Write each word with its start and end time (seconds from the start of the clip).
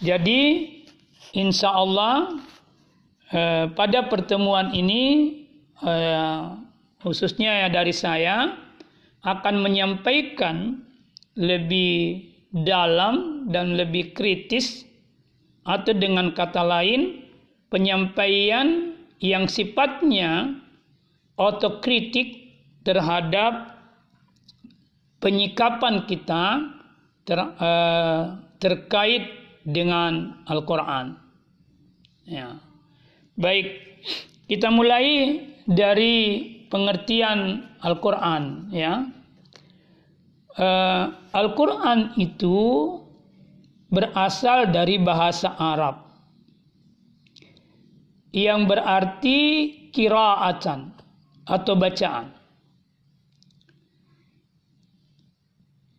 Jadi 0.00 0.40
insya 1.36 1.76
Allah 1.76 2.40
eh, 3.32 3.68
pada 3.76 4.08
pertemuan 4.08 4.72
ini 4.72 5.04
eh, 5.84 6.44
khususnya 7.04 7.66
ya 7.66 7.68
dari 7.68 7.92
saya 7.92 8.56
akan 9.20 9.60
menyampaikan 9.60 10.80
lebih 11.36 12.26
dalam 12.50 13.46
dan 13.52 13.76
lebih 13.78 14.16
kritis 14.16 14.88
atau 15.68 15.92
dengan 15.94 16.32
kata 16.32 16.64
lain 16.64 17.22
penyampaian 17.70 18.96
yang 19.22 19.46
sifatnya 19.46 20.58
otokritik 21.36 22.50
terhadap 22.82 23.76
penyikapan 25.20 26.08
kita 26.08 26.44
ter, 27.28 27.38
uh, 27.38 28.40
terkait 28.56 29.39
dengan 29.64 30.44
Al-Quran. 30.48 31.16
Ya. 32.24 32.56
Baik, 33.36 33.66
kita 34.48 34.68
mulai 34.72 35.38
dari 35.66 36.16
pengertian 36.70 37.66
Al-Quran. 37.82 38.70
Ya. 38.72 39.08
Uh, 40.60 41.14
Al-Quran 41.32 42.14
itu 42.18 42.58
berasal 43.90 44.70
dari 44.70 44.98
bahasa 45.02 45.54
Arab 45.58 46.10
yang 48.30 48.70
berarti 48.70 49.38
kiraatan 49.90 50.94
atau 51.50 51.74
bacaan. 51.74 52.30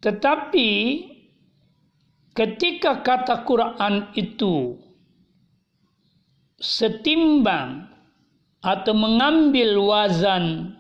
Tetapi 0.02 0.70
ketika 2.38 3.04
kata 3.04 3.44
Quran 3.44 4.12
itu 4.16 4.80
setimbang 6.62 7.90
atau 8.62 8.94
mengambil 8.94 9.82
wazan 9.82 10.78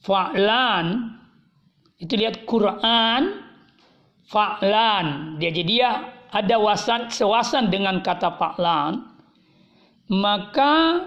fa'lan 0.00 1.16
itu 2.00 2.12
lihat 2.16 2.44
Quran 2.44 3.46
fa'lan. 4.28 5.38
Dia 5.40 5.50
jadi 5.52 5.62
dia 5.64 5.90
ada 6.32 6.56
wasan 6.60 7.08
sewasan 7.08 7.72
dengan 7.72 8.04
kata 8.04 8.36
fa'lan. 8.36 9.00
Maka 10.06 11.02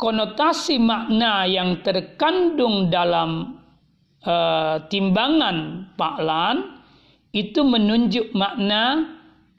konotasi 0.00 0.80
makna 0.80 1.44
yang 1.44 1.84
terkandung 1.84 2.88
dalam 2.88 3.60
uh, 4.24 4.80
timbangan 4.88 5.88
Lan 6.00 6.79
itu 7.30 7.62
menunjuk 7.62 8.34
makna 8.34 9.06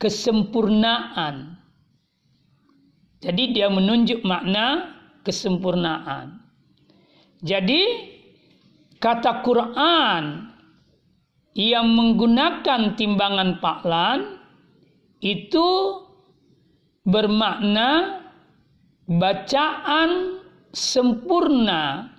kesempurnaan. 0.02 1.56
Jadi 3.22 3.54
dia 3.54 3.70
menunjuk 3.70 4.26
makna 4.26 4.98
kesempurnaan. 5.22 6.42
Jadi 7.46 7.82
kata 8.98 9.46
Quran 9.46 10.52
yang 11.54 11.88
menggunakan 11.94 12.98
timbangan 12.98 13.62
Lan 13.86 14.20
itu 15.22 15.70
bermakna 17.06 18.22
bacaan 19.06 20.42
sempurna 20.74 22.10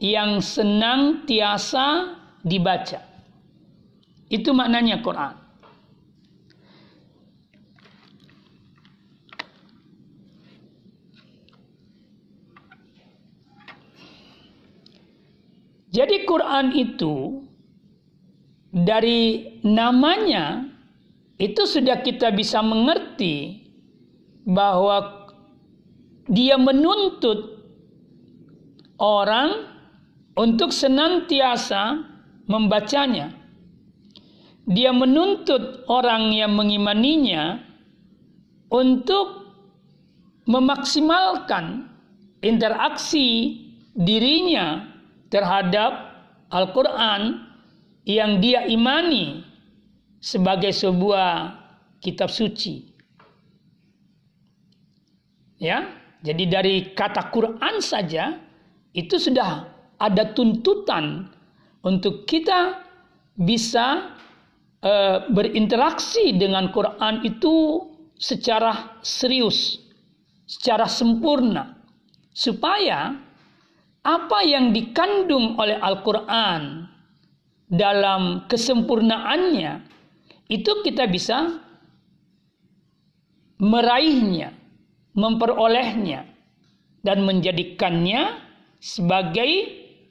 yang 0.00 0.40
senang 0.40 1.28
tiasa 1.28 2.16
dibaca. 2.40 3.09
Itu 4.30 4.54
maknanya 4.54 5.02
Quran. 5.02 5.34
Jadi 15.90 16.22
Quran 16.22 16.70
itu 16.70 17.42
dari 18.70 19.58
namanya 19.66 20.70
itu 21.34 21.66
sudah 21.66 21.98
kita 21.98 22.30
bisa 22.30 22.62
mengerti 22.62 23.66
bahwa 24.46 25.26
dia 26.30 26.54
menuntut 26.54 27.58
orang 29.02 29.66
untuk 30.38 30.70
senantiasa 30.70 32.06
membacanya. 32.46 33.39
Dia 34.70 34.94
menuntut 34.94 35.82
orang 35.90 36.30
yang 36.30 36.54
mengimaninya 36.54 37.58
untuk 38.70 39.50
memaksimalkan 40.46 41.90
interaksi 42.38 43.58
dirinya 43.98 44.86
terhadap 45.26 45.90
Al-Quran 46.54 47.50
yang 48.06 48.38
dia 48.38 48.66
imani 48.66 49.42
sebagai 50.22 50.70
sebuah 50.70 51.58
kitab 51.98 52.30
suci. 52.30 52.90
Ya, 55.60 55.84
jadi 56.24 56.44
dari 56.48 56.74
kata 56.96 57.28
Quran 57.28 57.84
saja 57.84 58.38
itu 58.96 59.20
sudah 59.20 59.68
ada 60.00 60.32
tuntutan 60.32 61.28
untuk 61.84 62.24
kita 62.24 62.80
bisa 63.36 64.16
uh, 64.84 65.28
berinteraksi 65.32 66.36
dengan 66.36 66.72
Quran 66.72 67.24
itu 67.24 67.86
secara 68.20 69.00
serius, 69.00 69.80
secara 70.44 70.84
sempurna, 70.84 71.80
supaya 72.32 73.16
apa 74.00 74.38
yang 74.44 74.72
dikandung 74.72 75.60
oleh 75.60 75.76
Al-Quran 75.76 76.88
dalam 77.68 78.48
kesempurnaannya 78.48 79.86
itu 80.50 80.72
kita 80.82 81.06
bisa 81.06 81.60
meraihnya, 83.60 84.56
memperolehnya, 85.14 86.26
dan 87.04 87.24
menjadikannya 87.24 88.40
sebagai 88.80 89.50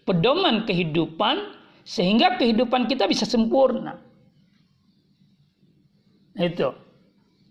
pedoman 0.06 0.66
kehidupan 0.66 1.58
sehingga 1.86 2.38
kehidupan 2.38 2.86
kita 2.86 3.10
bisa 3.10 3.26
sempurna. 3.26 4.09
Itu 6.40 6.72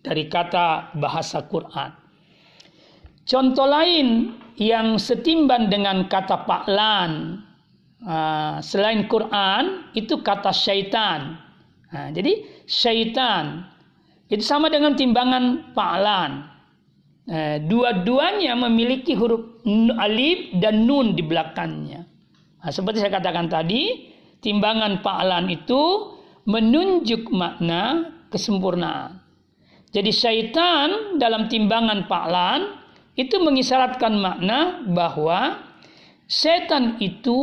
dari 0.01 0.27
kata 0.33 0.97
bahasa 0.97 1.45
Quran. 1.45 1.93
Contoh 3.29 3.69
lain 3.69 4.33
yang 4.57 4.97
setimbang 4.97 5.69
dengan 5.69 6.09
kata 6.09 6.49
paklan 6.49 7.45
uh, 8.03 8.57
selain 8.65 9.05
Quran 9.05 9.93
itu 9.93 10.25
kata 10.25 10.49
syaitan. 10.49 11.37
Nah, 11.93 12.09
jadi 12.09 12.65
syaitan 12.65 13.69
itu 14.33 14.41
sama 14.41 14.73
dengan 14.73 14.97
timbangan 14.97 15.77
paklan. 15.77 16.49
Uh, 17.29 17.61
dua-duanya 17.69 18.57
memiliki 18.57 19.13
huruf 19.13 19.45
alif 20.01 20.49
dan 20.65 20.89
nun 20.89 21.13
di 21.13 21.21
belakangnya. 21.21 22.09
Nah, 22.65 22.73
seperti 22.73 23.05
saya 23.05 23.21
katakan 23.21 23.53
tadi, 23.53 24.09
timbangan 24.41 25.05
pa'lan 25.05 25.53
itu 25.53 26.15
menunjuk 26.49 27.29
makna 27.29 28.17
kesempurnaan. 28.29 29.21
Jadi 29.89 30.11
syaitan 30.13 31.17
dalam 31.17 31.49
timbangan 31.49 32.05
pa'lan 32.07 32.61
itu 33.17 33.41
mengisyaratkan 33.41 34.15
makna 34.21 34.85
bahwa 34.87 35.65
setan 36.29 37.01
itu 37.01 37.41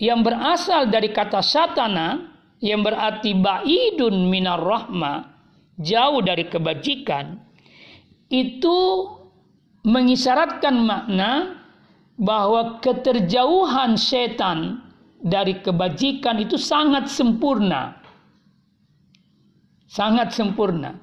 yang 0.00 0.24
berasal 0.24 0.88
dari 0.88 1.12
kata 1.12 1.44
satana 1.44 2.32
yang 2.62 2.80
berarti 2.80 3.36
ba'idun 3.36 4.30
minar 4.30 4.62
rahma 4.62 5.28
jauh 5.76 6.24
dari 6.24 6.48
kebajikan 6.48 7.36
itu 8.30 8.78
mengisyaratkan 9.84 10.76
makna 10.80 11.60
bahwa 12.20 12.80
keterjauhan 12.84 13.96
setan 13.96 14.80
dari 15.20 15.60
kebajikan 15.60 16.40
itu 16.40 16.56
sangat 16.56 17.08
sempurna. 17.08 17.99
Sangat 19.90 20.30
sempurna. 20.30 20.94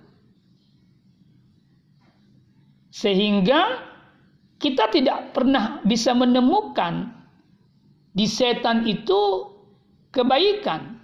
Sehingga 2.88 3.84
kita 4.58 4.88
tidak 4.90 5.36
pernah 5.36 5.84
bisa 5.84 6.16
menemukan 6.16 7.12
di 8.16 8.24
setan 8.26 8.88
itu 8.88 9.52
kebaikan. 10.16 10.96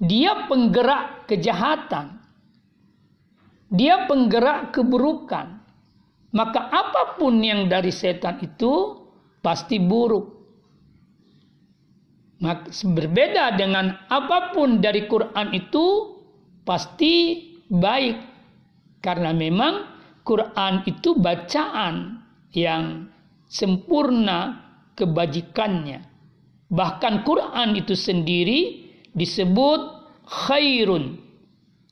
Dia 0.00 0.48
penggerak 0.48 1.28
kejahatan. 1.28 2.16
Dia 3.68 4.08
penggerak 4.08 4.72
keburukan 4.72 5.56
maka 6.36 6.68
apa 6.68 7.16
pun 7.16 7.40
yang 7.40 7.64
dari 7.64 7.88
setan 7.88 8.36
itu 8.44 9.00
pasti 9.40 9.80
buruk. 9.80 10.35
Berbeda 12.84 13.56
dengan 13.56 13.96
apa 14.12 14.52
pun 14.52 14.84
dari 14.84 15.08
Quran 15.08 15.56
itu 15.56 16.16
pasti 16.68 17.40
baik 17.72 18.16
karena 19.00 19.32
memang 19.32 19.74
Quran 20.20 20.84
itu 20.84 21.16
bacaan 21.16 22.20
yang 22.52 23.08
sempurna 23.48 24.68
kebajikannya. 24.92 26.02
Bahkan 26.66 27.22
Quran 27.22 27.78
itu 27.78 27.94
sendiri 27.94 28.90
disebut 29.14 29.80
khairun. 30.26 31.16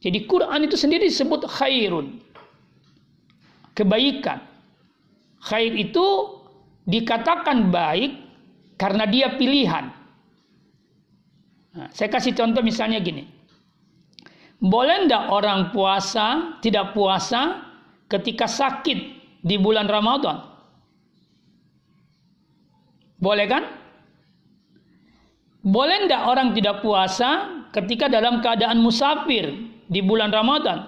Jadi 0.02 0.28
Quran 0.28 0.60
itu 0.68 0.76
sendiri 0.76 1.08
disebut 1.08 1.48
khairun. 1.48 2.20
Kebaikan. 3.72 4.44
Khair 5.40 5.72
itu 5.72 6.04
dikatakan 6.84 7.72
baik 7.72 8.12
karena 8.76 9.08
dia 9.08 9.40
pilihan. 9.40 10.03
Nah, 11.74 11.90
saya 11.90 12.06
kasih 12.06 12.38
contoh 12.38 12.62
misalnya 12.62 13.02
gini. 13.02 13.26
Boleh 14.62 15.04
tidak 15.04 15.28
orang 15.28 15.74
puasa, 15.74 16.56
tidak 16.62 16.94
puasa 16.94 17.66
ketika 18.06 18.46
sakit 18.46 18.98
di 19.42 19.56
bulan 19.58 19.90
Ramadan? 19.90 20.40
Boleh 23.18 23.46
kan? 23.50 23.64
Boleh 25.64 26.06
tidak 26.06 26.22
orang 26.30 26.54
tidak 26.54 26.80
puasa 26.84 27.60
ketika 27.74 28.06
dalam 28.06 28.38
keadaan 28.38 28.78
musafir 28.78 29.50
di 29.90 30.00
bulan 30.00 30.30
Ramadan? 30.30 30.86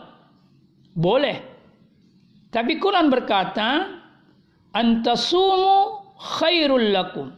Boleh. 0.94 1.42
Tapi 2.54 2.78
Quran 2.80 3.10
berkata, 3.10 3.90
antasumu 4.72 6.12
khairul 6.16 6.92
lakum. 6.94 7.32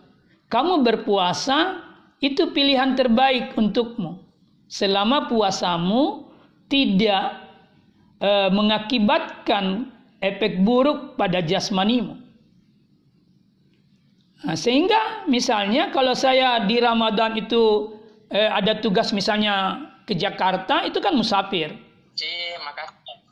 Kamu 0.51 0.83
berpuasa 0.87 1.88
itu 2.19 2.51
pilihan 2.51 2.99
terbaik 2.99 3.55
untukmu. 3.55 4.19
Selama 4.69 5.31
puasamu 5.31 6.29
tidak 6.69 7.41
e, 8.21 8.31
mengakibatkan 8.53 9.89
efek 10.21 10.61
buruk 10.67 11.17
pada 11.17 11.41
jasmanimu. 11.41 12.19
Nah, 14.39 14.55
sehingga 14.55 15.27
misalnya 15.27 15.91
kalau 15.91 16.15
saya 16.15 16.63
di 16.63 16.79
Ramadan 16.79 17.35
itu 17.35 17.91
eh, 18.31 18.47
ada 18.47 18.79
tugas 18.79 19.11
misalnya 19.11 19.83
ke 20.07 20.15
Jakarta 20.15 20.87
itu 20.87 21.03
kan 21.03 21.19
musafir. 21.19 21.75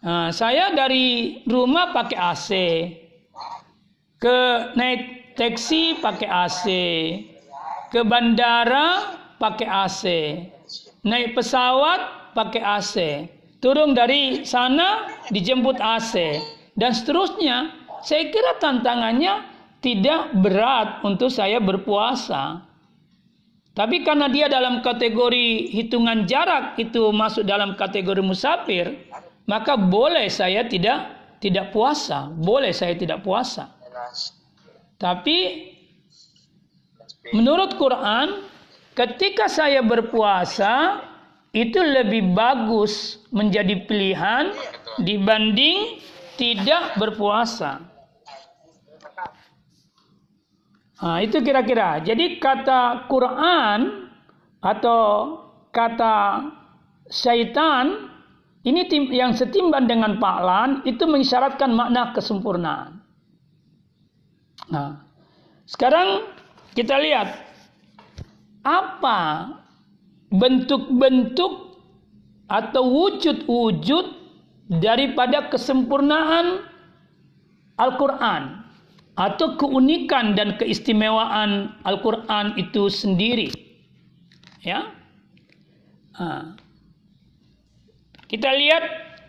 Nah, 0.02 0.30
saya 0.34 0.74
dari 0.74 1.38
rumah 1.46 1.94
pakai 1.94 2.18
AC, 2.18 2.50
ke 4.18 4.38
naik 4.74 5.34
taksi 5.38 5.98
pakai 6.02 6.28
AC, 6.30 6.64
ke 7.90 8.00
bandara 8.02 9.16
pakai 9.36 9.68
AC, 9.68 10.02
naik 11.06 11.36
pesawat 11.36 12.32
pakai 12.34 12.62
AC, 12.62 12.94
turun 13.62 13.94
dari 13.96 14.42
sana 14.44 15.06
dijemput 15.30 15.78
AC, 15.78 16.40
dan 16.76 16.92
seterusnya. 16.92 17.84
Saya 18.06 18.30
kira 18.30 18.60
tantangannya 18.62 19.42
tidak 19.82 20.30
berat 20.38 21.02
untuk 21.02 21.26
saya 21.32 21.58
berpuasa. 21.58 22.62
Tapi 23.76 24.06
karena 24.06 24.30
dia 24.30 24.48
dalam 24.48 24.80
kategori 24.80 25.68
hitungan 25.68 26.24
jarak 26.24 26.80
itu 26.80 27.12
masuk 27.12 27.44
dalam 27.44 27.76
kategori 27.76 28.24
musafir, 28.24 28.94
maka 29.44 29.76
boleh 29.76 30.32
saya 30.32 30.64
tidak 30.64 31.12
tidak 31.44 31.76
puasa, 31.76 32.32
boleh 32.32 32.72
saya 32.72 32.96
tidak 32.96 33.20
puasa. 33.20 33.68
Tapi 34.96 35.75
menurut 37.34 37.74
Quran, 37.80 38.46
ketika 38.94 39.50
saya 39.50 39.82
berpuasa 39.82 41.02
itu 41.56 41.80
lebih 41.80 42.36
bagus 42.36 43.24
menjadi 43.32 43.88
pilihan 43.88 44.52
dibanding 45.00 46.04
tidak 46.36 47.00
berpuasa. 47.00 47.80
Nah, 50.96 51.20
itu 51.20 51.40
kira-kira. 51.44 52.00
Jadi 52.00 52.40
kata 52.40 53.08
Quran 53.08 54.08
atau 54.64 55.00
kata 55.72 56.48
syaitan 57.12 58.08
ini 58.64 58.88
yang 59.12 59.36
setimbang 59.36 59.84
dengan 59.86 60.16
paklan 60.16 60.80
itu 60.88 61.04
mengisyaratkan 61.04 61.70
makna 61.72 62.16
kesempurnaan. 62.16 63.00
Nah, 64.72 65.04
sekarang 65.68 66.35
kita 66.76 67.00
lihat 67.00 67.40
apa 68.62 69.48
bentuk-bentuk 70.28 71.80
atau 72.46 72.82
wujud-wujud 72.84 74.06
daripada 74.68 75.48
kesempurnaan 75.48 76.68
Al-Quran 77.80 78.62
atau 79.16 79.56
keunikan 79.56 80.36
dan 80.36 80.60
keistimewaan 80.60 81.72
Al-Quran 81.88 82.52
itu 82.60 82.92
sendiri. 82.92 83.48
Ya, 84.60 84.92
kita 88.26 88.50
lihat 88.50 88.84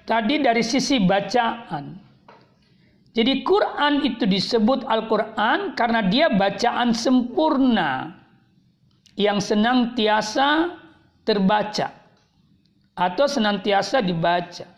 tadi 0.10 0.42
dari 0.42 0.66
sisi 0.66 1.00
bacaan. 1.00 2.07
Jadi 3.18 3.42
Quran 3.42 4.06
itu 4.06 4.30
disebut 4.30 4.86
Al-Quran 4.86 5.74
karena 5.74 6.06
dia 6.06 6.30
bacaan 6.30 6.94
sempurna 6.94 8.14
yang 9.18 9.42
senantiasa 9.42 10.78
terbaca 11.26 11.90
atau 12.94 13.26
senantiasa 13.26 14.06
dibaca. 14.06 14.70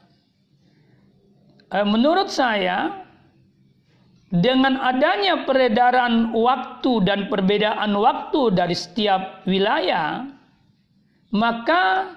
Eh, 1.68 1.84
menurut 1.84 2.32
saya 2.32 3.04
dengan 4.32 4.80
adanya 4.88 5.44
peredaran 5.44 6.32
waktu 6.32 7.04
dan 7.04 7.28
perbedaan 7.28 7.92
waktu 7.92 8.56
dari 8.56 8.72
setiap 8.72 9.44
wilayah, 9.52 10.24
maka 11.36 12.16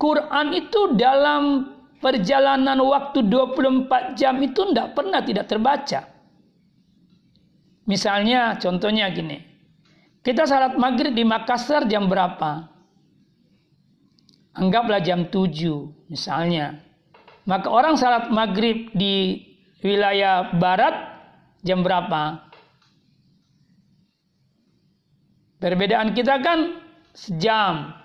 Quran 0.00 0.56
itu 0.56 0.96
dalam 0.96 1.73
perjalanan 2.02 2.78
waktu 2.82 3.26
24 3.26 4.18
jam 4.18 4.38
itu 4.42 4.60
tidak 4.70 4.94
pernah 4.94 5.20
tidak 5.22 5.46
terbaca. 5.50 6.00
Misalnya 7.84 8.56
contohnya 8.56 9.12
gini. 9.12 9.38
Kita 10.24 10.48
salat 10.48 10.80
maghrib 10.80 11.12
di 11.12 11.20
Makassar 11.20 11.84
jam 11.84 12.08
berapa? 12.08 12.64
Anggaplah 14.56 15.04
jam 15.04 15.28
7 15.28 16.08
misalnya. 16.08 16.80
Maka 17.44 17.68
orang 17.68 18.00
salat 18.00 18.32
maghrib 18.32 18.88
di 18.96 19.44
wilayah 19.84 20.56
barat 20.56 20.96
jam 21.60 21.84
berapa? 21.84 22.40
Perbedaan 25.60 26.16
kita 26.16 26.40
kan 26.40 26.80
sejam. 27.12 28.03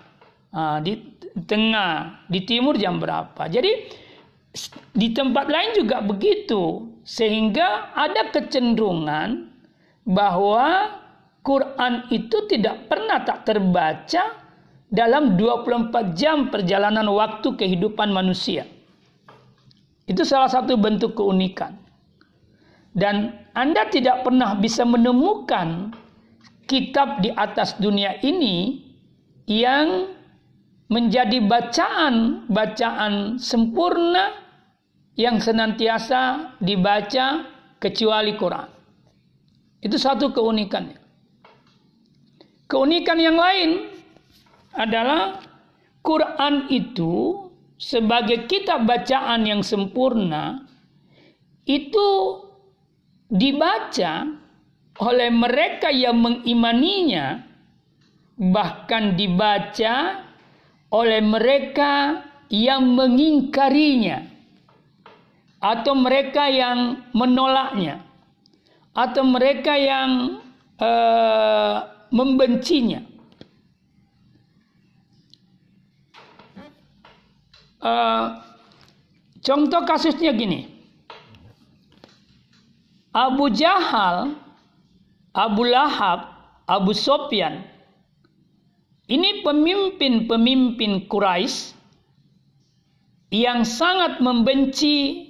Nah, 0.50 0.82
di 0.82 0.98
tengah, 1.46 2.26
di 2.26 2.42
timur 2.42 2.74
jam 2.74 2.98
berapa? 2.98 3.46
Jadi 3.46 3.70
di 4.94 5.08
tempat 5.14 5.46
lain 5.46 5.70
juga 5.78 6.02
begitu. 6.02 6.90
Sehingga 7.06 7.94
ada 7.94 8.30
kecenderungan 8.34 9.50
bahwa 10.06 10.98
Quran 11.40 12.06
itu 12.12 12.44
tidak 12.50 12.90
pernah 12.90 13.24
tak 13.24 13.48
terbaca 13.48 14.36
dalam 14.90 15.38
24 15.38 16.18
jam 16.18 16.50
perjalanan 16.50 17.06
waktu 17.14 17.54
kehidupan 17.54 18.10
manusia. 18.10 18.66
Itu 20.10 20.26
salah 20.26 20.50
satu 20.50 20.74
bentuk 20.74 21.14
keunikan. 21.14 21.78
Dan 22.90 23.46
Anda 23.54 23.86
tidak 23.86 24.26
pernah 24.26 24.58
bisa 24.58 24.82
menemukan 24.82 25.94
kitab 26.66 27.22
di 27.22 27.30
atas 27.30 27.78
dunia 27.78 28.18
ini 28.18 28.82
yang 29.46 30.10
menjadi 30.90 31.38
bacaan-bacaan 31.46 33.38
sempurna 33.38 34.34
yang 35.14 35.38
senantiasa 35.38 36.54
dibaca 36.58 37.46
kecuali 37.78 38.34
Quran. 38.34 38.68
Itu 39.80 39.96
satu 39.96 40.34
keunikannya. 40.34 40.98
Keunikan 42.66 43.18
yang 43.22 43.38
lain 43.38 43.86
adalah 44.74 45.38
Quran 46.02 46.66
itu 46.70 47.46
sebagai 47.80 48.44
kitab 48.50 48.84
bacaan 48.84 49.46
yang 49.48 49.64
sempurna 49.64 50.68
itu 51.64 52.08
dibaca 53.30 54.26
oleh 55.00 55.30
mereka 55.32 55.88
yang 55.88 56.20
mengimaninya 56.20 57.40
bahkan 58.36 59.16
dibaca 59.16 60.28
oleh 60.90 61.22
mereka 61.22 62.26
yang 62.50 62.82
mengingkarinya 62.98 64.26
atau 65.62 65.94
mereka 65.94 66.50
yang 66.50 67.06
menolaknya 67.14 68.02
atau 68.90 69.22
mereka 69.22 69.78
yang 69.78 70.42
uh, 70.82 71.76
membencinya 72.10 73.06
uh, 77.80 78.50
Contoh 79.40 79.82
kasusnya 79.88 80.36
gini. 80.36 80.68
Abu 83.10 83.50
Jahal, 83.50 84.36
Abu 85.32 85.64
Lahab, 85.66 86.28
Abu 86.68 86.92
Sofyan. 86.92 87.64
Ini 89.10 89.42
pemimpin-pemimpin 89.42 91.10
Quraisy 91.10 91.74
yang 93.34 93.66
sangat 93.66 94.22
membenci 94.22 95.26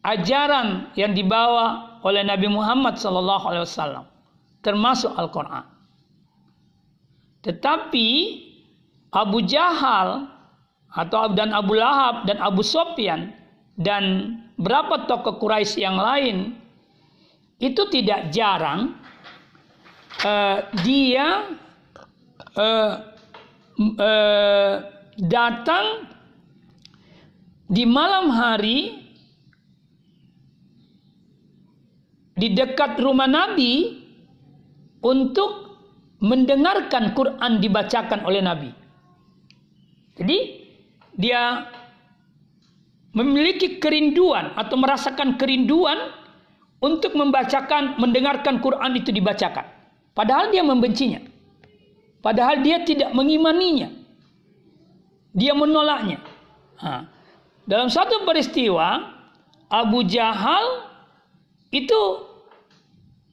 ajaran 0.00 0.88
yang 0.96 1.12
dibawa 1.12 2.00
oleh 2.00 2.24
Nabi 2.24 2.48
Muhammad 2.48 2.96
SAW, 2.96 4.08
termasuk 4.64 5.12
Al-Quran. 5.12 5.68
Tetapi 7.44 8.08
Abu 9.12 9.44
Jahal 9.44 10.28
atau 10.96 11.32
dan 11.36 11.52
Abu 11.52 11.76
Lahab 11.76 12.24
dan 12.24 12.40
Abu 12.40 12.64
Sofyan 12.64 13.36
dan 13.76 14.36
berapa 14.60 15.08
tokoh 15.08 15.38
Quraisy 15.40 15.84
yang 15.84 15.96
lain 15.96 16.56
itu 17.60 17.84
tidak 17.92 18.32
jarang 18.32 18.96
uh, 20.24 20.64
dia 20.82 21.52
uh, 22.56 23.09
uh, 23.80 24.74
datang 25.16 26.04
di 27.70 27.88
malam 27.88 28.28
hari 28.28 29.00
di 32.36 32.52
dekat 32.52 33.00
rumah 33.00 33.28
Nabi 33.28 34.00
untuk 35.00 35.80
mendengarkan 36.20 37.16
Quran 37.16 37.60
dibacakan 37.64 38.20
oleh 38.28 38.44
Nabi. 38.44 38.70
Jadi 40.20 40.38
dia 41.16 41.64
memiliki 43.16 43.80
kerinduan 43.80 44.52
atau 44.56 44.76
merasakan 44.76 45.40
kerinduan 45.40 45.96
untuk 46.80 47.16
membacakan, 47.16 47.96
mendengarkan 47.96 48.60
Quran 48.60 48.92
itu 48.96 49.12
dibacakan. 49.12 49.64
Padahal 50.12 50.52
dia 50.52 50.60
membencinya. 50.60 51.29
Padahal 52.20 52.60
dia 52.60 52.84
tidak 52.84 53.12
mengimaninya. 53.16 53.88
Dia 55.32 55.56
menolaknya. 55.56 56.20
Ha. 56.80 57.08
Dalam 57.64 57.88
satu 57.88 58.28
peristiwa, 58.28 59.16
Abu 59.72 60.04
Jahal 60.04 60.90
itu 61.70 62.00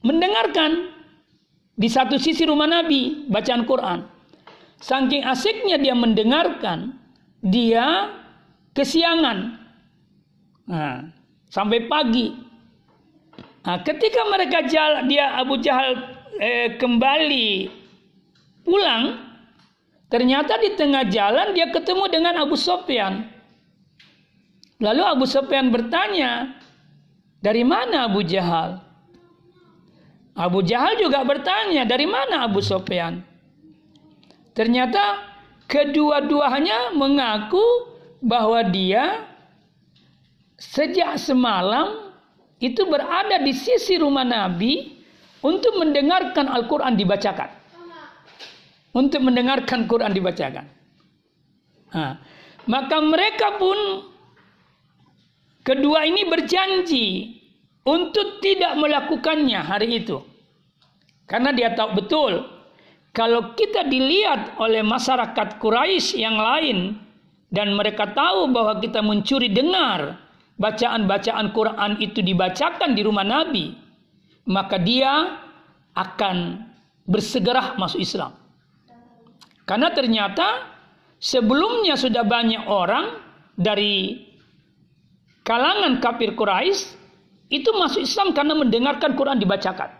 mendengarkan 0.04 0.94
di 1.74 1.88
satu 1.90 2.16
sisi 2.16 2.46
rumah 2.48 2.70
Nabi 2.70 3.28
bacaan 3.28 3.68
Quran. 3.68 4.08
Saking 4.78 5.26
asiknya 5.26 5.76
dia 5.76 5.92
mendengarkan, 5.92 6.96
dia 7.42 8.14
kesiangan. 8.78 9.58
Nah, 10.70 11.10
sampai 11.50 11.90
pagi 11.90 12.48
Nah, 13.68 13.84
ketika 13.84 14.24
mereka 14.32 14.64
jalan, 14.64 15.12
dia 15.12 15.36
Abu 15.36 15.60
Jahal 15.60 15.92
eh, 16.40 16.80
kembali 16.80 17.68
pulang, 18.68 19.16
ternyata 20.12 20.60
di 20.60 20.76
tengah 20.76 21.08
jalan 21.08 21.56
dia 21.56 21.72
ketemu 21.72 22.04
dengan 22.12 22.44
Abu 22.44 22.52
Sofyan. 22.52 23.24
Lalu 24.78 25.02
Abu 25.08 25.24
Sofyan 25.24 25.72
bertanya, 25.72 26.60
dari 27.40 27.64
mana 27.64 28.04
Abu 28.12 28.20
Jahal? 28.20 28.84
Abu 30.36 30.60
Jahal 30.62 31.00
juga 31.00 31.24
bertanya, 31.24 31.88
dari 31.88 32.04
mana 32.04 32.44
Abu 32.44 32.60
Sofyan? 32.60 33.24
Ternyata 34.52 35.24
kedua-duanya 35.66 36.92
mengaku 36.92 37.62
bahwa 38.22 38.62
dia 38.68 39.26
sejak 40.58 41.18
semalam 41.18 42.10
itu 42.58 42.82
berada 42.86 43.38
di 43.42 43.54
sisi 43.54 43.98
rumah 43.98 44.26
Nabi 44.26 44.98
untuk 45.42 45.78
mendengarkan 45.78 46.50
Al-Quran 46.50 46.98
dibacakan. 46.98 47.57
Untuk 48.98 49.22
mendengarkan 49.22 49.86
Quran 49.86 50.10
dibacakan. 50.10 50.66
Nah, 51.94 52.18
maka 52.66 52.98
mereka 52.98 53.54
pun 53.54 54.10
kedua 55.62 56.02
ini 56.02 56.26
berjanji 56.26 57.38
untuk 57.86 58.42
tidak 58.42 58.74
melakukannya 58.74 59.62
hari 59.62 60.02
itu. 60.02 60.18
Karena 61.30 61.54
dia 61.54 61.78
tahu 61.78 62.02
betul 62.02 62.42
kalau 63.14 63.56
kita 63.56 63.88
dilihat 63.88 64.60
oleh 64.60 64.84
masyarakat 64.84 65.58
Quraisy 65.58 66.20
yang 66.20 66.36
lain 66.36 66.96
dan 67.48 67.72
mereka 67.72 68.12
tahu 68.12 68.52
bahwa 68.52 68.78
kita 68.78 69.00
mencuri 69.00 69.48
dengar 69.48 70.20
bacaan-bacaan 70.60 71.50
Quran 71.56 71.92
itu 72.02 72.20
dibacakan 72.20 72.92
di 72.92 73.02
rumah 73.02 73.24
Nabi, 73.24 73.72
maka 74.46 74.76
dia 74.76 75.40
akan 75.96 76.66
bersegera 77.08 77.74
masuk 77.80 77.98
Islam. 78.04 78.36
Karena 79.68 79.92
ternyata 79.92 80.64
sebelumnya 81.20 82.00
sudah 82.00 82.24
banyak 82.24 82.64
orang 82.64 83.20
dari 83.52 84.24
kalangan 85.44 86.00
kafir 86.00 86.32
Quraisy 86.32 86.96
itu 87.52 87.68
masuk 87.76 88.00
Islam 88.00 88.32
karena 88.32 88.56
mendengarkan 88.56 89.12
Quran 89.12 89.36
dibacakan. 89.36 89.92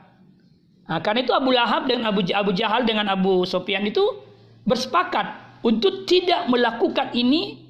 Nah, 0.89 1.05
karena 1.05 1.21
itu 1.21 1.37
Abu 1.37 1.53
Lahab 1.53 1.85
dan 1.85 2.01
Abu, 2.09 2.25
Abu 2.33 2.57
Jahal 2.57 2.89
dengan 2.89 3.13
Abu 3.13 3.45
Sofyan 3.45 3.85
itu 3.85 4.01
bersepakat 4.65 5.61
untuk 5.61 6.09
tidak 6.09 6.49
melakukan 6.49 7.13
ini 7.13 7.61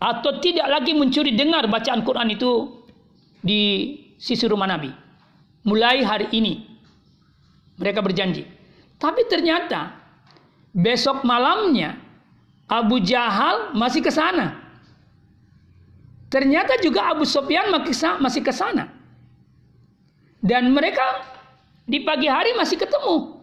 atau 0.00 0.40
tidak 0.40 0.72
lagi 0.72 0.96
mencuri 0.96 1.36
dengar 1.36 1.68
bacaan 1.68 2.00
Quran 2.00 2.32
itu 2.32 2.80
di 3.44 3.92
sisi 4.16 4.48
rumah 4.48 4.72
Nabi. 4.72 4.88
Mulai 5.68 6.00
hari 6.00 6.32
ini 6.32 6.64
mereka 7.76 8.00
berjanji. 8.00 8.51
Tapi 9.02 9.26
ternyata 9.26 9.98
besok 10.70 11.26
malamnya 11.26 11.98
Abu 12.70 13.02
Jahal 13.02 13.74
masih 13.74 13.98
ke 13.98 14.14
sana. 14.14 14.62
Ternyata 16.30 16.78
juga 16.78 17.10
Abu 17.10 17.26
Sofyan 17.26 17.74
masih 18.22 18.46
ke 18.46 18.54
sana. 18.54 18.94
Dan 20.38 20.70
mereka 20.70 21.02
di 21.82 22.06
pagi 22.06 22.30
hari 22.30 22.54
masih 22.54 22.78
ketemu. 22.78 23.42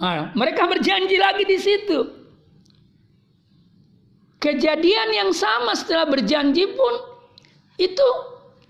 Nah, 0.00 0.32
mereka 0.32 0.64
berjanji 0.64 1.20
lagi 1.20 1.44
di 1.44 1.58
situ. 1.60 1.98
Kejadian 4.40 5.08
yang 5.12 5.30
sama 5.36 5.76
setelah 5.76 6.08
berjanji 6.08 6.64
pun 6.72 6.94
itu 7.76 8.08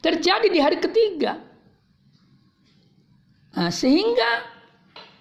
terjadi 0.03 0.49
di 0.51 0.59
hari 0.59 0.83
ketiga. 0.83 1.39
Nah, 3.57 3.73
sehingga 3.73 4.58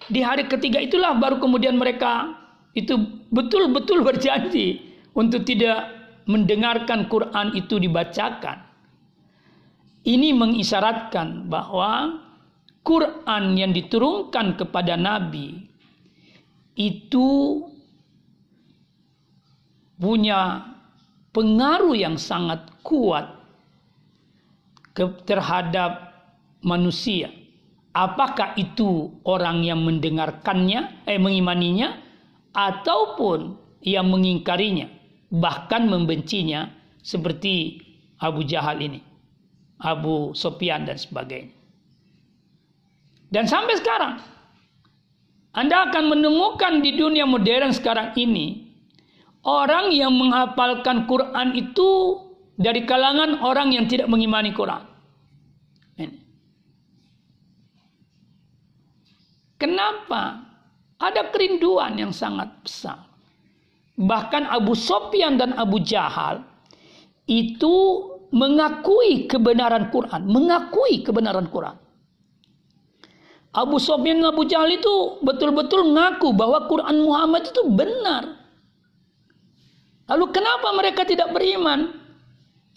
di 0.08 0.20
hari 0.24 0.48
ketiga 0.48 0.80
itulah 0.80 1.16
baru 1.16 1.36
kemudian 1.40 1.76
mereka 1.76 2.32
itu 2.72 2.96
betul-betul 3.28 4.04
berjanji 4.04 4.80
untuk 5.12 5.44
tidak 5.44 5.88
mendengarkan 6.28 7.08
Quran 7.08 7.56
itu 7.56 7.80
dibacakan. 7.80 8.64
Ini 10.04 10.32
mengisyaratkan 10.32 11.48
bahwa 11.52 12.22
Quran 12.84 13.58
yang 13.58 13.72
diturunkan 13.76 14.56
kepada 14.56 14.96
Nabi 14.96 15.68
itu 16.78 17.28
punya 19.98 20.62
pengaruh 21.34 21.92
yang 21.92 22.16
sangat 22.16 22.64
kuat 22.80 23.28
terhadap 25.26 26.14
manusia. 26.64 27.28
Apakah 27.96 28.54
itu 28.54 29.16
orang 29.24 29.64
yang 29.64 29.82
mendengarkannya, 29.82 31.08
eh 31.08 31.18
mengimaninya, 31.18 31.98
ataupun 32.52 33.58
yang 33.82 34.06
mengingkarinya, 34.12 34.86
bahkan 35.32 35.88
membencinya, 35.88 36.68
seperti 37.02 37.80
Abu 38.20 38.44
Jahal 38.44 38.82
ini, 38.84 39.00
Abu 39.80 40.36
Sofyan 40.36 40.84
dan 40.84 41.00
sebagainya. 41.00 41.54
Dan 43.28 43.44
sampai 43.48 43.74
sekarang, 43.80 44.20
Anda 45.56 45.88
akan 45.90 46.04
menemukan 46.12 46.84
di 46.84 46.96
dunia 46.96 47.24
modern 47.24 47.72
sekarang 47.72 48.12
ini 48.16 48.68
Orang 49.46 49.94
yang 49.94 50.18
menghafalkan 50.18 51.06
Quran 51.06 51.54
itu 51.54 52.20
dari 52.58 52.82
kalangan 52.82 53.38
orang 53.38 53.70
yang 53.70 53.86
tidak 53.86 54.10
mengimani 54.10 54.50
Quran. 54.50 54.82
Kenapa? 59.58 60.46
Ada 60.98 61.34
kerinduan 61.34 61.98
yang 61.98 62.14
sangat 62.14 62.50
besar. 62.62 63.06
Bahkan 63.98 64.46
Abu 64.46 64.78
Sofyan 64.78 65.38
dan 65.38 65.54
Abu 65.58 65.82
Jahal 65.82 66.46
itu 67.26 67.74
mengakui 68.30 69.26
kebenaran 69.26 69.90
Quran, 69.90 70.26
mengakui 70.30 71.02
kebenaran 71.02 71.50
Quran. 71.50 71.74
Abu 73.58 73.82
Sofyan 73.82 74.22
dan 74.22 74.30
Abu 74.30 74.46
Jahal 74.46 74.70
itu 74.70 75.18
betul-betul 75.26 75.90
ngaku 75.90 76.30
bahwa 76.30 76.70
Quran 76.70 77.02
Muhammad 77.02 77.50
itu 77.50 77.62
benar. 77.66 78.38
Lalu 80.08 80.24
kenapa 80.30 80.68
mereka 80.78 81.02
tidak 81.02 81.34
beriman? 81.34 81.98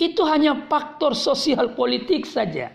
Itu 0.01 0.25
hanya 0.25 0.65
faktor 0.65 1.13
sosial 1.13 1.77
politik 1.77 2.25
saja. 2.25 2.73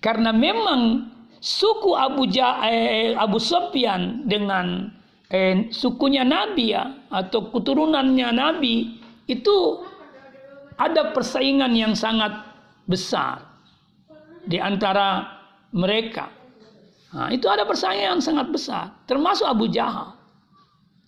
Karena 0.00 0.32
memang 0.32 1.12
suku 1.38 1.94
Abu 1.94 2.26
ja, 2.30 2.62
eh, 2.66 3.14
Abu 3.14 3.38
Sofyan 3.38 4.26
dengan 4.26 4.90
eh, 5.30 5.70
sukunya 5.70 6.26
Nabi 6.26 6.74
ya 6.74 6.84
atau 7.10 7.50
keturunannya 7.54 8.28
Nabi 8.34 8.98
itu 9.28 9.56
ada 10.78 11.10
persaingan 11.10 11.74
yang 11.74 11.92
sangat 11.98 12.32
besar 12.86 13.42
di 14.46 14.56
antara 14.56 15.26
mereka. 15.74 16.32
Nah, 17.12 17.28
itu 17.32 17.48
ada 17.48 17.64
persaingan 17.64 18.20
yang 18.20 18.24
sangat 18.24 18.46
besar, 18.52 18.84
termasuk 19.08 19.44
Abu 19.48 19.68
Jahal. 19.68 20.16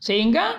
Sehingga 0.00 0.56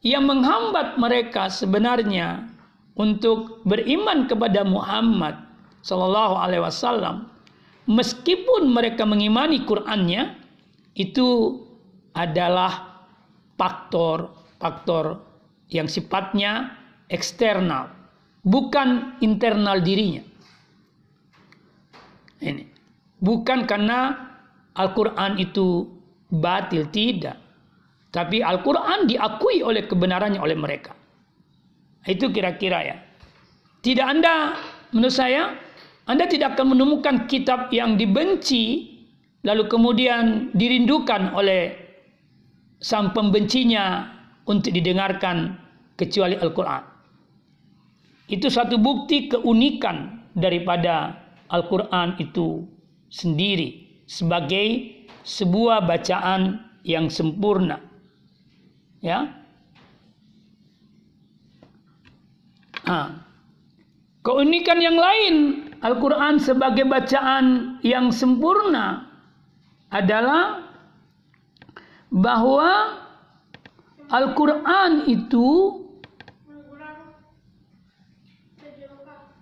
yang 0.00 0.24
menghambat 0.24 0.96
mereka 0.96 1.50
sebenarnya 1.50 2.48
untuk 2.96 3.60
beriman 3.66 4.30
kepada 4.30 4.62
Muhammad 4.64 5.36
Sallallahu 5.84 6.34
Alaihi 6.38 6.62
Wasallam 6.62 7.28
meskipun 7.88 8.68
mereka 8.68 9.06
mengimani 9.08 9.64
Qur'annya 9.64 10.36
itu 10.98 11.60
adalah 12.12 13.00
faktor-faktor 13.56 15.22
yang 15.70 15.86
sifatnya 15.86 16.74
eksternal, 17.12 17.92
bukan 18.42 19.14
internal 19.22 19.78
dirinya. 19.78 20.24
Ini 22.40 22.64
bukan 23.20 23.68
karena 23.68 24.16
Al-Quran 24.74 25.36
itu 25.36 25.86
batil, 26.32 26.88
tidak. 26.88 27.36
Tapi 28.10 28.42
Al-Quran 28.42 29.06
diakui 29.06 29.62
oleh 29.62 29.86
kebenarannya 29.86 30.40
oleh 30.40 30.56
mereka. 30.58 30.96
Itu 32.08 32.32
kira-kira 32.32 32.80
ya. 32.82 32.96
Tidak 33.84 34.02
Anda, 34.02 34.56
menurut 34.90 35.14
saya, 35.14 35.54
anda 36.10 36.26
tidak 36.26 36.58
akan 36.58 36.74
menemukan 36.74 37.30
kitab 37.30 37.70
yang 37.70 37.94
dibenci 37.94 38.98
lalu 39.46 39.70
kemudian 39.70 40.50
dirindukan 40.58 41.30
oleh 41.38 41.70
sang 42.82 43.14
pembencinya 43.14 44.10
untuk 44.50 44.74
didengarkan 44.74 45.54
kecuali 45.94 46.34
Al-Quran. 46.34 46.82
Itu 48.26 48.50
satu 48.50 48.74
bukti 48.80 49.30
keunikan 49.30 50.26
daripada 50.34 51.14
Al-Quran 51.46 52.18
itu 52.18 52.66
sendiri 53.06 54.02
sebagai 54.10 54.98
sebuah 55.22 55.86
bacaan 55.86 56.58
yang 56.82 57.06
sempurna. 57.06 57.78
Ya. 58.98 59.30
Nah, 62.86 63.22
keunikan 64.26 64.82
yang 64.82 64.98
lain 64.98 65.69
Al-Quran 65.80 66.36
sebagai 66.36 66.84
bacaan 66.84 67.76
yang 67.80 68.12
sempurna 68.12 69.08
adalah 69.88 70.60
bahwa 72.12 73.00
Al-Quran 74.10 75.08
itu 75.08 75.80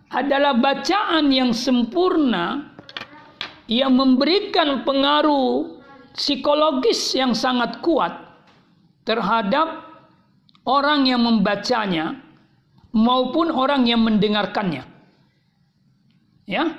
adalah 0.09 0.57
bacaan 0.57 1.29
yang 1.29 1.53
sempurna 1.53 2.73
yang 3.69 3.93
memberikan 3.93 4.87
pengaruh 4.87 5.81
psikologis 6.17 7.13
yang 7.13 7.37
sangat 7.37 7.85
kuat 7.85 8.17
terhadap 9.05 9.85
orang 10.65 11.05
yang 11.05 11.21
membacanya 11.25 12.17
maupun 12.93 13.53
orang 13.53 13.85
yang 13.85 14.01
mendengarkannya. 14.01 14.98
Ya. 16.49 16.73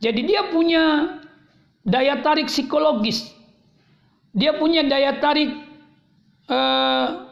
Jadi 0.00 0.24
dia 0.24 0.48
punya 0.48 1.14
daya 1.84 2.24
tarik 2.24 2.48
psikologis. 2.48 3.28
Dia 4.32 4.56
punya 4.56 4.80
daya 4.88 5.20
tarik 5.20 5.52
uh, 6.48 7.28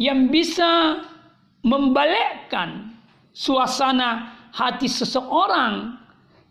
yang 0.00 0.32
bisa 0.32 1.04
membalikkan 1.60 2.96
suasana 3.36 4.32
hati 4.56 4.88
seseorang 4.88 6.00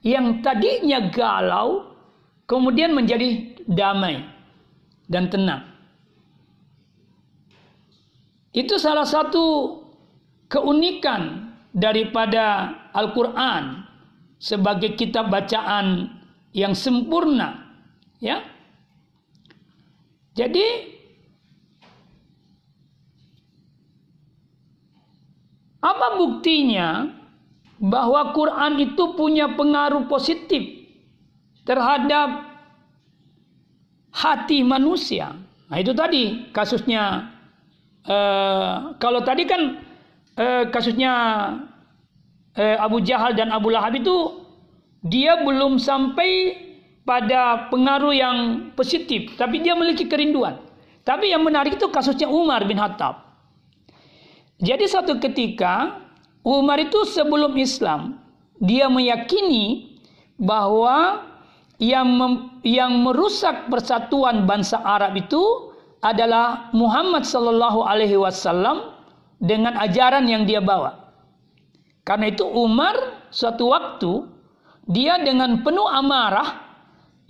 yang 0.06 0.46
tadinya 0.46 1.10
galau 1.10 1.96
kemudian 2.46 2.94
menjadi 2.94 3.58
damai 3.66 4.22
dan 5.10 5.34
tenang. 5.34 5.63
Itu 8.54 8.78
salah 8.78 9.10
satu 9.10 9.82
keunikan 10.46 11.50
daripada 11.74 12.70
Al-Quran 12.94 13.92
sebagai 14.43 14.99
kitab 14.99 15.32
bacaan 15.32 16.19
yang 16.51 16.75
sempurna 16.75 17.79
ya. 18.19 18.43
Jadi 20.36 20.91
apa 25.79 26.08
buktinya 26.19 27.08
bahwa 27.79 28.36
Quran 28.36 28.84
itu 28.84 29.15
punya 29.15 29.47
pengaruh 29.56 30.12
positif 30.12 30.91
terhadap 31.63 32.43
hati 34.12 34.60
manusia? 34.67 35.39
Nah 35.71 35.77
itu 35.79 35.95
tadi 35.95 36.51
kasusnya 36.51 37.32
uh, 38.10 38.97
kalau 38.99 39.23
tadi 39.23 39.47
kan 39.47 39.62
uh, 40.36 40.65
kasusnya 40.67 41.13
eh, 42.58 42.78
Abu 42.78 43.02
Jahal 43.02 43.38
dan 43.38 43.50
Abu 43.54 43.74
Lahab 43.74 43.98
itu 43.98 44.46
dia 45.04 45.42
belum 45.44 45.78
sampai 45.78 46.56
pada 47.04 47.68
pengaruh 47.68 48.16
yang 48.16 48.38
positif, 48.80 49.36
tapi 49.36 49.60
dia 49.60 49.76
memiliki 49.76 50.08
kerinduan. 50.08 50.63
Tapi 51.04 51.36
yang 51.36 51.44
menarik 51.44 51.76
itu 51.76 51.92
kasusnya 51.92 52.32
Umar 52.32 52.63
bin 52.63 52.80
Khattab. 52.80 53.20
Jadi 54.63 54.88
suatu 54.88 55.20
ketika 55.20 56.00
Umar 56.48 56.80
itu 56.80 57.04
sebelum 57.04 57.60
Islam 57.60 58.24
dia 58.63 58.88
meyakini 58.88 60.00
bahwa 60.39 61.28
yang 61.84 62.08
mem, 62.08 62.34
yang 62.63 63.04
merusak 63.04 63.68
persatuan 63.68 64.48
bangsa 64.48 64.80
Arab 64.80 65.20
itu 65.20 65.76
adalah 66.00 66.72
Muhammad 66.72 67.28
sallallahu 67.28 67.84
alaihi 67.84 68.16
wasallam 68.16 68.96
dengan 69.44 69.76
ajaran 69.76 70.24
yang 70.32 70.48
dia 70.48 70.63
bawa. 70.63 71.03
Karena 72.04 72.28
itu 72.32 72.44
Umar 72.44 73.28
suatu 73.32 73.72
waktu 73.72 74.28
dia 74.92 75.16
dengan 75.24 75.63
penuh 75.63 75.88
amarah 75.88 76.60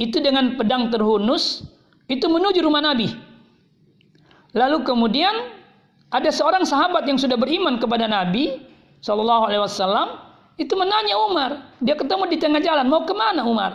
itu 0.01 0.17
dengan 0.17 0.57
pedang 0.57 0.89
terhunus 0.89 1.69
itu 2.09 2.25
menuju 2.25 2.59
rumah 2.65 2.81
Nabi. 2.81 3.13
Lalu 4.57 4.81
kemudian 4.81 5.33
ada 6.09 6.29
seorang 6.29 6.65
sahabat 6.65 7.05
yang 7.05 7.17
sudah 7.17 7.37
beriman 7.37 7.77
kepada 7.77 8.09
Nabi 8.09 8.61
Shallallahu 9.01 9.49
Alaihi 9.49 9.61
Wasallam 9.61 10.07
itu 10.57 10.73
menanya 10.77 11.17
Umar. 11.21 11.51
Dia 11.81 11.97
ketemu 11.97 12.29
di 12.29 12.37
tengah 12.37 12.61
jalan 12.61 12.85
mau 12.89 13.05
ke 13.05 13.13
mana 13.13 13.41
Umar? 13.45 13.71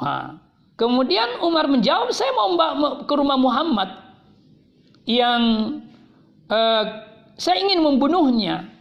Nah, 0.00 0.40
kemudian 0.76 1.40
Umar 1.44 1.68
menjawab 1.68 2.12
saya 2.12 2.32
mau 2.32 2.56
ke 3.04 3.12
rumah 3.16 3.36
Muhammad 3.40 3.88
yang 5.08 5.42
uh, 6.52 6.84
saya 7.40 7.64
ingin 7.64 7.80
membunuhnya 7.80 8.77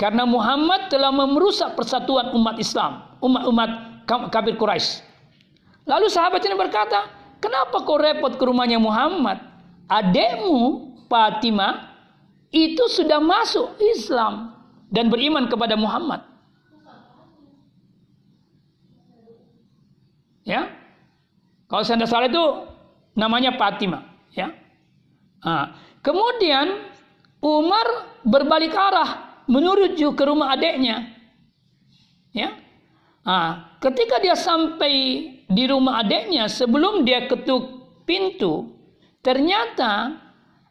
karena 0.00 0.24
Muhammad 0.24 0.88
telah 0.88 1.12
merusak 1.12 1.76
persatuan 1.76 2.32
umat 2.32 2.56
Islam, 2.56 3.20
umat-umat 3.20 3.70
kafir 4.32 4.56
Quraisy. 4.56 5.04
Lalu 5.84 6.08
sahabat 6.08 6.40
ini 6.40 6.56
berkata, 6.56 7.04
kenapa 7.36 7.84
kau 7.84 8.00
repot 8.00 8.32
ke 8.32 8.40
rumahnya 8.48 8.80
Muhammad? 8.80 9.44
Adekmu 9.92 10.88
Fatimah 11.04 11.92
itu 12.48 12.80
sudah 12.88 13.20
masuk 13.20 13.76
Islam 13.76 14.56
dan 14.88 15.12
beriman 15.12 15.52
kepada 15.52 15.76
Muhammad. 15.76 16.24
Ya, 20.48 20.72
kalau 21.68 21.84
saya 21.84 22.00
tidak 22.00 22.08
salah 22.08 22.26
itu 22.32 22.44
namanya 23.12 23.52
Fatimah. 23.60 24.08
Ya, 24.32 24.48
nah, 25.44 25.76
kemudian 26.00 26.88
Umar 27.44 28.16
berbalik 28.24 28.72
arah 28.72 29.29
menuju 29.50 30.14
ke 30.14 30.22
rumah 30.22 30.54
adiknya. 30.54 31.10
Ya. 32.30 32.54
Nah, 33.26 33.76
ketika 33.82 34.22
dia 34.22 34.38
sampai 34.38 34.94
di 35.50 35.64
rumah 35.66 36.06
adiknya 36.06 36.46
sebelum 36.46 37.02
dia 37.02 37.26
ketuk 37.26 37.66
pintu, 38.06 38.70
ternyata 39.26 40.14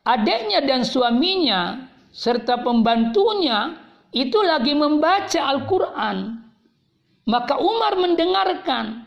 adiknya 0.07 0.63
dan 0.63 0.87
suaminya 0.87 1.91
serta 2.09 2.63
pembantunya 2.63 3.75
itu 4.15 4.39
lagi 4.41 4.73
membaca 4.73 5.41
Al-Qur'an. 5.43 6.39
Maka 7.29 7.61
Umar 7.61 7.93
mendengarkan. 7.99 9.05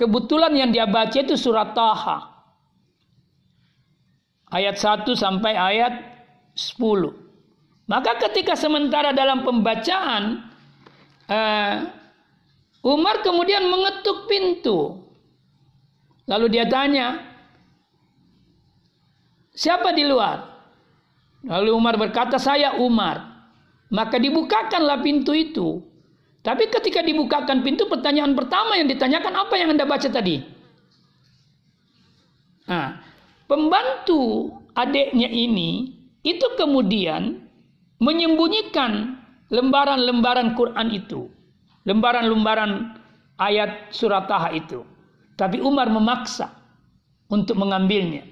Kebetulan 0.00 0.56
yang 0.56 0.72
dia 0.72 0.88
baca 0.88 1.12
itu 1.12 1.36
surat 1.36 1.76
Taha. 1.76 2.24
Ayat 4.48 4.80
1 4.80 5.04
sampai 5.12 5.52
ayat 5.60 5.92
10. 6.56 7.29
Maka 7.90 8.22
ketika 8.22 8.54
sementara 8.54 9.10
dalam 9.10 9.42
pembacaan 9.42 10.46
uh, 11.26 11.76
Umar 12.86 13.18
kemudian 13.26 13.66
mengetuk 13.66 14.30
pintu. 14.30 15.02
Lalu 16.30 16.46
dia 16.54 16.70
tanya, 16.70 17.18
"Siapa 19.50 19.90
di 19.90 20.06
luar?" 20.06 20.46
Lalu 21.42 21.70
Umar 21.74 21.98
berkata, 21.98 22.38
"Saya 22.38 22.78
Umar." 22.78 23.26
Maka 23.90 24.22
dibukakanlah 24.22 25.02
pintu 25.02 25.34
itu. 25.34 25.82
Tapi 26.46 26.70
ketika 26.70 27.02
dibukakan 27.02 27.66
pintu, 27.66 27.90
pertanyaan 27.90 28.38
pertama 28.38 28.78
yang 28.78 28.86
ditanyakan 28.86 29.34
apa 29.34 29.54
yang 29.58 29.74
Anda 29.74 29.82
baca 29.82 30.06
tadi? 30.06 30.38
Nah, 32.70 33.02
pembantu 33.50 34.54
adiknya 34.78 35.26
ini 35.26 35.90
itu 36.22 36.46
kemudian 36.54 37.49
menyembunyikan 38.00 39.20
lembaran-lembaran 39.52 40.56
Quran 40.56 40.88
itu. 40.90 41.28
Lembaran-lembaran 41.84 42.96
ayat 43.40 43.92
surat 43.92 44.28
Taha 44.28 44.52
itu. 44.56 44.84
Tapi 45.36 45.60
Umar 45.64 45.88
memaksa 45.88 46.52
untuk 47.32 47.56
mengambilnya. 47.56 48.26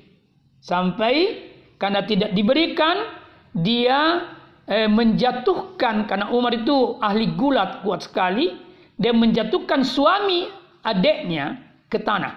Sampai 0.60 1.46
karena 1.80 2.04
tidak 2.04 2.34
diberikan, 2.36 3.18
dia 3.56 4.28
eh, 4.68 4.86
menjatuhkan 4.86 6.04
karena 6.04 6.28
Umar 6.30 6.52
itu 6.52 7.00
ahli 7.00 7.32
gulat 7.32 7.80
kuat 7.82 8.04
sekali 8.04 8.52
dia 9.00 9.14
menjatuhkan 9.14 9.82
suami 9.82 10.46
adiknya 10.84 11.56
ke 11.88 11.98
tanah 11.98 12.36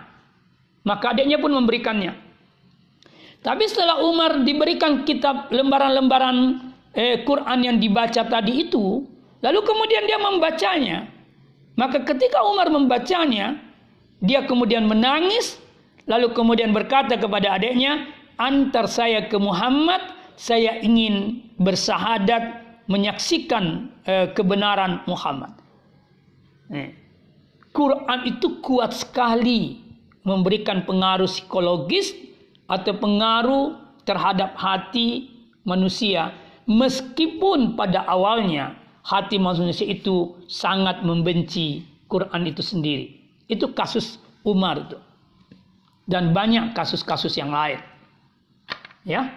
maka 0.88 1.12
adiknya 1.14 1.38
pun 1.38 1.52
memberikannya 1.52 2.16
tapi 3.44 3.68
setelah 3.68 4.00
Umar 4.06 4.46
diberikan 4.48 5.04
kitab 5.04 5.52
lembaran-lembaran 5.52 6.71
eh, 6.96 7.24
Quran 7.24 7.60
yang 7.64 7.78
dibaca 7.78 8.26
tadi 8.28 8.68
itu 8.68 9.06
lalu 9.42 9.60
kemudian 9.66 10.04
dia 10.06 10.20
membacanya 10.20 10.98
maka 11.80 12.04
ketika 12.04 12.44
Umar 12.46 12.68
membacanya 12.70 13.58
dia 14.22 14.46
kemudian 14.46 14.86
menangis 14.86 15.58
lalu 16.06 16.34
kemudian 16.36 16.76
berkata 16.76 17.18
kepada 17.18 17.58
adiknya 17.58 18.10
antar 18.38 18.90
saya 18.90 19.26
ke 19.30 19.38
Muhammad 19.38 20.02
saya 20.42 20.82
ingin 20.82 21.46
bersahadat 21.62 22.62
menyaksikan 22.90 23.94
eh, 24.10 24.28
kebenaran 24.34 25.06
Muhammad. 25.06 25.54
Eh. 26.74 26.92
Quran 27.72 28.20
itu 28.28 28.60
kuat 28.60 28.92
sekali 28.92 29.80
memberikan 30.28 30.84
pengaruh 30.84 31.30
psikologis 31.30 32.12
atau 32.68 32.98
pengaruh 32.98 33.80
terhadap 34.04 34.58
hati 34.60 35.32
manusia 35.64 36.36
meskipun 36.66 37.74
pada 37.78 38.06
awalnya 38.06 38.78
hati 39.02 39.42
manusia 39.42 39.88
itu 39.88 40.38
sangat 40.46 41.02
membenci 41.02 41.86
Quran 42.12 42.44
itu 42.46 42.62
sendiri. 42.62 43.18
Itu 43.50 43.72
kasus 43.74 44.22
Umar 44.46 44.84
itu. 44.84 44.98
Dan 46.06 46.36
banyak 46.36 46.76
kasus-kasus 46.76 47.38
yang 47.40 47.54
lain. 47.54 47.80
Ya. 49.08 49.32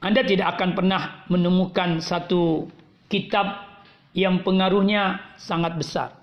Anda 0.00 0.24
tidak 0.24 0.56
akan 0.56 0.72
pernah 0.72 1.28
menemukan 1.28 2.00
satu 2.00 2.72
kitab 3.12 3.68
yang 4.16 4.40
pengaruhnya 4.40 5.20
sangat 5.36 5.76
besar. 5.76 6.16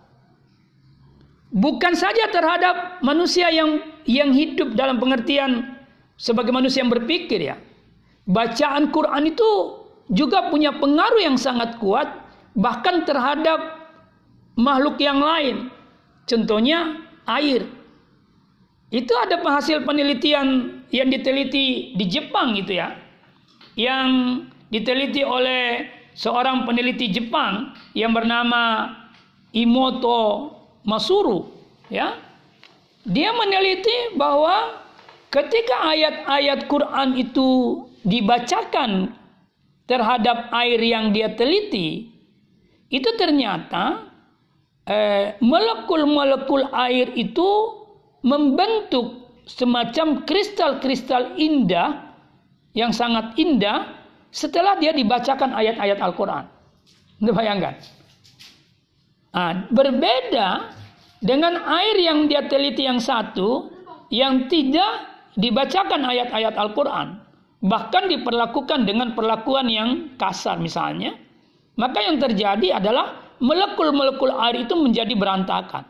Bukan 1.53 1.93
saja 1.95 2.27
terhadap 2.27 2.99
manusia 2.99 3.47
yang 3.53 3.79
yang 4.03 4.35
hidup 4.35 4.75
dalam 4.75 4.99
pengertian 4.99 5.77
sebagai 6.19 6.51
manusia 6.51 6.83
yang 6.83 6.91
berpikir 6.91 7.39
ya. 7.39 7.55
Bacaan 8.27 8.91
Quran 8.91 9.31
itu 9.31 9.49
juga 10.11 10.51
punya 10.51 10.75
pengaruh 10.75 11.23
yang 11.23 11.39
sangat 11.39 11.79
kuat 11.79 12.07
bahkan 12.59 13.07
terhadap 13.07 13.87
makhluk 14.59 14.99
yang 14.99 15.23
lain. 15.23 15.71
Contohnya 16.27 17.07
air. 17.23 17.63
Itu 18.91 19.11
ada 19.15 19.39
hasil 19.39 19.83
penelitian 19.83 20.79
yang 20.91 21.11
diteliti 21.11 21.95
di 21.95 22.05
Jepang 22.07 22.55
itu 22.55 22.79
ya 22.79 22.95
yang 23.77 24.41
diteliti 24.71 25.21
oleh 25.21 25.85
seorang 26.17 26.65
peneliti 26.65 27.11
Jepang 27.11 27.77
yang 27.93 28.15
bernama 28.15 28.91
Imoto 29.53 30.51
Masuru 30.87 31.51
ya 31.91 32.17
dia 33.07 33.31
meneliti 33.31 34.17
bahwa 34.19 34.83
ketika 35.31 35.93
ayat-ayat 35.93 36.67
Quran 36.67 37.15
itu 37.15 37.83
dibacakan 38.07 39.11
terhadap 39.83 40.47
air 40.55 40.79
yang 40.79 41.11
dia 41.11 41.35
teliti 41.35 42.07
itu 42.87 43.09
ternyata 43.19 44.07
eh, 44.87 45.35
molekul-molekul 45.43 46.71
air 46.71 47.11
itu 47.19 47.47
membentuk 48.23 49.27
semacam 49.47 50.23
kristal-kristal 50.23 51.35
indah 51.35 52.15
yang 52.75 52.95
sangat 52.95 53.35
indah 53.39 53.95
setelah 54.31 54.75
dia 54.79 54.91
dibacakan 54.91 55.55
ayat-ayat 55.55 55.99
Al-Quran. 56.03 56.43
Anda 57.23 57.31
bayangkan. 57.33 57.73
Nah, 59.33 59.65
berbeda 59.71 60.47
dengan 61.23 61.57
air 61.65 61.95
yang 61.97 62.29
dia 62.29 62.45
teliti 62.45 62.85
yang 62.85 63.01
satu 63.01 63.71
yang 64.13 64.47
tidak 64.47 65.09
dibacakan 65.35 66.05
ayat-ayat 66.05 66.53
Al-Quran. 66.57 67.26
Bahkan 67.57 68.03
diperlakukan 68.13 68.85
dengan 68.85 69.17
perlakuan 69.17 69.65
yang 69.65 70.13
kasar 70.19 70.61
misalnya. 70.61 71.17
Maka 71.77 72.05
yang 72.05 72.17
terjadi 72.21 72.77
adalah 72.77 73.37
molekul-molekul 73.41 74.33
air 74.33 74.65
itu 74.65 74.73
menjadi 74.77 75.13
berantakan. 75.13 75.85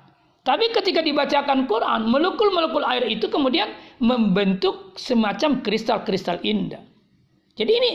Tapi 0.48 0.72
ketika 0.72 1.04
dibacakan 1.04 1.68
Quran, 1.68 2.08
molekul-molekul 2.08 2.84
air 2.88 3.04
itu 3.12 3.28
kemudian 3.28 3.68
membentuk 4.00 4.96
semacam 4.96 5.60
kristal-kristal 5.60 6.40
indah. 6.40 6.80
Jadi 7.60 7.72
ini 7.72 7.92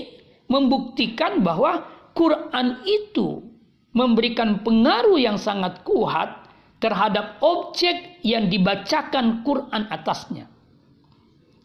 membuktikan 0.53 1.41
bahwa 1.41 1.81
Quran 2.13 2.85
itu 2.85 3.41
memberikan 3.97 4.61
pengaruh 4.61 5.17
yang 5.17 5.41
sangat 5.41 5.81
kuat 5.81 6.45
terhadap 6.77 7.41
objek 7.41 8.21
yang 8.21 8.53
dibacakan 8.53 9.41
Quran 9.47 9.89
atasnya. 9.89 10.45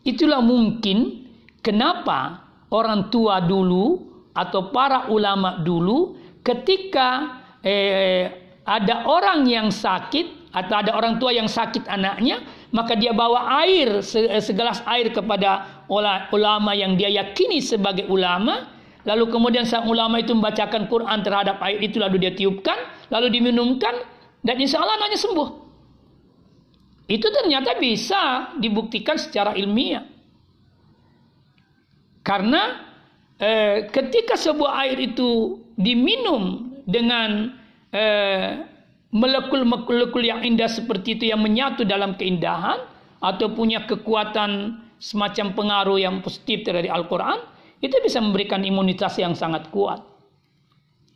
Itulah 0.08 0.40
mungkin 0.40 1.27
kenapa 1.68 2.48
orang 2.72 3.12
tua 3.12 3.44
dulu 3.44 4.08
atau 4.32 4.72
para 4.72 5.12
ulama 5.12 5.60
dulu 5.60 6.16
ketika 6.40 7.44
eh, 7.60 8.32
ada 8.64 9.04
orang 9.04 9.44
yang 9.44 9.68
sakit 9.68 10.52
atau 10.56 10.76
ada 10.80 10.96
orang 10.96 11.20
tua 11.20 11.36
yang 11.36 11.52
sakit 11.52 11.86
anaknya, 11.92 12.40
maka 12.72 12.96
dia 12.96 13.12
bawa 13.12 13.60
air 13.68 14.00
eh, 14.00 14.40
segelas 14.40 14.80
air 14.88 15.12
kepada 15.12 15.84
ulama 16.32 16.72
yang 16.72 16.96
dia 16.96 17.12
yakini 17.12 17.60
sebagai 17.60 18.08
ulama, 18.08 18.72
lalu 19.04 19.28
kemudian 19.28 19.68
sang 19.68 19.88
ulama 19.88 20.24
itu 20.24 20.32
membacakan 20.32 20.88
Quran 20.88 21.20
terhadap 21.20 21.60
air 21.68 21.84
itu 21.84 22.00
lalu 22.00 22.24
dia 22.24 22.32
tiupkan, 22.32 22.80
lalu 23.12 23.28
diminumkan 23.40 23.92
dan 24.40 24.56
insya 24.56 24.80
Allah 24.80 24.96
anaknya 25.04 25.20
sembuh. 25.20 25.50
Itu 27.08 27.28
ternyata 27.32 27.80
bisa 27.80 28.52
dibuktikan 28.60 29.16
secara 29.16 29.56
ilmiah. 29.56 30.17
Karena 32.28 32.84
eh, 33.40 33.88
ketika 33.88 34.36
sebuah 34.36 34.84
air 34.84 35.00
itu 35.00 35.64
diminum 35.80 36.76
dengan 36.84 37.56
eh, 37.96 38.68
molekul-molekul 39.16 40.20
yang 40.20 40.44
indah 40.44 40.68
seperti 40.68 41.16
itu 41.16 41.32
yang 41.32 41.40
menyatu 41.40 41.88
dalam 41.88 42.20
keindahan 42.20 42.84
atau 43.24 43.48
punya 43.56 43.88
kekuatan 43.88 44.84
semacam 45.00 45.56
pengaruh 45.56 45.98
yang 46.04 46.20
positif 46.20 46.68
dari 46.68 46.92
Al-Quran 46.92 47.40
itu 47.80 47.96
bisa 48.04 48.20
memberikan 48.20 48.66
imunitas 48.66 49.16
yang 49.16 49.32
sangat 49.32 49.70
kuat. 49.72 50.04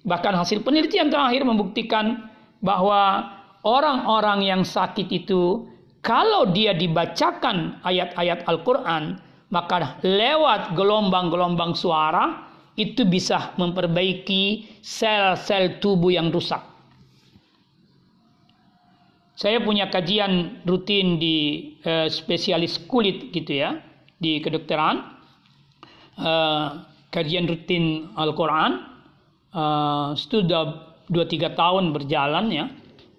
Bahkan 0.08 0.34
hasil 0.34 0.64
penelitian 0.64 1.12
terakhir 1.12 1.44
membuktikan 1.44 2.32
bahwa 2.64 3.28
orang-orang 3.68 4.46
yang 4.46 4.62
sakit 4.64 5.12
itu 5.12 5.66
kalau 6.02 6.50
dia 6.50 6.74
dibacakan 6.74 7.82
ayat-ayat 7.86 8.46
Al-Quran 8.50 9.22
maka 9.52 10.00
lewat 10.02 10.74
gelombang-gelombang 10.74 11.76
suara 11.76 12.50
itu 12.80 13.04
bisa 13.04 13.52
memperbaiki 13.60 14.80
sel-sel 14.80 15.84
tubuh 15.84 16.10
yang 16.16 16.32
rusak. 16.32 16.64
Saya 19.36 19.60
punya 19.60 19.92
kajian 19.92 20.64
rutin 20.64 21.18
di 21.20 21.68
uh, 21.84 22.08
spesialis 22.08 22.80
kulit 22.88 23.34
gitu 23.36 23.60
ya 23.60 23.82
di 24.22 24.40
kedokteran. 24.40 25.20
Uh, 26.16 26.86
kajian 27.10 27.50
rutin 27.50 28.14
Al-Quran 28.14 28.86
uh, 29.52 30.14
sudah 30.14 30.96
2-3 31.10 31.58
tahun 31.58 31.92
berjalan 31.92 32.46
ya. 32.54 32.66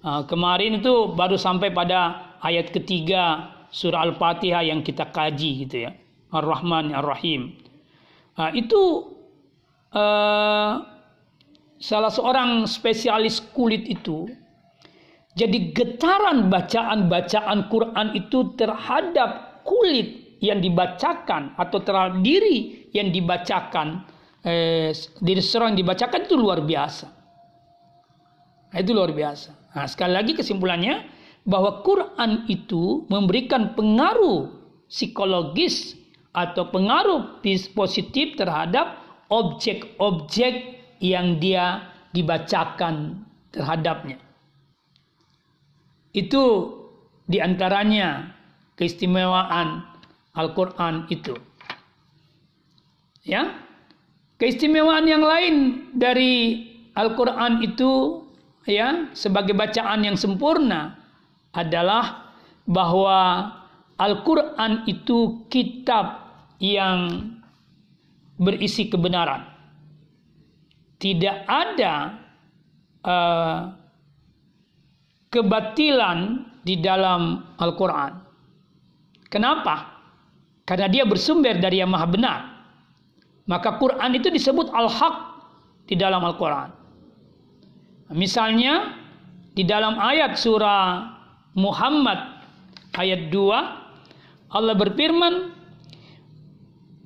Uh, 0.02 0.22
kemarin 0.24 0.80
itu 0.80 1.12
baru 1.12 1.34
sampai 1.36 1.74
pada 1.74 2.32
ayat 2.40 2.70
ketiga 2.70 3.52
surah 3.74 4.06
Al-Fatihah 4.10 4.62
yang 4.62 4.80
kita 4.86 5.10
kaji 5.10 5.66
gitu 5.66 5.90
ya. 5.90 5.92
Ar-Rahman 6.32 6.96
Ar-Rahim. 6.96 7.54
Uh, 8.32 8.50
itu 8.56 8.82
uh, 9.92 10.80
salah 11.76 12.12
seorang 12.12 12.64
spesialis 12.64 13.44
kulit 13.52 13.84
itu 13.84 14.30
jadi 15.32 15.72
getaran 15.72 16.52
bacaan-bacaan 16.52 17.72
Quran 17.72 18.06
itu 18.12 18.52
terhadap 18.60 19.64
kulit 19.64 20.36
yang 20.44 20.60
dibacakan 20.60 21.56
atau 21.56 21.80
terhadap 21.80 22.20
diri 22.20 22.90
yang 22.92 23.08
dibacakan 23.08 24.04
eh, 24.44 24.92
diri 25.24 25.40
seorang 25.40 25.72
yang 25.72 25.88
dibacakan 25.88 26.20
itu 26.28 26.34
luar 26.36 26.60
biasa. 26.60 27.06
Nah, 28.72 28.78
itu 28.80 28.92
luar 28.92 29.16
biasa. 29.16 29.72
Nah, 29.72 29.86
sekali 29.88 30.12
lagi 30.12 30.32
kesimpulannya 30.36 31.08
bahwa 31.48 31.80
Quran 31.80 32.44
itu 32.52 33.08
memberikan 33.08 33.72
pengaruh 33.72 34.52
psikologis 34.92 35.96
atau 36.32 36.68
pengaruh 36.72 37.44
positif 37.76 38.36
terhadap 38.40 38.96
objek-objek 39.28 40.80
yang 41.00 41.36
dia 41.40 41.88
dibacakan 42.12 43.24
terhadapnya. 43.52 44.20
Itu 46.12 46.72
di 47.28 47.40
antaranya 47.40 48.32
keistimewaan 48.76 49.84
Al-Quran 50.36 51.08
itu. 51.12 51.36
Ya, 53.22 53.54
keistimewaan 54.40 55.06
yang 55.08 55.22
lain 55.22 55.86
dari 55.96 56.66
Al-Quran 56.92 57.64
itu 57.64 58.24
ya 58.68 59.08
sebagai 59.16 59.56
bacaan 59.56 60.04
yang 60.04 60.18
sempurna 60.18 61.00
adalah 61.56 62.34
bahwa 62.68 63.48
Al-Quran 64.00 64.84
itu 64.90 65.46
kitab 65.46 66.21
yang 66.62 67.27
berisi 68.38 68.87
kebenaran 68.87 69.42
tidak 71.03 71.42
ada 71.51 71.94
uh, 73.03 73.75
kebatilan 75.35 76.46
di 76.62 76.79
dalam 76.79 77.42
Al-Quran. 77.59 78.22
Kenapa? 79.27 79.98
Karena 80.62 80.87
dia 80.87 81.03
bersumber 81.03 81.59
dari 81.59 81.83
yang 81.83 81.90
maha 81.90 82.07
benar. 82.07 82.40
Maka 83.51 83.83
Quran 83.83 84.14
itu 84.14 84.31
disebut 84.31 84.70
Al-Haq 84.70 85.16
di 85.90 85.98
dalam 85.98 86.22
Al-Quran. 86.22 86.70
Misalnya 88.14 88.94
di 89.59 89.66
dalam 89.66 89.98
ayat 89.98 90.38
surah 90.38 91.11
Muhammad 91.59 92.40
ayat 92.96 93.29
2 93.29 94.53
Allah 94.53 94.75
berfirman 94.77 95.51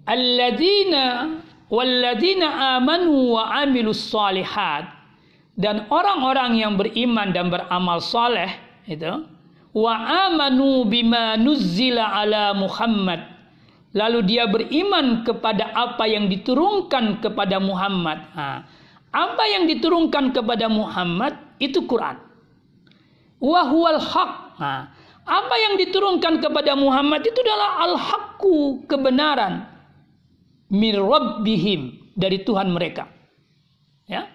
Alladzina 0.06 1.34
walladzina 1.66 2.78
amanu 2.78 3.34
wa 3.34 3.50
amilus 3.58 4.06
salihat 4.06 4.86
dan 5.58 5.90
orang-orang 5.90 6.62
yang 6.62 6.78
beriman 6.78 7.34
dan 7.34 7.50
beramal 7.50 7.98
saleh 7.98 8.54
itu 8.86 9.26
wa 9.74 9.94
amanu 10.30 10.86
bima 10.86 11.34
nuzzila 11.34 12.22
ala 12.22 12.54
Muhammad. 12.54 13.34
Lalu 13.96 14.18
dia 14.28 14.44
beriman 14.46 15.24
kepada 15.26 15.72
apa 15.74 16.06
yang 16.06 16.30
diturunkan 16.30 17.18
kepada 17.18 17.58
Muhammad. 17.58 18.22
Ha. 18.36 18.62
apa 19.16 19.44
yang 19.48 19.64
diturunkan 19.64 20.36
kepada 20.36 20.68
Muhammad 20.70 21.34
itu 21.58 21.82
Quran. 21.88 22.20
Wa 23.42 23.66
huwal 23.66 23.98
haq. 23.98 24.32
Ha. 24.60 24.72
apa 25.26 25.54
yang 25.66 25.74
diturunkan 25.82 26.38
kepada 26.38 26.78
Muhammad 26.78 27.26
itu 27.26 27.42
adalah 27.42 27.90
al-haqqu 27.90 28.86
kebenaran 28.86 29.75
min 30.72 30.94
rabbihim 30.98 32.12
dari 32.16 32.42
Tuhan 32.42 32.72
mereka. 32.72 33.06
Ya. 34.06 34.26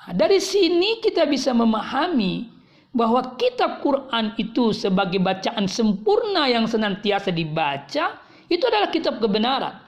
Nah, 0.00 0.12
dari 0.16 0.40
sini 0.40 0.98
kita 1.04 1.28
bisa 1.28 1.52
memahami 1.52 2.48
bahwa 2.90 3.38
kitab 3.38 3.84
Quran 3.84 4.34
itu 4.34 4.74
sebagai 4.74 5.22
bacaan 5.22 5.70
sempurna 5.70 6.50
yang 6.50 6.66
senantiasa 6.66 7.30
dibaca 7.30 8.18
itu 8.50 8.64
adalah 8.66 8.90
kitab 8.90 9.22
kebenaran. 9.22 9.78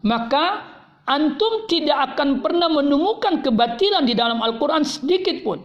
Maka 0.00 0.64
antum 1.04 1.68
tidak 1.68 2.14
akan 2.14 2.40
pernah 2.40 2.72
menemukan 2.72 3.44
kebatilan 3.44 4.08
di 4.08 4.16
dalam 4.16 4.40
Al-Quran 4.40 4.86
sedikit 4.86 5.44
pun. 5.44 5.60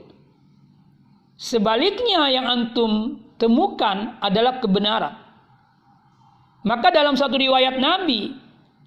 Sebaliknya 1.40 2.28
yang 2.30 2.46
antum 2.46 3.24
temukan 3.40 4.20
adalah 4.20 4.60
kebenaran. 4.60 5.18
Maka 6.62 6.94
dalam 6.94 7.18
satu 7.18 7.42
riwayat 7.42 7.82
Nabi 7.82 8.38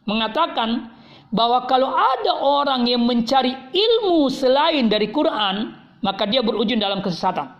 mengatakan 0.05 0.93
bahwa 1.35 1.67
kalau 1.67 1.91
ada 1.91 2.33
orang 2.39 2.87
yang 2.87 3.03
mencari 3.03 3.53
ilmu 3.75 4.31
selain 4.31 4.87
dari 4.87 5.11
Quran, 5.11 5.75
maka 6.05 6.29
dia 6.29 6.45
berujung 6.45 6.79
dalam 6.79 7.03
kesesatan. 7.03 7.51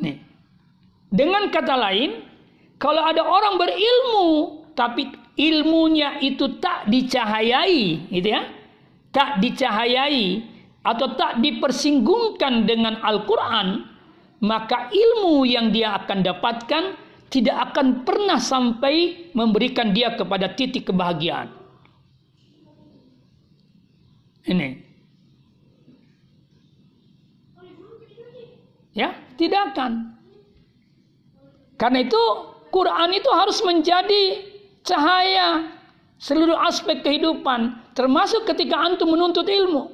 Nih. 0.00 0.16
Dengan 1.12 1.52
kata 1.52 1.76
lain, 1.76 2.24
kalau 2.80 3.04
ada 3.04 3.20
orang 3.20 3.60
berilmu 3.60 4.28
tapi 4.72 5.12
ilmunya 5.36 6.16
itu 6.24 6.56
tak 6.56 6.88
dicahayai, 6.88 8.08
gitu 8.08 8.28
ya. 8.32 8.48
Tak 9.12 9.44
dicahayai 9.44 10.40
atau 10.80 11.12
tak 11.14 11.44
dipersinggungkan 11.44 12.64
dengan 12.64 12.96
Al-Qur'an, 13.04 13.84
maka 14.40 14.88
ilmu 14.88 15.44
yang 15.44 15.68
dia 15.68 16.00
akan 16.00 16.24
dapatkan 16.24 16.84
tidak 17.32 17.72
akan 17.72 18.04
pernah 18.04 18.36
sampai 18.36 19.26
memberikan 19.32 19.96
dia 19.96 20.12
kepada 20.12 20.52
titik 20.52 20.92
kebahagiaan. 20.92 21.48
Ini. 24.44 24.84
Ya, 28.92 29.16
tidak 29.40 29.72
akan. 29.72 30.12
Karena 31.80 32.04
itu 32.04 32.22
Quran 32.68 33.16
itu 33.16 33.30
harus 33.32 33.64
menjadi 33.64 34.44
cahaya 34.84 35.72
seluruh 36.20 36.60
aspek 36.68 37.00
kehidupan, 37.00 37.80
termasuk 37.96 38.44
ketika 38.44 38.76
antum 38.76 39.08
menuntut 39.08 39.48
ilmu. 39.48 39.88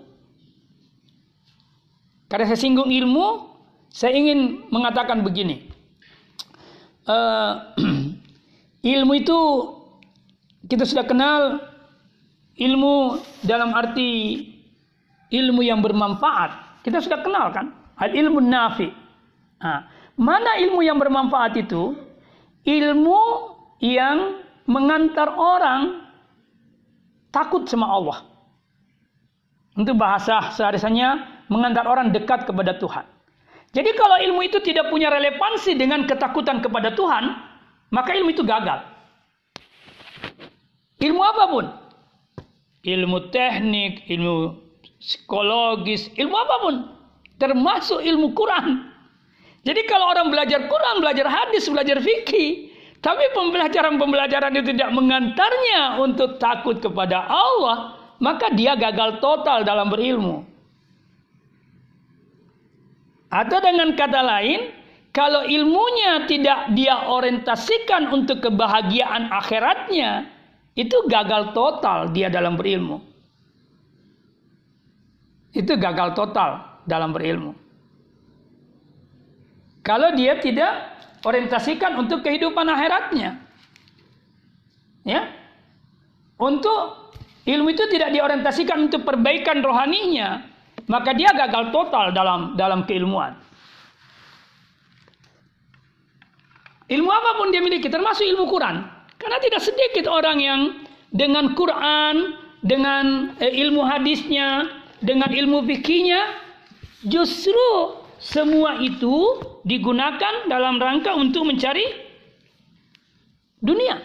Karena 2.26 2.50
saya 2.50 2.58
singgung 2.58 2.90
ilmu, 2.90 3.46
saya 3.94 4.18
ingin 4.18 4.66
mengatakan 4.74 5.22
begini 5.22 5.67
uh, 7.08 7.74
ilmu 8.94 9.12
itu 9.16 9.38
kita 10.68 10.84
sudah 10.84 11.08
kenal 11.08 11.64
ilmu 12.54 13.18
dalam 13.42 13.72
arti 13.72 14.44
ilmu 15.32 15.64
yang 15.64 15.80
bermanfaat. 15.80 16.82
Kita 16.84 17.00
sudah 17.00 17.24
kenal 17.24 17.50
kan? 17.50 17.72
Al 17.98 18.14
ilmu 18.14 18.38
nafi. 18.44 18.88
Nah, 19.58 19.88
mana 20.14 20.60
ilmu 20.60 20.84
yang 20.84 21.00
bermanfaat 21.00 21.58
itu? 21.58 21.96
Ilmu 22.68 23.20
yang 23.80 24.44
mengantar 24.68 25.32
orang 25.34 26.04
takut 27.32 27.64
sama 27.64 27.88
Allah. 27.88 28.18
Untuk 29.78 29.94
bahasa 29.94 30.52
sehari-harinya 30.52 31.42
mengantar 31.46 31.86
orang 31.86 32.10
dekat 32.10 32.44
kepada 32.44 32.76
Tuhan. 32.76 33.06
Jadi 33.76 33.90
kalau 33.92 34.16
ilmu 34.16 34.40
itu 34.48 34.58
tidak 34.64 34.88
punya 34.88 35.12
relevansi 35.12 35.76
dengan 35.76 36.08
ketakutan 36.08 36.64
kepada 36.64 36.96
Tuhan, 36.96 37.24
maka 37.92 38.16
ilmu 38.16 38.32
itu 38.32 38.44
gagal. 38.44 38.80
Ilmu 40.98 41.22
apa 41.22 41.44
pun. 41.52 41.64
Ilmu 42.82 43.18
teknik, 43.28 44.08
ilmu 44.08 44.56
psikologis, 44.98 46.08
ilmu 46.16 46.36
apa 46.36 46.56
pun. 46.64 46.74
Termasuk 47.38 48.02
ilmu 48.02 48.32
Quran. 48.34 48.88
Jadi 49.62 49.84
kalau 49.84 50.10
orang 50.10 50.32
belajar 50.32 50.64
Quran, 50.64 51.04
belajar 51.04 51.28
hadis, 51.28 51.68
belajar 51.68 52.00
fikih, 52.00 52.72
tapi 52.98 53.24
pembelajaran-pembelajaran 53.36 54.58
itu 54.58 54.74
tidak 54.74 54.90
mengantarnya 54.90 56.02
untuk 56.02 56.40
takut 56.42 56.80
kepada 56.82 57.20
Allah, 57.30 57.94
maka 58.18 58.50
dia 58.56 58.74
gagal 58.74 59.22
total 59.22 59.62
dalam 59.62 59.92
berilmu. 59.92 60.42
Atau 63.28 63.60
dengan 63.60 63.92
kata 63.92 64.20
lain, 64.24 64.72
kalau 65.12 65.44
ilmunya 65.44 66.24
tidak 66.24 66.72
dia 66.72 67.08
orientasikan 67.08 68.08
untuk 68.12 68.40
kebahagiaan 68.40 69.28
akhiratnya, 69.28 70.28
itu 70.78 70.96
gagal 71.10 71.52
total 71.52 72.08
dia 72.14 72.32
dalam 72.32 72.56
berilmu. 72.56 73.04
Itu 75.52 75.76
gagal 75.76 76.14
total 76.14 76.80
dalam 76.86 77.12
berilmu. 77.12 77.52
Kalau 79.82 80.12
dia 80.12 80.36
tidak 80.38 80.72
orientasikan 81.24 81.96
untuk 81.98 82.22
kehidupan 82.22 82.68
akhiratnya. 82.68 83.40
Ya. 85.08 85.32
Untuk 86.38 87.12
ilmu 87.48 87.72
itu 87.72 87.88
tidak 87.90 88.12
diorientasikan 88.14 88.86
untuk 88.86 89.02
perbaikan 89.02 89.64
rohaninya, 89.64 90.46
maka 90.88 91.12
dia 91.12 91.30
gagal 91.36 91.70
total 91.70 92.10
dalam 92.10 92.56
dalam 92.56 92.82
keilmuan. 92.88 93.36
Ilmu 96.88 97.10
apa 97.12 97.36
pun 97.36 97.52
dia 97.52 97.60
miliki, 97.60 97.92
termasuk 97.92 98.24
ilmu 98.24 98.48
Quran. 98.48 98.80
Karena 99.20 99.36
tidak 99.44 99.60
sedikit 99.60 100.08
orang 100.08 100.40
yang 100.40 100.60
dengan 101.12 101.52
Quran, 101.52 102.32
dengan 102.64 103.36
eh, 103.36 103.52
ilmu 103.68 103.84
hadisnya, 103.84 104.72
dengan 105.04 105.28
ilmu 105.28 105.68
fikihnya, 105.68 106.32
justru 107.04 108.00
semua 108.16 108.80
itu 108.80 109.36
digunakan 109.68 110.48
dalam 110.48 110.80
rangka 110.80 111.12
untuk 111.12 111.44
mencari 111.44 111.84
dunia. 113.60 114.00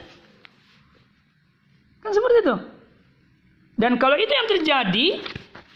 Kan 2.03 2.11
seperti 2.11 2.37
itu. 2.43 2.55
Dan 3.79 3.95
kalau 3.95 4.19
itu 4.19 4.29
yang 4.29 4.47
terjadi, 4.59 5.07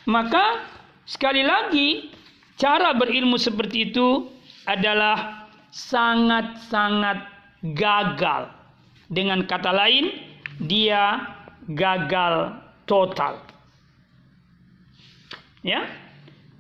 maka 0.06 0.77
sekali 1.08 1.42
lagi 1.42 2.12
cara 2.60 2.92
berilmu 2.94 3.40
seperti 3.40 3.90
itu 3.90 4.28
adalah 4.68 5.48
sangat-sangat 5.72 7.24
gagal. 7.78 8.52
Dengan 9.08 9.48
kata 9.48 9.72
lain, 9.72 10.12
dia 10.68 11.24
gagal 11.72 12.60
total. 12.84 13.40
Ya. 15.64 15.88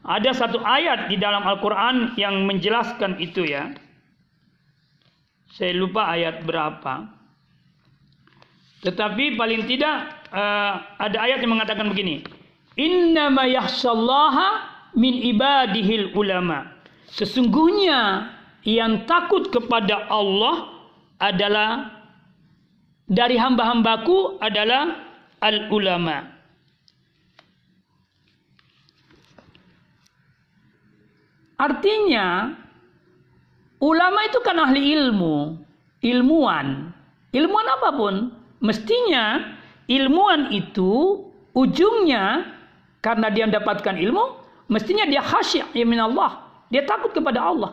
Ada 0.07 0.31
satu 0.31 0.63
ayat 0.63 1.11
di 1.11 1.19
dalam 1.19 1.43
Al-Qur'an 1.43 2.15
yang 2.15 2.47
menjelaskan 2.47 3.19
itu 3.19 3.43
ya. 3.43 3.75
Saya 5.51 5.75
lupa 5.75 6.07
ayat 6.07 6.47
berapa. 6.47 7.11
Tetapi 8.87 9.35
paling 9.35 9.67
tidak 9.67 10.07
uh, 10.31 10.79
ada 10.95 11.17
ayat 11.19 11.43
yang 11.43 11.59
mengatakan 11.59 11.91
begini. 11.91 12.23
Innama 12.77 13.49
yahsallaha 13.49 14.47
min 14.93 15.17
ibadihil 15.17 16.13
ulama. 16.13 16.77
Sesungguhnya 17.09 18.29
yang 18.61 19.09
takut 19.09 19.49
kepada 19.49 20.05
Allah 20.13 20.69
adalah 21.17 21.89
dari 23.09 23.39
hamba-hambaku 23.39 24.37
adalah 24.37 24.93
al-ulama. 25.41 26.37
Artinya 31.57 32.53
ulama 33.81 34.19
itu 34.29 34.39
kan 34.45 34.61
ahli 34.61 34.93
ilmu, 34.93 35.57
ilmuwan. 36.05 36.93
Ilmuwan 37.33 37.67
apa 37.81 37.89
pun, 37.97 38.15
mestinya 38.61 39.57
ilmuwan 39.89 40.53
itu 40.53 41.25
ujungnya 41.57 42.56
karena 43.07 43.31
dia 43.31 43.47
mendapatkan 43.47 43.95
ilmu, 43.95 44.35
mestinya 44.67 45.07
dia 45.07 45.23
khasyah 45.23 45.71
ya 45.71 45.85
Allah. 46.03 46.43
Dia 46.67 46.83
takut 46.83 47.15
kepada 47.15 47.39
Allah. 47.39 47.71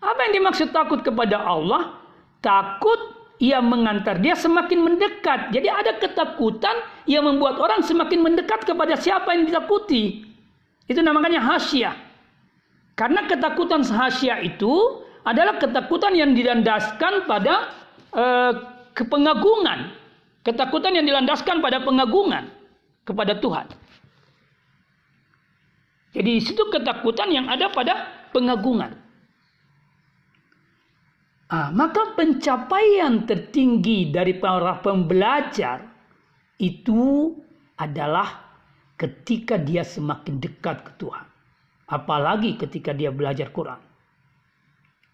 Apa 0.00 0.24
yang 0.24 0.40
dimaksud 0.40 0.72
takut 0.72 1.04
kepada 1.04 1.36
Allah? 1.36 2.00
Takut 2.40 2.96
ia 3.36 3.60
mengantar 3.60 4.16
dia 4.16 4.32
semakin 4.32 4.80
mendekat. 4.80 5.52
Jadi 5.52 5.68
ada 5.68 6.00
ketakutan 6.00 6.72
yang 7.04 7.28
membuat 7.28 7.60
orang 7.60 7.84
semakin 7.84 8.24
mendekat 8.24 8.64
kepada 8.64 8.96
siapa 8.96 9.36
yang 9.36 9.44
ditakuti. 9.44 10.24
Itu 10.88 11.04
namanya 11.04 11.44
hasyah. 11.44 11.92
Karena 12.96 13.28
ketakutan 13.28 13.84
hasyah 13.84 14.40
itu 14.40 15.04
adalah 15.28 15.60
ketakutan 15.60 16.16
yang 16.16 16.32
dilandaskan 16.32 17.28
pada 17.28 17.68
uh, 18.16 18.52
kepengagungan. 18.96 19.92
Ketakutan 20.40 20.96
yang 20.96 21.04
dilandaskan 21.04 21.60
pada 21.60 21.84
pengagungan 21.84 22.48
kepada 23.04 23.36
Tuhan. 23.36 23.68
Jadi 26.10 26.42
situ 26.42 26.66
ketakutan 26.74 27.30
yang 27.30 27.46
ada 27.46 27.70
pada 27.70 28.26
pengagungan. 28.34 28.98
Ah, 31.50 31.70
maka 31.74 32.14
pencapaian 32.14 33.26
tertinggi 33.26 34.14
dari 34.14 34.38
para 34.38 34.78
pembelajar 34.78 35.82
itu 36.62 37.34
adalah 37.74 38.54
ketika 38.94 39.58
dia 39.58 39.82
semakin 39.82 40.38
dekat 40.38 40.86
ke 40.86 40.92
Tuhan. 41.02 41.26
Apalagi 41.90 42.54
ketika 42.54 42.94
dia 42.94 43.10
belajar 43.10 43.50
Quran. 43.50 43.82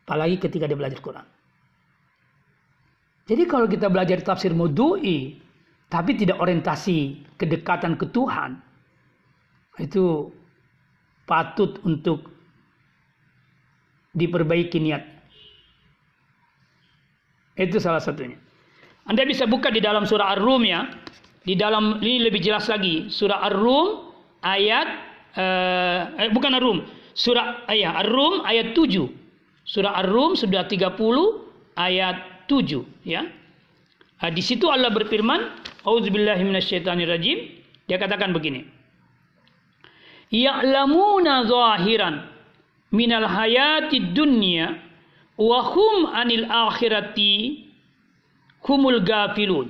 Apalagi 0.05 0.37
ketika 0.37 0.69
dia 0.69 0.77
belajar 0.77 1.01
Quran. 1.01 1.25
Jadi 3.27 3.43
kalau 3.49 3.67
kita 3.67 3.89
belajar 3.89 4.21
tafsir 4.23 4.53
mudui, 4.53 5.41
tapi 5.89 6.15
tidak 6.15 6.37
orientasi 6.39 7.27
kedekatan 7.41 7.97
ke 7.99 8.07
Tuhan, 8.13 8.61
itu 9.81 10.31
patut 11.27 11.83
untuk 11.83 12.31
diperbaiki 14.17 14.81
niat 14.81 15.17
itu 17.57 17.81
salah 17.81 18.05
satunya. 18.05 18.37
Anda 19.09 19.25
bisa 19.25 19.49
buka 19.49 19.73
di 19.73 19.81
dalam 19.81 20.05
surah 20.05 20.37
Ar-Rum 20.37 20.63
ya. 20.69 20.93
Di 21.47 21.57
dalam 21.57 22.05
ini 22.05 22.29
lebih 22.29 22.45
jelas 22.45 22.69
lagi. 22.69 23.09
Surah 23.09 23.49
Ar-Rum 23.49 24.13
ayat 24.45 24.87
uh, 25.41 26.01
eh, 26.21 26.31
bukan 26.31 26.53
Ar-Rum. 26.53 26.85
Surah 27.17 27.65
ayat 27.65 28.05
Ar-Rum 28.05 28.45
ayat 28.45 28.77
7. 28.77 29.09
Surah 29.65 29.97
Ar-Rum 30.05 30.37
sudah 30.37 30.69
30 30.69 31.01
ayat 31.81 32.45
7 32.45 32.85
ya. 33.09 33.25
Nah, 34.17 34.31
di 34.33 34.43
situ 34.45 34.69
Allah 34.69 34.93
berfirman, 34.93 35.49
"Auzubillahi 35.89 36.45
minasyaitonirrajim." 36.45 37.39
Dia 37.89 37.97
katakan 37.97 38.37
begini. 38.37 38.69
Ya'lamuna 40.31 41.47
zahiran 41.47 42.27
minal 42.91 43.27
hayati 43.27 44.13
dunya 44.15 44.87
Wahum 45.37 46.09
anil 46.17 46.49
akhirati 46.49 47.69
humul 48.65 49.05
gafilun. 49.05 49.69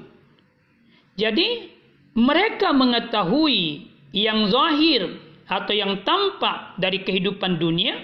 Jadi 1.19 1.75
mereka 2.15 2.71
mengetahui 2.71 3.91
yang 4.15 4.47
zahir 4.47 5.19
atau 5.51 5.75
yang 5.75 6.07
tampak 6.07 6.79
dari 6.79 7.03
kehidupan 7.03 7.59
dunia. 7.59 7.99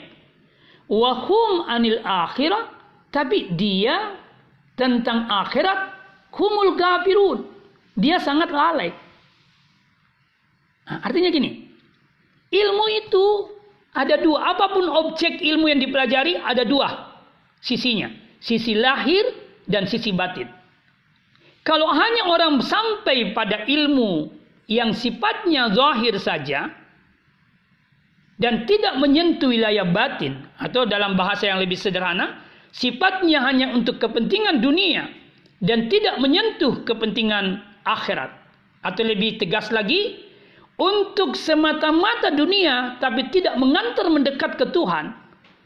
Wahum 0.91 1.71
anil 1.71 2.03
akhirat. 2.03 2.83
Tapi 3.13 3.55
dia 3.55 4.17
tentang 4.75 5.31
akhirat 5.31 5.95
humul 6.35 6.75
gafilun. 6.75 7.47
Dia 7.95 8.19
sangat 8.19 8.51
lalai. 8.51 8.91
Nah, 10.89 10.99
artinya 11.05 11.31
gini. 11.31 11.62
Ilmu 12.53 12.85
itu 13.05 13.25
ada 13.97 14.21
dua. 14.21 14.53
Apa 14.53 14.77
pun 14.77 14.85
objek 14.89 15.41
ilmu 15.41 15.73
yang 15.73 15.81
dipelajari 15.81 16.37
ada 16.37 16.69
dua 16.69 17.13
sisinya, 17.65 18.13
sisi 18.43 18.77
lahir 18.77 19.25
dan 19.65 19.89
sisi 19.89 20.13
batin. 20.13 20.51
Kalau 21.63 21.89
hanya 21.95 22.29
orang 22.29 22.59
sampai 22.61 23.33
pada 23.33 23.65
ilmu 23.65 24.35
yang 24.67 24.91
sifatnya 24.91 25.71
zahir 25.71 26.19
saja 26.19 26.75
dan 28.43 28.67
tidak 28.67 28.99
menyentuh 28.99 29.55
wilayah 29.55 29.87
batin 29.87 30.43
atau 30.59 30.83
dalam 30.83 31.15
bahasa 31.15 31.47
yang 31.47 31.63
lebih 31.63 31.79
sederhana, 31.79 32.43
sifatnya 32.75 33.47
hanya 33.47 33.71
untuk 33.71 34.03
kepentingan 34.03 34.59
dunia 34.59 35.07
dan 35.63 35.87
tidak 35.87 36.19
menyentuh 36.19 36.83
kepentingan 36.83 37.63
akhirat 37.87 38.35
atau 38.83 39.03
lebih 39.07 39.39
tegas 39.39 39.71
lagi 39.71 40.19
untuk 40.83 41.39
semata-mata 41.39 42.35
dunia 42.35 42.99
tapi 42.99 43.31
tidak 43.31 43.55
mengantar 43.55 44.11
mendekat 44.11 44.59
ke 44.59 44.67
Tuhan. 44.75 45.15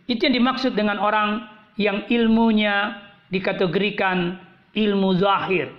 Itu 0.04 0.28
yang 0.28 0.36
dimaksud 0.44 0.76
dengan 0.76 1.00
orang 1.00 1.48
yang 1.80 2.04
ilmunya 2.12 3.00
dikategorikan 3.32 4.36
ilmu 4.76 5.16
zahir, 5.16 5.72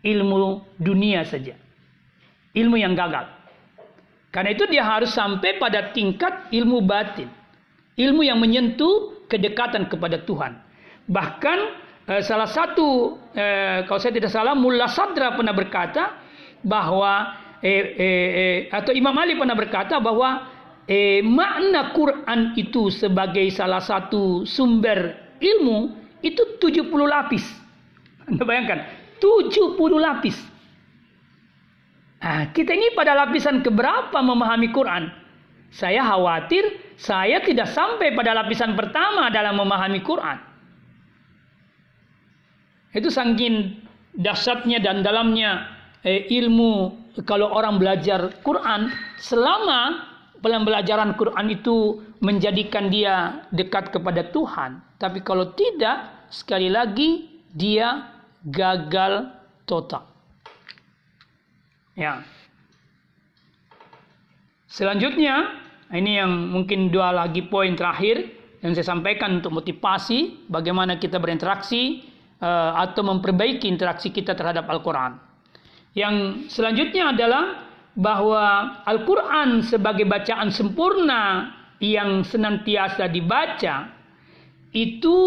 ilmu 0.00 0.64
dunia 0.80 1.28
saja. 1.28 1.54
Ilmu 2.56 2.80
yang 2.80 2.96
gagal. 2.96 3.28
Karena 4.32 4.50
itu 4.56 4.64
dia 4.66 4.82
harus 4.82 5.12
sampai 5.12 5.60
pada 5.60 5.92
tingkat 5.94 6.50
ilmu 6.50 6.82
batin. 6.82 7.28
Ilmu 7.94 8.24
yang 8.26 8.40
menyentuh 8.40 9.26
kedekatan 9.30 9.86
kepada 9.86 10.24
Tuhan. 10.24 10.56
Bahkan 11.06 11.58
eh, 12.10 12.22
salah 12.26 12.48
satu 12.48 13.18
eh, 13.36 13.86
kalau 13.86 14.00
saya 14.02 14.14
tidak 14.16 14.32
salah 14.32 14.56
Mullah 14.56 14.90
Sadra 14.90 15.36
pernah 15.36 15.54
berkata 15.54 16.16
bahwa 16.66 17.38
eh, 17.60 17.84
eh, 17.96 18.28
eh, 18.32 18.58
atau 18.72 18.92
Imam 18.92 19.14
Ali 19.16 19.36
pernah 19.36 19.56
berkata 19.56 20.00
bahwa 20.00 20.48
eh, 20.88 21.20
makna 21.22 21.94
Quran 21.94 22.56
itu 22.56 22.88
sebagai 22.90 23.46
salah 23.52 23.80
satu 23.80 24.44
sumber 24.48 25.16
ilmu 25.40 25.96
itu 26.20 26.60
70 26.60 26.90
lapis. 27.06 27.44
Anda 28.28 28.44
bayangkan, 28.44 28.80
70 29.22 29.76
lapis. 29.96 30.36
Nah, 32.20 32.52
kita 32.52 32.76
ini 32.76 32.92
pada 32.92 33.16
lapisan 33.16 33.64
keberapa 33.64 34.20
memahami 34.20 34.68
Quran? 34.68 35.08
Saya 35.72 36.04
khawatir 36.04 36.92
saya 37.00 37.40
tidak 37.40 37.72
sampai 37.72 38.12
pada 38.12 38.36
lapisan 38.36 38.76
pertama 38.76 39.32
dalam 39.32 39.56
memahami 39.56 40.04
Quran. 40.04 40.36
Itu 42.92 43.08
saking 43.08 43.80
dasarnya 44.12 44.84
dan 44.84 45.00
dalamnya 45.00 45.64
eh, 46.04 46.28
ilmu 46.28 46.99
kalau 47.26 47.50
orang 47.50 47.82
belajar 47.82 48.30
Quran 48.46 48.90
selama 49.18 50.10
pembelajaran 50.40 51.14
Quran 51.18 51.46
itu 51.52 52.00
menjadikan 52.20 52.88
dia 52.88 53.44
dekat 53.52 53.92
kepada 53.92 54.24
Tuhan. 54.32 54.80
Tapi 55.00 55.20
kalau 55.24 55.52
tidak, 55.56 56.28
sekali 56.32 56.68
lagi 56.68 57.28
dia 57.52 58.08
gagal 58.44 59.32
total. 59.64 60.06
Ya. 61.96 62.24
Selanjutnya, 64.70 65.50
ini 65.90 66.22
yang 66.22 66.30
mungkin 66.54 66.94
dua 66.94 67.10
lagi 67.10 67.42
poin 67.42 67.74
terakhir 67.74 68.30
yang 68.62 68.76
saya 68.76 68.96
sampaikan 68.96 69.42
untuk 69.42 69.56
motivasi 69.56 70.46
bagaimana 70.46 71.00
kita 71.00 71.18
berinteraksi 71.18 72.06
uh, 72.38 72.78
atau 72.78 73.02
memperbaiki 73.02 73.66
interaksi 73.66 74.12
kita 74.12 74.36
terhadap 74.36 74.68
Al-Quran. 74.68 75.29
Yang 75.94 76.46
selanjutnya 76.54 77.10
adalah 77.10 77.44
bahwa 77.98 78.78
Al-Quran 78.86 79.66
sebagai 79.66 80.06
bacaan 80.06 80.54
sempurna 80.54 81.50
yang 81.82 82.22
senantiasa 82.22 83.10
dibaca 83.10 83.90
itu 84.70 85.18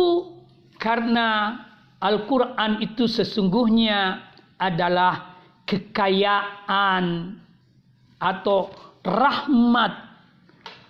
karena 0.79 1.59
Al-Quran 1.99 2.79
itu 2.83 3.07
sesungguhnya 3.07 4.23
adalah 4.59 5.35
kekayaan 5.67 7.35
atau 8.19 8.71
rahmat 9.03 9.91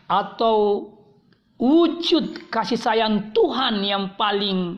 atau 0.05 0.89
wujud 1.57 2.49
kasih 2.53 2.77
sayang 2.77 3.33
Tuhan 3.33 3.81
yang 3.81 4.13
paling 4.13 4.77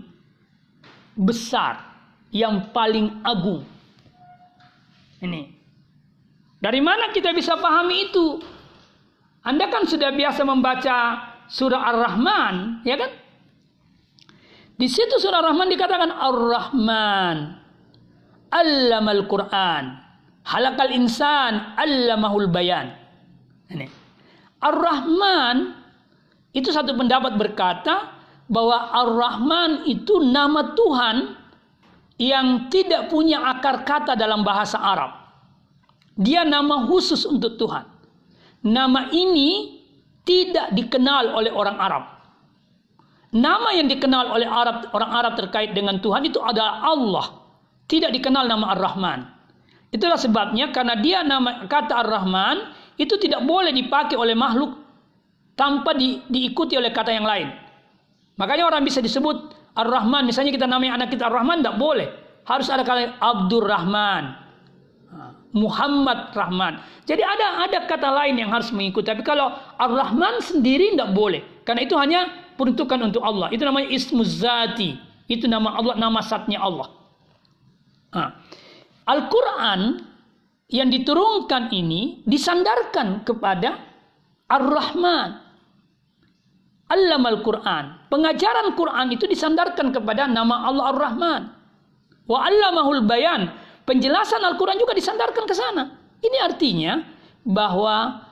besar, 1.15 1.83
yang 2.31 2.71
paling 2.71 3.19
agung. 3.23 3.74
Ini. 5.25 5.43
Dari 6.61 6.81
mana 6.81 7.09
kita 7.09 7.33
bisa 7.33 7.57
pahami 7.57 8.09
itu? 8.09 8.37
Anda 9.45 9.69
kan 9.69 9.85
sudah 9.89 10.13
biasa 10.13 10.41
membaca 10.45 10.97
surah 11.49 11.81
Ar-Rahman, 11.93 12.85
ya 12.85 12.97
kan? 12.97 13.11
Di 14.77 14.87
situ 14.89 15.17
surah 15.17 15.45
Ar-Rahman 15.45 15.69
dikatakan 15.69 16.09
Ar-Rahman 16.09 17.37
Allamal 18.49 19.23
Quran 19.29 20.05
Halakal 20.45 20.93
insan 20.93 21.73
allamahul 21.73 22.45
bayan. 22.53 22.93
Ini. 23.65 23.89
Ar-Rahman 24.61 25.73
itu 26.53 26.69
satu 26.69 26.93
pendapat 26.93 27.33
berkata 27.33 28.13
bahwa 28.45 28.93
Ar-Rahman 28.93 29.89
itu 29.89 30.21
nama 30.21 30.77
Tuhan 30.77 31.33
yang 32.15 32.71
tidak 32.71 33.11
punya 33.11 33.43
akar 33.43 33.83
kata 33.83 34.15
dalam 34.15 34.43
bahasa 34.43 34.79
Arab. 34.79 35.11
Dia 36.15 36.47
nama 36.47 36.87
khusus 36.87 37.27
untuk 37.27 37.59
Tuhan. 37.59 37.83
Nama 38.65 39.11
ini 39.11 39.83
tidak 40.23 40.71
dikenal 40.73 41.35
oleh 41.35 41.51
orang 41.51 41.77
Arab. 41.77 42.03
Nama 43.35 43.69
yang 43.75 43.91
dikenal 43.91 44.31
oleh 44.31 44.47
Arab 44.47 44.95
orang 44.95 45.11
Arab 45.11 45.33
terkait 45.35 45.75
dengan 45.75 45.99
Tuhan 45.99 46.23
itu 46.23 46.39
adalah 46.39 46.87
Allah. 46.87 47.25
Tidak 47.85 48.09
dikenal 48.15 48.47
nama 48.47 48.71
Ar-Rahman. 48.73 49.19
Itulah 49.91 50.15
sebabnya 50.15 50.71
karena 50.71 50.95
dia 50.97 51.19
nama 51.21 51.67
kata 51.67 51.99
Ar-Rahman 52.07 52.73
itu 52.95 53.19
tidak 53.19 53.43
boleh 53.43 53.75
dipakai 53.75 54.15
oleh 54.15 54.33
makhluk 54.33 54.79
tanpa 55.59 55.95
di, 55.95 56.23
diikuti 56.31 56.79
oleh 56.79 56.91
kata 56.95 57.11
yang 57.11 57.27
lain. 57.27 57.51
Makanya 58.35 58.67
orang 58.67 58.83
bisa 58.83 58.99
disebut 58.99 59.54
Ar-Rahman, 59.75 60.23
misalnya 60.23 60.55
kita 60.55 60.65
namanya 60.65 61.03
anak 61.03 61.11
kita 61.11 61.27
Ar-Rahman 61.27 61.59
tidak 61.59 61.77
boleh. 61.77 62.07
Harus 62.47 62.71
ada 62.71 62.87
kata 62.87 63.19
Abdur 63.19 63.67
Rahman. 63.67 64.45
Muhammad 65.55 66.35
Rahman. 66.35 66.83
Jadi 67.07 67.23
ada 67.23 67.63
ada 67.63 67.87
kata 67.87 68.11
lain 68.11 68.35
yang 68.35 68.51
harus 68.51 68.75
mengikuti. 68.75 69.07
Tapi 69.07 69.23
kalau 69.23 69.55
Ar-Rahman 69.79 70.43
sendiri 70.43 70.91
tidak 70.95 71.15
boleh. 71.15 71.63
Karena 71.63 71.87
itu 71.87 71.95
hanya 71.95 72.27
peruntukan 72.59 72.99
untuk 73.07 73.23
Allah. 73.23 73.47
Itu 73.55 73.63
namanya 73.63 73.87
Ismuzati. 73.87 74.99
Itu 75.31 75.47
nama 75.47 75.79
Allah, 75.79 75.95
nama 75.95 76.19
satnya 76.19 76.59
Allah. 76.59 76.91
Al-Quran 79.07 80.03
yang 80.71 80.91
diturunkan 80.91 81.71
ini 81.71 82.25
disandarkan 82.27 83.23
kepada 83.23 83.79
Ar-Rahman. 84.51 85.44
Alam 86.85 87.23
Al-Quran. 87.25 88.09
Pengajaran 88.13 88.77
Quran 88.77 89.07
itu 89.09 89.25
disandarkan 89.25 89.89
kepada 89.89 90.29
nama 90.29 90.69
Allah 90.69 90.85
Ar-Rahman. 90.93 91.41
Wa 92.29 92.45
allamahul 92.45 93.05
bayan. 93.05 93.49
Penjelasan 93.85 94.41
Al-Quran 94.41 94.77
juga 94.77 94.93
disandarkan 94.93 95.45
ke 95.45 95.53
sana. 95.53 95.97
Ini 96.21 96.37
artinya 96.41 97.01
bahwa 97.45 98.25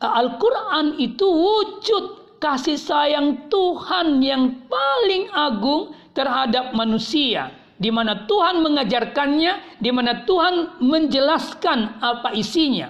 uh, 0.00 0.12
Al-Quran 0.20 1.00
itu 1.00 1.24
wujud 1.24 2.04
kasih 2.40 2.76
sayang 2.76 3.48
Tuhan 3.48 4.20
yang 4.20 4.68
paling 4.68 5.32
agung 5.32 5.96
terhadap 6.12 6.76
manusia 6.76 7.52
di 7.74 7.90
mana 7.90 8.24
Tuhan 8.24 8.62
mengajarkannya, 8.62 9.82
di 9.82 9.90
mana 9.90 10.22
Tuhan 10.24 10.80
menjelaskan 10.80 12.00
apa 12.00 12.32
isinya. 12.32 12.88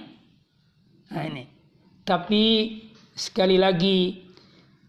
Nah 1.11 1.23
ini. 1.25 1.43
Tapi 2.05 2.43
sekali 3.17 3.57
lagi 3.57 4.24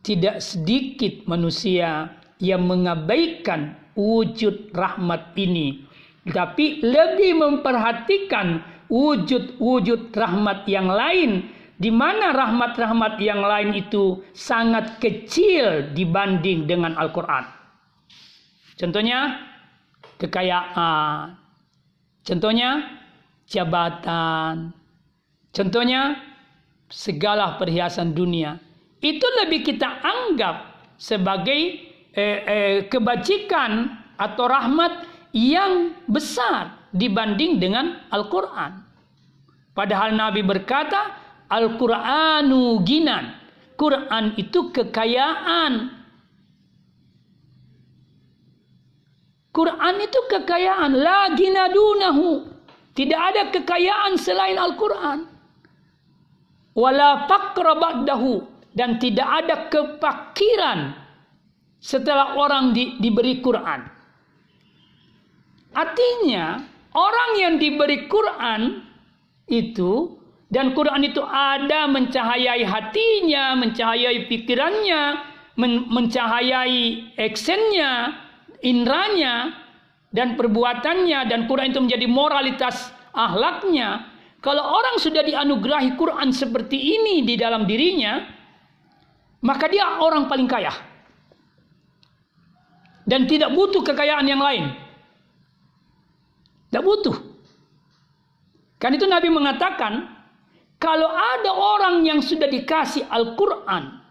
tidak 0.06 0.38
sedikit 0.38 1.26
manusia 1.26 2.14
yang 2.38 2.62
mengabaikan 2.62 3.74
wujud 3.98 4.70
rahmat 4.70 5.34
ini. 5.34 5.82
Tapi 6.30 6.78
lebih 6.78 7.42
memperhatikan 7.42 8.62
wujud-wujud 8.86 10.14
rahmat 10.14 10.62
yang 10.70 10.86
lain 10.86 11.50
di 11.76 11.90
mana 11.90 12.30
rahmat-rahmat 12.30 13.18
yang 13.18 13.42
lain 13.42 13.74
itu 13.74 14.22
sangat 14.30 15.02
kecil 15.02 15.90
dibanding 15.90 16.70
dengan 16.70 16.94
Al-Quran. 16.94 17.44
Contohnya 18.78 19.42
kekayaan. 20.22 21.34
Contohnya 22.22 22.70
jabatan. 23.50 24.70
Contohnya 25.50 26.20
segala 26.90 27.58
perhiasan 27.58 28.12
dunia. 28.14 28.65
Itu 29.06 29.26
lebih 29.38 29.62
kita 29.62 30.02
anggap 30.02 30.82
sebagai 30.98 31.60
eh, 32.10 32.38
eh, 32.42 32.78
kebajikan 32.90 33.86
atau 34.18 34.50
rahmat 34.50 35.06
yang 35.30 35.94
besar 36.10 36.90
dibanding 36.90 37.62
dengan 37.62 38.02
Al-Quran. 38.10 38.82
Padahal 39.76 40.10
Nabi 40.18 40.42
berkata, 40.42 41.22
Al-Quranu 41.46 42.82
ginan. 42.82 43.38
Quran 43.76 44.34
itu 44.40 44.72
kekayaan 44.72 45.96
Quran 49.56 49.94
itu 50.04 50.20
kekayaan. 50.28 50.92
Lagi 51.00 51.48
nadunahu. 51.48 52.44
Tidak 52.92 53.16
ada 53.16 53.48
kekayaan 53.48 54.20
selain 54.20 54.60
Al-Quran. 54.60 55.24
Wala 56.76 57.24
ba'dahu. 57.24 58.55
Dan 58.76 59.00
tidak 59.00 59.24
ada 59.24 59.56
kepakiran 59.72 60.92
setelah 61.80 62.36
orang 62.36 62.76
di, 62.76 63.00
diberi 63.00 63.40
Quran. 63.40 63.88
Artinya, 65.72 66.60
orang 66.92 67.30
yang 67.40 67.54
diberi 67.56 68.04
Quran 68.08 68.84
itu 69.48 70.16
dan 70.52 70.72
Quran 70.76 71.02
itu 71.02 71.20
ada 71.24 71.90
mencahayai 71.90 72.62
hatinya, 72.62 73.58
mencahayai 73.58 74.30
pikirannya, 74.30 75.02
men 75.58 75.88
mencahayai 75.90 77.16
actionnya, 77.18 78.14
indranya 78.62 79.52
dan 80.14 80.38
perbuatannya 80.38 81.26
dan 81.28 81.50
Quran 81.50 81.74
itu 81.74 81.80
menjadi 81.82 82.06
moralitas 82.06 82.94
ahlaknya. 83.12 84.06
Kalau 84.40 84.62
orang 84.62 85.02
sudah 85.02 85.26
dianugerahi 85.26 85.98
Quran 85.98 86.30
seperti 86.30 86.78
ini 86.78 87.26
di 87.26 87.34
dalam 87.34 87.66
dirinya, 87.66 88.35
maka 89.44 89.68
dia 89.68 90.00
orang 90.00 90.30
paling 90.30 90.48
kaya. 90.48 90.72
Dan 93.06 93.30
tidak 93.30 93.54
butuh 93.54 93.86
kekayaan 93.86 94.26
yang 94.26 94.42
lain. 94.42 94.74
Tidak 96.68 96.82
butuh. 96.82 97.16
Kan 98.82 98.98
itu 98.98 99.06
Nabi 99.06 99.30
mengatakan, 99.30 100.10
kalau 100.76 101.08
ada 101.08 101.50
orang 101.54 102.02
yang 102.02 102.20
sudah 102.20 102.50
dikasih 102.50 103.06
Al-Quran, 103.08 104.02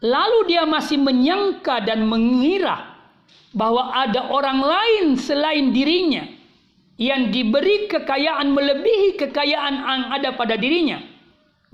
lalu 0.00 0.38
dia 0.54 0.64
masih 0.64 1.02
menyangka 1.02 1.82
dan 1.82 2.06
mengira 2.06 2.94
bahwa 3.52 3.90
ada 3.90 4.30
orang 4.30 4.62
lain 4.62 5.06
selain 5.18 5.74
dirinya 5.74 6.26
yang 6.94 7.34
diberi 7.34 7.90
kekayaan 7.90 8.54
melebihi 8.54 9.18
kekayaan 9.18 9.74
yang 9.82 10.02
ada 10.14 10.30
pada 10.38 10.54
dirinya. 10.54 11.02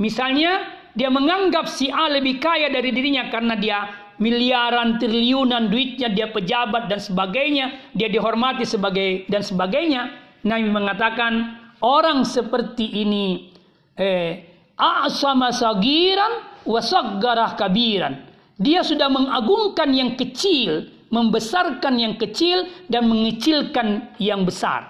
Misalnya, 0.01 0.80
dia 0.95 1.09
menganggap 1.09 1.71
si 1.71 1.89
A 1.91 2.11
lebih 2.11 2.43
kaya 2.43 2.71
dari 2.71 2.91
dirinya 2.91 3.31
karena 3.31 3.55
dia 3.55 3.79
miliaran 4.21 5.01
triliunan 5.01 5.73
duitnya, 5.73 6.13
dia 6.13 6.29
pejabat 6.29 6.91
dan 6.91 7.01
sebagainya, 7.01 7.93
dia 7.97 8.13
dihormati 8.13 8.69
sebagai 8.69 9.25
dan 9.31 9.41
sebagainya. 9.41 10.13
Nabi 10.45 10.69
mengatakan 10.69 11.33
orang 11.81 12.25
seperti 12.25 13.05
ini 13.05 13.53
eh 13.97 14.45
a'sama 14.77 15.53
sagiran 15.53 16.65
wa 16.65 16.81
kabiran. 17.57 18.29
Dia 18.61 18.85
sudah 18.85 19.09
mengagungkan 19.09 19.89
yang 19.97 20.17
kecil 20.21 21.01
membesarkan 21.11 21.99
yang 21.99 22.15
kecil 22.17 22.65
dan 22.87 23.11
mengecilkan 23.11 24.15
yang 24.23 24.47
besar. 24.47 24.87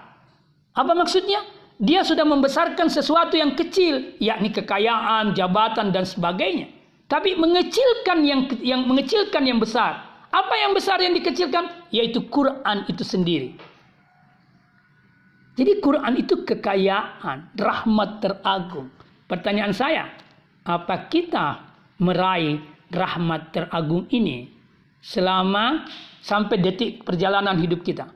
Apa 0.76 0.92
maksudnya? 0.92 1.42
Dia 1.80 2.04
sudah 2.04 2.28
membesarkan 2.28 2.92
sesuatu 2.92 3.40
yang 3.40 3.56
kecil, 3.56 4.20
yakni 4.20 4.52
kekayaan, 4.52 5.32
jabatan 5.32 5.88
dan 5.96 6.04
sebagainya. 6.04 6.68
Tapi 7.08 7.40
mengecilkan 7.40 8.20
yang 8.20 8.44
yang 8.60 8.84
mengecilkan 8.84 9.48
yang 9.48 9.56
besar. 9.56 10.04
Apa 10.28 10.54
yang 10.60 10.76
besar 10.76 11.00
yang 11.00 11.16
dikecilkan? 11.16 11.88
Yaitu 11.88 12.28
Quran 12.28 12.84
itu 12.84 13.00
sendiri. 13.00 13.56
Jadi 15.56 15.80
Quran 15.80 16.14
itu 16.20 16.44
kekayaan, 16.44 17.56
rahmat 17.56 18.10
teragung. 18.22 18.92
Pertanyaan 19.24 19.74
saya, 19.74 20.04
apa 20.62 21.08
kita 21.08 21.64
meraih 21.98 22.60
rahmat 22.92 23.56
teragung 23.56 24.04
ini 24.12 24.52
selama 25.00 25.88
sampai 26.20 26.60
detik 26.60 27.08
perjalanan 27.08 27.56
hidup 27.56 27.82
kita? 27.82 28.06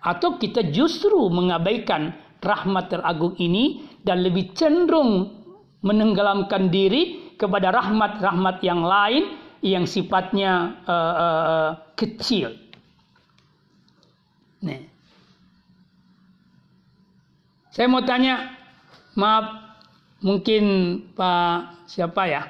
Atau 0.00 0.40
kita 0.40 0.64
justru 0.72 1.28
mengabaikan 1.28 2.16
rahmat 2.40 2.88
teragung 2.88 3.36
ini 3.36 3.84
dan 4.04 4.24
lebih 4.24 4.56
cenderung 4.56 5.40
menenggelamkan 5.80 6.68
diri 6.68 7.32
kepada 7.40 7.72
rahmat-rahmat 7.72 8.60
yang 8.60 8.84
lain 8.84 9.40
yang 9.60 9.84
sifatnya 9.84 10.76
uh, 10.84 11.14
uh, 11.16 11.70
kecil. 11.96 12.56
Nih. 14.60 14.88
Saya 17.72 17.86
mau 17.88 18.04
tanya, 18.04 18.56
maaf, 19.16 19.76
mungkin 20.20 20.64
Pak 21.16 21.88
siapa 21.88 22.22
ya? 22.28 22.42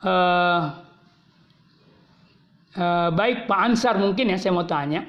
Uh, 0.00 0.60
uh, 2.80 3.08
baik 3.12 3.44
Pak 3.44 3.60
Ansar 3.60 4.00
mungkin 4.00 4.32
ya 4.32 4.38
saya 4.40 4.56
mau 4.56 4.64
tanya, 4.64 5.04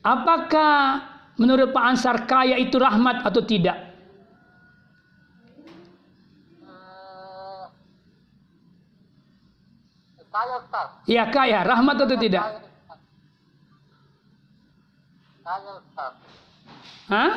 apakah 0.00 1.11
Menurut 1.40 1.72
Pak 1.72 1.84
Ansar 1.84 2.28
kaya 2.28 2.60
itu 2.60 2.76
rahmat 2.76 3.24
atau 3.24 3.40
tidak? 3.40 3.92
Kaya 10.32 10.54
Ustaz. 10.64 10.88
Iya 11.04 11.24
kaya, 11.28 11.60
rahmat 11.60 11.96
atau 12.08 12.16
tidak? 12.16 12.44
Kaya 15.44 15.70
Ustaz. 15.76 16.12
Hah? 17.12 17.32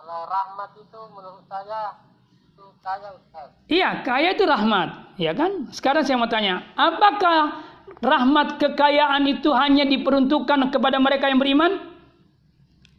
Kalau 0.00 0.20
rahmat 0.24 0.70
itu 0.80 1.00
menurut 1.12 1.44
saya 1.52 2.00
itu 2.32 2.64
kaya 2.80 3.08
Ustaz. 3.12 3.48
Iya, 3.68 3.90
kaya 4.00 4.28
itu 4.32 4.44
rahmat, 4.48 4.88
ya 5.20 5.36
kan? 5.36 5.68
Sekarang 5.68 6.00
saya 6.08 6.16
mau 6.16 6.32
tanya, 6.32 6.64
apakah 6.76 7.60
rahmat 8.04 8.60
kekayaan 8.60 9.24
itu 9.24 9.48
hanya 9.56 9.88
diperuntukkan 9.88 10.68
kepada 10.68 11.00
mereka 11.00 11.32
yang 11.32 11.40
beriman? 11.40 11.80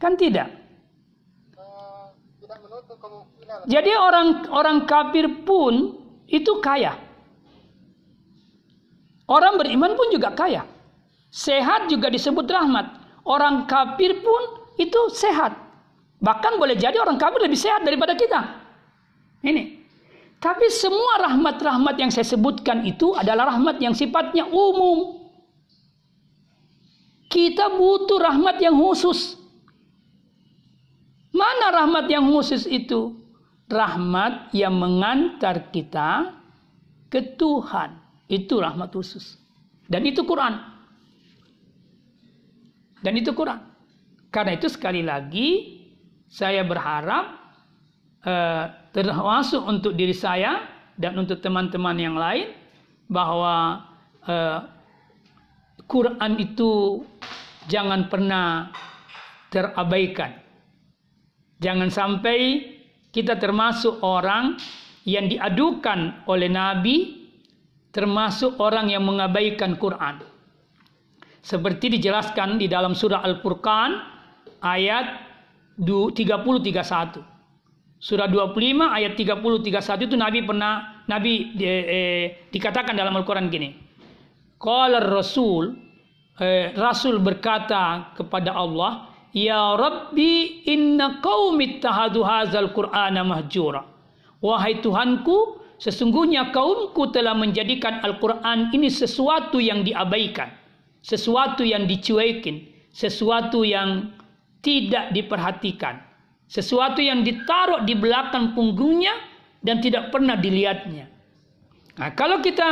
Kan 0.02 0.18
tidak. 0.18 0.50
Jadi 3.70 3.92
orang 3.94 4.50
orang 4.50 4.78
kafir 4.84 5.46
pun 5.46 6.02
itu 6.26 6.58
kaya. 6.58 6.98
Orang 9.26 9.58
beriman 9.58 9.98
pun 9.98 10.10
juga 10.10 10.34
kaya. 10.34 10.66
Sehat 11.30 11.90
juga 11.90 12.10
disebut 12.10 12.46
rahmat. 12.46 12.86
Orang 13.26 13.66
kafir 13.66 14.22
pun 14.22 14.42
itu 14.78 15.10
sehat. 15.10 15.56
Bahkan 16.22 16.56
boleh 16.56 16.78
jadi 16.78 16.96
orang 17.02 17.18
kafir 17.18 17.42
lebih 17.42 17.58
sehat 17.58 17.82
daripada 17.82 18.14
kita. 18.14 18.40
Ini. 19.42 19.75
Tapi 20.36 20.68
semua 20.68 21.26
rahmat-rahmat 21.26 21.96
yang 21.96 22.12
saya 22.12 22.28
sebutkan 22.28 22.84
itu 22.84 23.16
adalah 23.16 23.56
rahmat 23.56 23.80
yang 23.80 23.96
sifatnya 23.96 24.44
umum. 24.44 25.26
Kita 27.26 27.72
butuh 27.72 28.20
rahmat 28.20 28.60
yang 28.60 28.76
khusus. 28.76 29.40
Mana 31.32 31.72
rahmat 31.72 32.06
yang 32.08 32.28
khusus 32.32 32.64
itu? 32.68 33.16
Rahmat 33.66 34.54
yang 34.54 34.76
mengantar 34.76 35.72
kita 35.74 36.32
ke 37.10 37.34
Tuhan. 37.34 37.98
Itu 38.30 38.62
rahmat 38.62 38.92
khusus. 38.94 39.40
Dan 39.88 40.06
itu 40.06 40.22
Quran. 40.22 40.54
Dan 43.02 43.12
itu 43.18 43.32
Quran. 43.32 43.60
Karena 44.30 44.52
itu 44.54 44.68
sekali 44.68 45.00
lagi 45.00 45.80
saya 46.28 46.66
berharap 46.66 47.24
eh, 48.26 48.64
termasuk 48.96 49.60
untuk 49.60 49.92
diri 49.92 50.16
saya 50.16 50.64
dan 50.96 51.20
untuk 51.20 51.44
teman-teman 51.44 51.96
yang 52.00 52.16
lain 52.16 52.56
bahwa 53.12 53.84
uh, 54.24 54.64
Quran 55.84 56.32
itu 56.40 57.04
jangan 57.68 58.08
pernah 58.08 58.72
terabaikan. 59.52 60.32
Jangan 61.60 61.92
sampai 61.92 62.64
kita 63.12 63.36
termasuk 63.36 64.00
orang 64.00 64.56
yang 65.04 65.28
diadukan 65.28 66.24
oleh 66.24 66.48
Nabi, 66.48 66.96
termasuk 67.92 68.56
orang 68.56 68.88
yang 68.88 69.04
mengabaikan 69.04 69.76
Quran. 69.76 70.24
Seperti 71.44 72.00
dijelaskan 72.00 72.58
di 72.58 72.66
dalam 72.66 72.96
surah 72.96 73.22
Al-Furqan 73.22 73.90
ayat 74.64 75.06
30-31. 75.78 77.35
Surah 77.96 78.28
25 78.28 78.92
ayat 78.92 79.16
30 79.16 79.40
31 79.40 80.06
itu 80.06 80.16
Nabi 80.20 80.38
pernah 80.44 81.02
Nabi 81.08 81.56
eh, 81.56 81.84
eh, 81.88 82.24
dikatakan 82.52 82.92
dalam 82.92 83.16
Al-Qur'an 83.16 83.48
gini. 83.48 83.72
Qala 84.60 85.00
Rasul 85.00 85.72
eh, 86.36 86.76
Rasul 86.76 87.18
berkata 87.24 88.12
kepada 88.12 88.52
Allah, 88.52 89.08
"Ya 89.32 89.74
Rabbi, 89.74 90.64
inna 90.68 91.24
qaumi 91.24 91.80
ittahadu 91.80 92.20
hadzal 92.20 92.76
Qur'ana 92.76 93.24
mahjura." 93.24 93.80
Wahai 94.44 94.84
Tuhanku, 94.84 95.64
sesungguhnya 95.80 96.52
kaumku 96.52 97.08
telah 97.10 97.32
menjadikan 97.32 98.04
Al-Qur'an 98.04 98.76
ini 98.76 98.92
sesuatu 98.92 99.56
yang 99.56 99.80
diabaikan, 99.82 100.52
sesuatu 101.00 101.64
yang 101.64 101.88
dicuekin, 101.88 102.68
sesuatu 102.92 103.64
yang 103.64 104.12
tidak 104.60 105.16
diperhatikan. 105.16 106.05
Sesuatu 106.46 107.02
yang 107.02 107.26
ditaruh 107.26 107.82
di 107.82 107.98
belakang 107.98 108.54
punggungnya 108.54 109.12
dan 109.58 109.82
tidak 109.82 110.14
pernah 110.14 110.38
dilihatnya. 110.38 111.10
Nah, 111.98 112.10
kalau 112.14 112.38
kita 112.38 112.68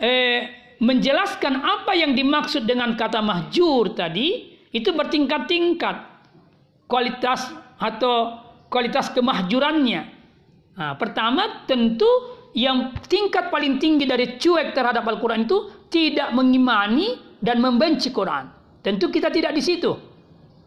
eh, 0.00 0.40
menjelaskan 0.80 1.60
apa 1.60 1.92
yang 1.92 2.16
dimaksud 2.16 2.64
dengan 2.64 2.96
kata 2.96 3.20
mahjur 3.20 3.92
tadi, 3.92 4.56
itu 4.72 4.90
bertingkat-tingkat 4.96 5.96
kualitas 6.88 7.52
atau 7.76 8.40
kualitas 8.72 9.12
kemahjurannya. 9.12 10.02
Nah, 10.72 10.96
pertama 10.96 11.68
tentu 11.68 12.08
yang 12.56 12.96
tingkat 13.04 13.52
paling 13.52 13.76
tinggi 13.76 14.08
dari 14.08 14.40
cuek 14.40 14.72
terhadap 14.72 15.04
Al-Quran 15.04 15.44
itu 15.44 15.88
tidak 15.92 16.32
mengimani 16.32 17.20
dan 17.40 17.60
membenci 17.60 18.08
Quran. 18.08 18.48
Tentu 18.80 19.12
kita 19.12 19.28
tidak 19.28 19.52
di 19.52 19.60
situ. 19.60 19.92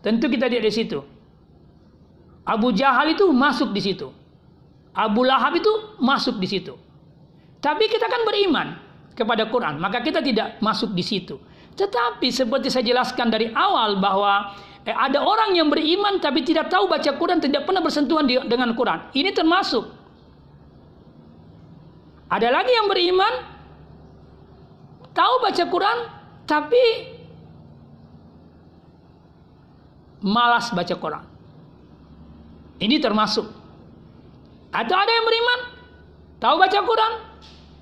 Tentu 0.05 0.29
kita 0.29 0.45
tidak 0.45 0.69
di 0.69 0.73
situ. 0.73 0.99
Abu 2.45 2.69
Jahal 2.77 3.17
itu 3.17 3.25
masuk 3.33 3.73
di 3.73 3.81
situ. 3.81 4.13
Abu 4.95 5.27
Lahab 5.27 5.57
itu 5.59 5.97
masuk 5.99 6.39
di 6.39 6.47
situ. 6.47 6.77
Tapi 7.59 7.89
kita 7.91 8.07
kan 8.07 8.21
beriman 8.23 8.67
kepada 9.17 9.49
Quran, 9.51 9.81
maka 9.81 9.99
kita 9.99 10.23
tidak 10.23 10.61
masuk 10.61 10.93
di 10.95 11.03
situ. 11.03 11.35
Tetapi 11.75 12.31
seperti 12.31 12.71
saya 12.71 12.87
jelaskan 12.87 13.27
dari 13.27 13.51
awal 13.51 13.99
bahwa 13.99 14.55
eh, 14.87 14.95
ada 14.95 15.19
orang 15.19 15.57
yang 15.59 15.67
beriman 15.67 16.23
tapi 16.23 16.45
tidak 16.47 16.71
tahu 16.71 16.87
baca 16.87 17.11
Quran, 17.19 17.43
tidak 17.43 17.67
pernah 17.67 17.83
bersentuhan 17.83 18.23
dengan 18.23 18.71
Quran. 18.71 19.11
Ini 19.11 19.35
termasuk. 19.35 19.83
Ada 22.31 22.47
lagi 22.53 22.71
yang 22.71 22.87
beriman 22.87 23.33
tahu 25.11 25.33
baca 25.43 25.63
Quran 25.67 25.97
tapi 26.47 26.83
malas 30.23 30.71
baca 30.71 30.95
Quran. 30.95 31.34
Ini 32.79 32.99
termasuk. 32.99 33.47
Atau 34.75 34.95
ada 34.99 35.07
yang 35.07 35.23
beriman, 35.23 35.59
tahu 36.43 36.55
baca 36.59 36.79
Quran, 36.83 37.13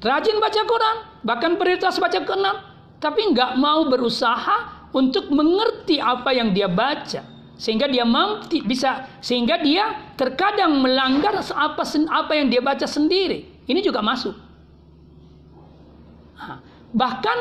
rajin 0.05 0.37
baca 0.37 0.61
Quran, 0.61 0.95
bahkan 1.25 1.51
prioritas 1.57 1.97
baca 1.97 2.21
Quran, 2.21 2.57
tapi 3.01 3.33
nggak 3.33 3.57
mau 3.57 3.89
berusaha 3.89 4.85
untuk 4.93 5.33
mengerti 5.33 5.97
apa 5.97 6.29
yang 6.37 6.53
dia 6.53 6.69
baca, 6.69 7.25
sehingga 7.57 7.89
dia 7.89 8.05
mampu 8.05 8.61
bisa, 8.61 9.09
sehingga 9.25 9.57
dia 9.57 10.13
terkadang 10.13 10.85
melanggar 10.85 11.41
apa 11.41 11.81
apa 12.13 12.31
yang 12.37 12.53
dia 12.53 12.61
baca 12.61 12.85
sendiri. 12.85 13.65
Ini 13.65 13.81
juga 13.81 14.05
masuk. 14.05 14.37
Bahkan 16.93 17.39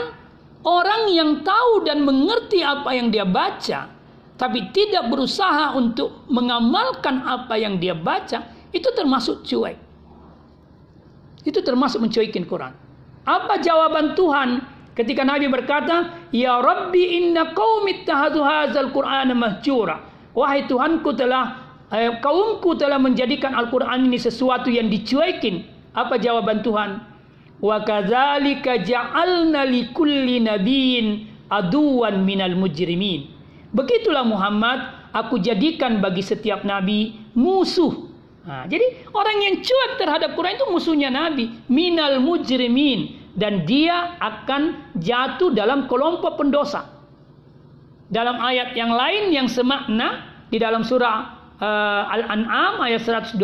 orang 0.65 1.13
yang 1.13 1.45
tahu 1.45 1.85
dan 1.85 2.09
mengerti 2.09 2.65
apa 2.65 2.97
yang 2.97 3.13
dia 3.13 3.29
baca, 3.29 3.92
tapi 4.43 4.75
tidak 4.75 5.07
berusaha 5.07 5.79
untuk 5.79 6.27
mengamalkan 6.27 7.23
apa 7.23 7.55
yang 7.55 7.79
dia 7.79 7.95
baca, 7.95 8.43
itu 8.75 8.91
termasuk 8.91 9.47
cuek. 9.47 9.79
Itu 11.47 11.63
termasuk 11.63 12.03
mencuekin 12.03 12.43
Quran. 12.51 12.75
Apa 13.23 13.63
jawaban 13.63 14.19
Tuhan 14.19 14.73
Ketika 14.93 15.25
Nabi 15.25 15.49
berkata, 15.49 16.29
"Ya 16.37 16.61
Rabbi 16.61 17.17
inna 17.17 17.57
qaumi 17.57 18.05
ittahadu 18.05 18.45
hadzal 18.45 18.93
Qur'ana 18.93 19.33
mahjura." 19.33 20.05
Wahai 20.37 20.69
Tuhanku 20.69 21.17
telah 21.17 21.65
eh, 21.89 22.21
kaumku 22.21 22.77
telah 22.77 23.01
menjadikan 23.01 23.57
Al-Qur'an 23.57 24.05
ini 24.05 24.21
sesuatu 24.21 24.69
yang 24.69 24.93
dicuekin. 24.93 25.65
Apa 25.97 26.21
jawaban 26.21 26.61
Tuhan? 26.61 27.01
Wa 27.61 27.81
kadzalika 27.85 28.85
ja'alna 28.85 29.65
likulli 29.65 30.45
nabiyyin 30.45 31.07
aduwan 31.49 32.21
minal 32.21 32.53
mujrimin. 32.53 33.32
Begitulah 33.73 34.29
Muhammad, 34.29 35.09
aku 35.17 35.41
jadikan 35.41 36.05
bagi 36.05 36.21
setiap 36.21 36.61
nabi 36.61 37.17
musuh. 37.33 38.13
Nah, 38.45 38.69
jadi 38.69 39.09
orang 39.17 39.37
yang 39.41 39.55
cuek 39.65 39.93
terhadap 39.97 40.37
Quran 40.37 40.61
itu 40.61 40.67
musuhnya 40.69 41.09
nabi, 41.09 41.49
minal 41.73 42.21
mujrimin 42.21 43.33
dan 43.33 43.65
dia 43.65 44.21
akan 44.21 44.93
jatuh 45.01 45.57
dalam 45.57 45.89
kelompok 45.89 46.37
pendosa. 46.37 46.85
Dalam 48.13 48.37
ayat 48.45 48.77
yang 48.77 48.93
lain 48.93 49.33
yang 49.33 49.49
semakna 49.49 50.29
di 50.53 50.61
dalam 50.61 50.85
surah 50.85 51.33
uh, 51.57 52.13
Al-An'am 52.13 52.85
ayat 52.85 53.01
112 53.01 53.41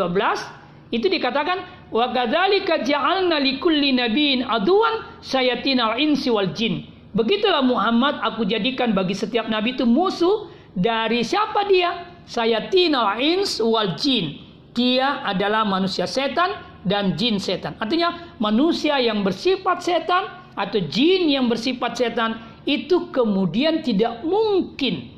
itu 0.93 1.09
dikatakan 1.09 1.89
wa 1.89 2.13
kadzalika 2.13 2.85
ja'alna 2.85 3.41
likulli 3.41 3.97
nabiyyin 3.97 4.45
aduwan 4.45 5.09
sayatina 5.25 5.97
al-insi 5.97 6.29
wal 6.29 6.53
jin. 6.53 6.85
Begitulah 7.19 7.67
Muhammad 7.67 8.23
aku 8.23 8.47
jadikan 8.47 8.95
bagi 8.95 9.19
setiap 9.19 9.51
nabi 9.51 9.75
itu 9.75 9.83
musuh 9.83 10.47
dari 10.71 11.27
siapa 11.27 11.67
dia? 11.67 12.15
Sayatina 12.31 13.19
al-ins 13.19 13.59
wal 13.59 13.99
jin. 13.99 14.39
Dia 14.71 15.27
adalah 15.27 15.67
manusia 15.67 16.07
setan 16.07 16.63
dan 16.87 17.19
jin 17.19 17.43
setan. 17.43 17.75
Artinya 17.83 18.39
manusia 18.39 19.03
yang 19.03 19.27
bersifat 19.27 19.83
setan 19.83 20.31
atau 20.55 20.79
jin 20.79 21.27
yang 21.27 21.51
bersifat 21.51 21.99
setan 21.99 22.39
itu 22.63 23.11
kemudian 23.11 23.83
tidak 23.83 24.23
mungkin 24.23 25.11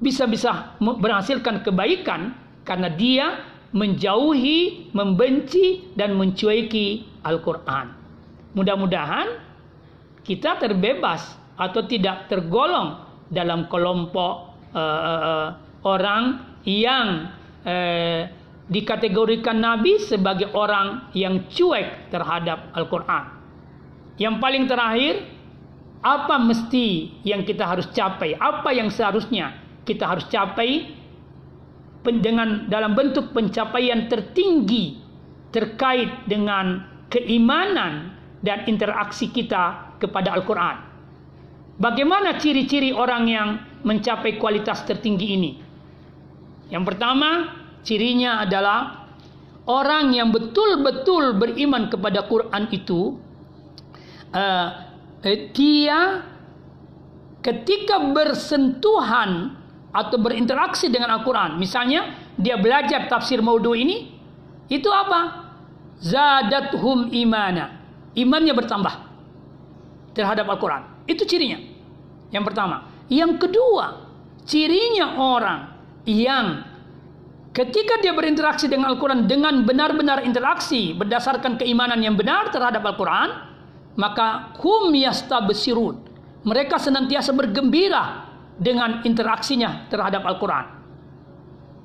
bisa-bisa 0.00 0.72
menghasilkan 0.80 1.60
kebaikan 1.60 2.32
karena 2.64 2.88
dia 2.88 3.44
menjauhi, 3.76 4.88
membenci 4.96 5.92
dan 5.92 6.16
mencueki 6.16 7.04
Al-Qur'an. 7.28 7.92
Mudah-mudahan 8.56 9.47
kita 10.28 10.60
terbebas 10.60 11.24
atau 11.56 11.88
tidak 11.88 12.28
tergolong 12.28 13.00
dalam 13.32 13.64
kelompok 13.72 14.52
uh, 14.76 15.00
uh, 15.00 15.48
orang 15.88 16.44
yang 16.68 17.32
uh, 17.64 18.28
dikategorikan 18.68 19.56
Nabi 19.56 19.96
sebagai 20.04 20.52
orang 20.52 21.08
yang 21.16 21.48
cuek 21.48 22.12
terhadap 22.12 22.68
Al-Quran. 22.76 23.24
Yang 24.20 24.34
paling 24.36 24.64
terakhir, 24.68 25.14
apa 26.04 26.36
mesti 26.36 27.16
yang 27.24 27.48
kita 27.48 27.64
harus 27.64 27.88
capai? 27.96 28.36
Apa 28.36 28.76
yang 28.76 28.92
seharusnya 28.92 29.56
kita 29.88 30.04
harus 30.04 30.28
capai 30.28 30.92
dengan 32.04 32.68
dalam 32.68 32.92
bentuk 32.92 33.32
pencapaian 33.32 34.08
tertinggi 34.12 35.00
terkait 35.48 36.28
dengan 36.28 36.84
keimanan 37.08 38.12
dan 38.44 38.68
interaksi 38.68 39.32
kita 39.32 39.87
kepada 39.98 40.34
Al-Quran. 40.34 40.76
Bagaimana 41.78 42.38
ciri-ciri 42.38 42.90
orang 42.90 43.24
yang 43.30 43.48
mencapai 43.86 44.34
kualitas 44.38 44.82
tertinggi 44.82 45.26
ini? 45.30 45.52
Yang 46.74 46.84
pertama, 46.94 47.54
cirinya 47.86 48.42
adalah 48.42 49.06
orang 49.68 50.10
yang 50.16 50.32
betul-betul 50.32 51.36
beriman 51.36 51.92
kepada 51.92 52.24
Quran 52.24 52.72
itu 52.72 53.20
uh, 54.32 54.68
dia 55.52 56.24
ketika 57.44 58.00
bersentuhan 58.10 59.54
atau 59.92 60.16
berinteraksi 60.20 60.88
dengan 60.88 61.20
Al-Quran 61.20 61.60
misalnya 61.60 62.16
dia 62.36 62.56
belajar 62.56 63.08
tafsir 63.08 63.40
maudhu 63.44 63.76
ini 63.76 64.16
itu 64.68 64.88
apa? 64.88 65.48
zadathum 65.98 67.10
imana 67.10 67.82
imannya 68.14 68.54
bertambah 68.54 69.07
terhadap 70.18 70.50
Al-Quran 70.50 71.06
itu 71.06 71.22
cirinya 71.22 71.62
yang 72.34 72.42
pertama 72.42 72.90
yang 73.06 73.38
kedua 73.38 74.10
cirinya 74.42 75.14
orang 75.22 75.60
yang 76.02 76.66
Ketika 77.58 77.98
dia 77.98 78.14
berinteraksi 78.14 78.70
dengan 78.70 78.94
Al-Quran 78.94 79.26
dengan 79.26 79.66
benar-benar 79.66 80.22
interaksi 80.22 80.94
berdasarkan 80.94 81.58
keimanan 81.58 81.98
yang 81.98 82.14
benar 82.14 82.54
terhadap 82.54 82.86
Al-Quran, 82.86 83.34
maka 83.98 84.54
hum 84.62 84.94
yastabsirun. 84.94 86.06
Mereka 86.46 86.78
senantiasa 86.78 87.34
bergembira 87.34 88.30
dengan 88.54 89.02
interaksinya 89.02 89.90
terhadap 89.90 90.22
Al-Quran. 90.22 90.66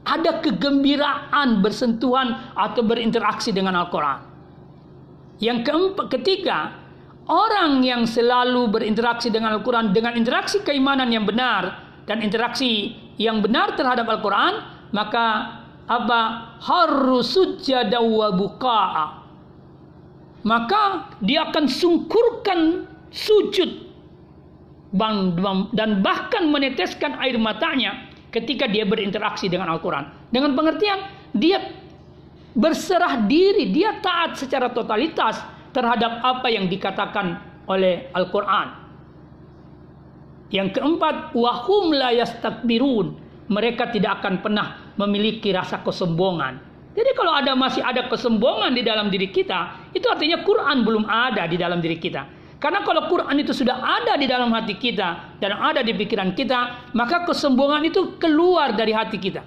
Ada 0.05 0.45
kegembiraan 0.45 1.65
bersentuhan 1.65 2.53
atau 2.53 2.85
berinteraksi 2.85 3.49
dengan 3.49 3.73
Al-Quran. 3.81 4.19
Yang 5.41 5.59
keempat, 5.65 6.05
ketiga, 6.13 6.82
orang 7.27 7.83
yang 7.83 8.03
selalu 8.03 8.67
berinteraksi 8.67 9.31
dengan 9.31 9.55
Al-Quran 9.59 9.95
dengan 9.95 10.15
interaksi 10.17 10.59
keimanan 10.63 11.07
yang 11.11 11.23
benar 11.23 11.83
dan 12.03 12.19
interaksi 12.19 12.95
yang 13.15 13.39
benar 13.39 13.77
terhadap 13.79 14.09
Al-Quran, 14.09 14.53
maka 14.91 15.59
apa? 15.87 16.21
Harus 16.63 17.35
sujada 17.35 17.99
wa 17.99 18.31
maka 20.43 21.15
dia 21.23 21.47
akan 21.47 21.65
sungkurkan 21.71 22.87
sujud 23.11 23.91
dan 25.73 25.89
bahkan 26.03 26.43
meneteskan 26.51 27.17
air 27.23 27.39
matanya 27.39 28.11
ketika 28.29 28.67
dia 28.67 28.83
berinteraksi 28.83 29.47
dengan 29.47 29.71
Al-Quran. 29.73 30.05
Dengan 30.29 30.53
pengertian 30.53 30.99
dia 31.33 31.63
berserah 32.53 33.25
diri 33.25 33.73
dia 33.73 33.97
taat 34.03 34.37
secara 34.37 34.69
totalitas 34.69 35.41
terhadap 35.73 36.21
apa 36.21 36.47
yang 36.47 36.69
dikatakan 36.69 37.41
oleh 37.67 38.07
Al-Quran 38.13 38.83
yang 40.53 40.69
keempat 40.69 41.33
wahum 41.33 41.89
la 41.91 42.13
yastakbirun 42.13 43.17
mereka 43.49 43.89
tidak 43.89 44.21
akan 44.21 44.39
pernah 44.39 44.93
memiliki 44.95 45.49
rasa 45.49 45.81
kesombongan. 45.81 46.61
Jadi 46.93 47.11
kalau 47.17 47.33
ada 47.33 47.57
masih 47.57 47.81
ada 47.81 48.05
kesombongan 48.05 48.77
di 48.77 48.85
dalam 48.85 49.09
diri 49.09 49.33
kita, 49.33 49.89
itu 49.97 50.05
artinya 50.05 50.45
Quran 50.45 50.85
belum 50.85 51.09
ada 51.09 51.49
di 51.49 51.57
dalam 51.57 51.81
diri 51.81 51.97
kita. 51.97 52.29
Karena 52.61 52.85
kalau 52.85 53.09
Quran 53.09 53.33
itu 53.41 53.51
sudah 53.51 53.81
ada 53.81 54.13
di 54.15 54.29
dalam 54.29 54.53
hati 54.53 54.77
kita 54.77 55.41
dan 55.41 55.57
ada 55.57 55.81
di 55.81 55.91
pikiran 55.97 56.37
kita, 56.37 56.93
maka 56.93 57.25
kesombongan 57.25 57.89
itu 57.89 58.15
keluar 58.21 58.77
dari 58.77 58.93
hati 58.93 59.17
kita. 59.17 59.41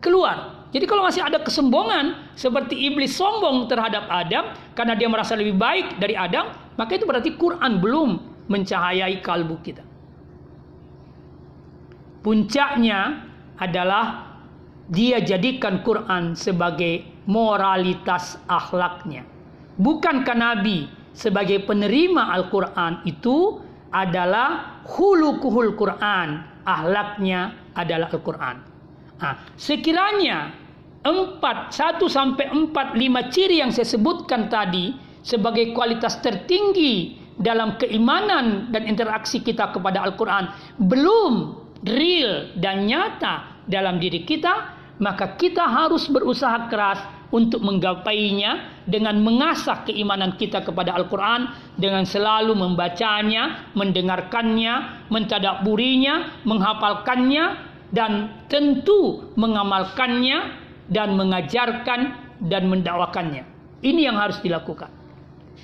Keluar. 0.00 0.61
Jadi 0.72 0.88
kalau 0.88 1.04
masih 1.04 1.20
ada 1.20 1.36
kesombongan 1.36 2.32
seperti 2.32 2.72
iblis 2.88 3.12
sombong 3.12 3.68
terhadap 3.68 4.08
Adam 4.08 4.56
karena 4.72 4.96
dia 4.96 5.04
merasa 5.04 5.36
lebih 5.36 5.60
baik 5.60 6.00
dari 6.00 6.16
Adam, 6.16 6.48
maka 6.80 6.96
itu 6.96 7.04
berarti 7.04 7.36
Quran 7.36 7.76
belum 7.76 8.10
mencahayai 8.48 9.20
kalbu 9.20 9.60
kita. 9.60 9.84
Puncaknya 12.24 13.28
adalah 13.60 14.32
dia 14.88 15.20
jadikan 15.20 15.84
Quran 15.84 16.32
sebagai 16.32 17.04
moralitas 17.28 18.40
akhlaknya. 18.48 19.28
Bukankah 19.76 20.36
Nabi 20.36 20.88
sebagai 21.12 21.68
penerima 21.68 22.32
Al-Quran 22.32 23.04
itu 23.04 23.60
adalah 23.92 24.80
hulukuhul 24.88 25.76
Quran, 25.76 26.40
akhlaknya 26.64 27.52
adalah 27.76 28.08
Al-Quran. 28.08 28.56
Nah, 29.20 29.34
sekiranya 29.54 30.61
empat 31.02 31.74
satu 31.74 32.06
sampai 32.06 32.50
empat 32.50 32.94
lima 32.94 33.26
ciri 33.30 33.58
yang 33.58 33.74
saya 33.74 33.86
sebutkan 33.86 34.46
tadi 34.46 34.94
sebagai 35.22 35.74
kualitas 35.74 36.18
tertinggi 36.22 37.18
dalam 37.38 37.74
keimanan 37.78 38.70
dan 38.70 38.86
interaksi 38.86 39.42
kita 39.42 39.74
kepada 39.74 40.02
Al-Quran 40.06 40.50
belum 40.78 41.62
real 41.82 42.54
dan 42.58 42.86
nyata 42.86 43.66
dalam 43.66 43.98
diri 43.98 44.22
kita, 44.22 44.78
maka 45.02 45.34
kita 45.34 45.66
harus 45.66 46.06
berusaha 46.06 46.70
keras 46.70 47.02
untuk 47.32 47.64
menggapainya 47.64 48.84
dengan 48.84 49.18
mengasah 49.24 49.88
keimanan 49.88 50.36
kita 50.36 50.60
kepada 50.62 50.92
Al-Quran 50.94 51.48
dengan 51.80 52.04
selalu 52.04 52.52
membacanya, 52.52 53.72
mendengarkannya, 53.72 55.08
mentadaburinya, 55.08 56.44
menghafalkannya, 56.44 57.44
dan 57.92 58.44
tentu 58.48 59.32
mengamalkannya 59.36 60.61
dan 60.90 61.14
mengajarkan 61.14 62.16
dan 62.48 62.66
mendakwakannya. 62.66 63.44
Ini 63.82 64.10
yang 64.10 64.18
harus 64.18 64.38
dilakukan. 64.42 64.90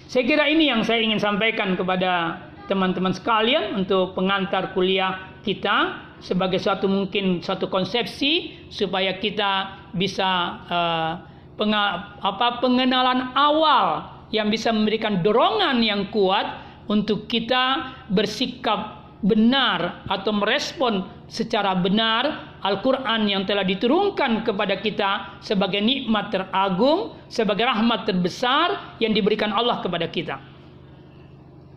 Saya 0.09 0.25
kira 0.25 0.49
ini 0.49 0.71
yang 0.71 0.83
saya 0.87 1.05
ingin 1.05 1.21
sampaikan 1.21 1.75
kepada 1.75 2.43
teman-teman 2.69 3.17
sekalian 3.17 3.77
untuk 3.77 4.13
pengantar 4.13 4.77
kuliah 4.77 5.37
kita 5.43 6.05
sebagai 6.21 6.59
suatu 6.61 6.91
mungkin 6.91 7.41
suatu 7.41 7.71
konsepsi 7.71 8.67
supaya 8.69 9.17
kita 9.17 9.79
bisa 9.95 10.61
uh, 10.69 11.13
penga, 11.57 12.15
apa 12.21 12.61
pengenalan 12.61 13.33
awal 13.33 14.05
yang 14.35 14.53
bisa 14.53 14.69
memberikan 14.75 15.25
dorongan 15.25 15.81
yang 15.81 16.13
kuat 16.13 16.61
untuk 16.89 17.29
kita 17.29 17.97
bersikap 18.13 19.13
benar 19.25 20.05
atau 20.07 20.31
merespon 20.31 21.05
secara 21.27 21.75
benar 21.75 22.48
Al-Quran 22.59 23.31
yang 23.31 23.47
telah 23.47 23.63
diturunkan 23.63 24.43
kepada 24.43 24.83
kita 24.83 25.39
sebagai 25.39 25.79
nikmat 25.79 26.35
teragung, 26.35 27.15
sebagai 27.31 27.67
rahmat 27.71 28.09
terbesar 28.09 28.99
yang 28.99 29.15
diberikan 29.15 29.55
Allah 29.55 29.79
kepada 29.79 30.11
kita. 30.11 30.43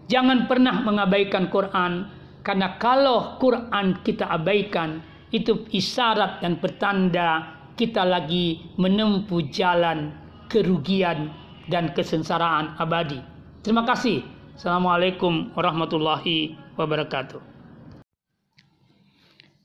Jangan 0.10 0.50
pernah 0.50 0.82
mengabaikan 0.82 1.54
Quran, 1.54 2.10
karena 2.42 2.82
kalau 2.82 3.38
Quran 3.38 4.02
kita 4.02 4.26
abaikan, 4.28 5.06
itu 5.32 5.64
isyarat 5.72 6.44
dan 6.44 6.60
pertanda 6.60 7.56
kita 7.80 8.04
lagi 8.04 8.60
menempuh 8.76 9.48
jalan 9.54 10.12
kerugian 10.52 11.32
dan 11.72 11.96
kesensaraan 11.96 12.76
abadi. 12.76 13.22
Terima 13.64 13.88
kasih. 13.88 14.26
Assalamualaikum 14.58 15.56
warahmatullahi 15.56 16.60
wabarakatuh. 16.76 17.61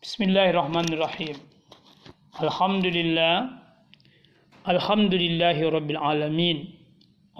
Bismillahirrahmanirrahim. 0.04 1.40
Alhamdulillah. 2.36 3.48
Alhamdulillahi 4.68 5.72
rabbil 5.72 5.96
alamin. 5.96 6.76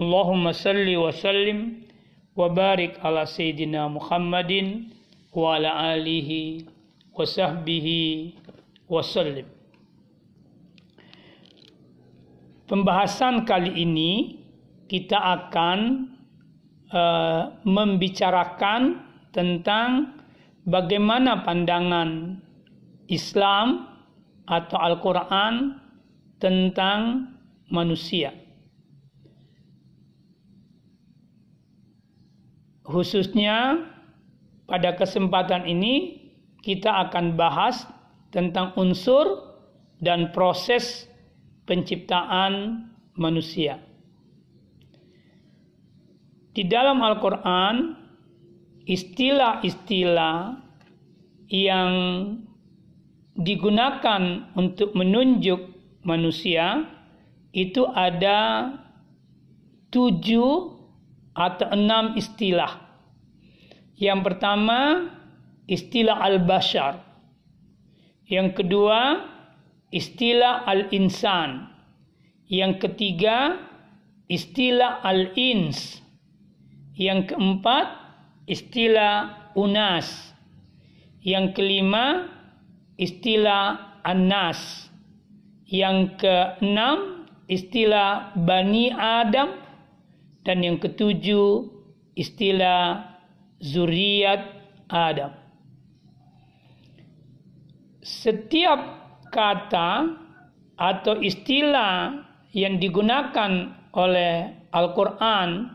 Allahumma 0.01 0.57
salli 0.57 0.97
wa 0.97 1.13
sallim 1.13 1.85
wa 2.33 2.49
barik 2.49 2.97
ala 3.05 3.29
sayyidina 3.29 3.93
Muhammadin 3.93 4.89
wa 5.37 5.61
ala 5.61 6.01
alihi 6.01 6.65
wa 7.13 7.29
sahbihi 7.29 8.33
wa 8.89 9.05
sallim. 9.05 9.45
Pembahasan 12.73 13.45
kali 13.45 13.85
ini 13.85 14.41
kita 14.89 15.21
akan 15.21 16.09
uh, 16.89 17.53
membicarakan 17.69 19.05
tentang 19.37 20.17
bagaimana 20.65 21.45
pandangan 21.45 22.41
Islam 23.07 23.91
atau 24.47 24.79
Al-Quran 24.79 25.83
tentang 26.39 27.33
manusia. 27.71 28.35
Khususnya 32.87 33.83
pada 34.71 34.95
kesempatan 34.95 35.67
ini 35.67 36.23
kita 36.63 37.11
akan 37.11 37.35
bahas 37.35 37.87
tentang 38.31 38.75
unsur 38.79 39.43
dan 39.99 40.31
proses 40.31 41.11
penciptaan 41.67 42.87
manusia. 43.19 43.83
Di 46.55 46.63
dalam 46.65 47.03
Al-Quran, 47.03 47.99
istilah-istilah 48.87 50.57
yang 51.51 51.93
digunakan 53.37 54.53
untuk 54.57 54.97
menunjuk 54.97 55.61
manusia 56.03 56.89
itu 57.53 57.85
ada 57.93 58.73
tujuh 59.93 60.77
atau 61.37 61.67
enam 61.73 62.17
istilah. 62.17 62.81
Yang 63.97 64.21
pertama, 64.33 65.09
istilah 65.65 66.21
al-bashar. 66.21 67.01
Yang 68.29 68.61
kedua, 68.61 69.25
istilah 69.89 70.69
al-insan. 70.69 71.73
Yang 72.47 72.89
ketiga, 72.89 73.57
istilah 74.29 75.01
al-ins. 75.01 76.01
Yang 76.97 77.33
keempat, 77.33 77.87
istilah 78.49 79.49
unas. 79.57 80.33
Yang 81.25 81.57
kelima, 81.57 82.36
istilah 83.01 83.97
anas. 84.05 84.89
Yang 85.67 86.23
keenam, 86.23 87.29
istilah 87.51 88.33
bani 88.37 88.93
Adam. 88.93 89.57
Dan 90.47 90.63
yang 90.63 90.79
ketujuh, 90.79 91.69
istilah 92.15 93.17
zuriat 93.59 94.47
Adam. 94.87 95.35
Setiap 98.07 98.81
kata 99.35 100.07
atau 100.79 101.19
istilah 101.19 102.23
yang 102.55 102.79
digunakan 102.79 103.75
oleh 103.97 104.55
Al-Quran 104.71 105.75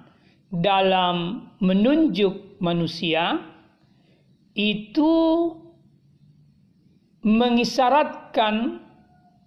dalam 0.54 1.48
menunjuk 1.60 2.62
manusia 2.64 3.40
itu 4.56 5.12
mengisyaratkan 7.22 8.82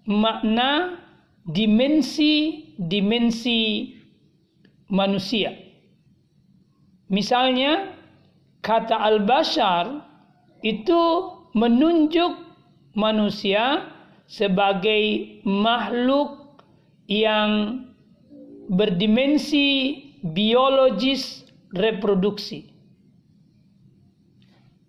makna 0.06 1.02
dimensi-dimensi 1.44 3.60
manusia. 4.88 5.52
Misalnya 7.10 7.92
kata 8.64 8.96
al-bashar 8.96 10.00
itu 10.64 11.28
menunjuk 11.52 12.32
manusia 12.96 13.92
sebagai 14.24 15.36
makhluk 15.44 16.64
yang 17.04 17.84
berdimensi 18.72 20.00
biologis 20.24 21.44
reproduksi. 21.76 22.72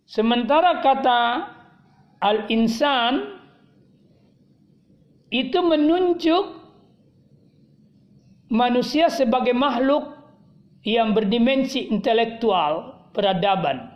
Sementara 0.08 0.80
kata 0.80 1.52
al-insan 2.26 3.38
itu 5.30 5.62
menunjuk 5.62 6.58
manusia 8.50 9.14
sebagai 9.14 9.54
makhluk 9.54 10.10
yang 10.82 11.14
berdimensi 11.14 11.90
intelektual, 11.90 13.06
peradaban. 13.14 13.94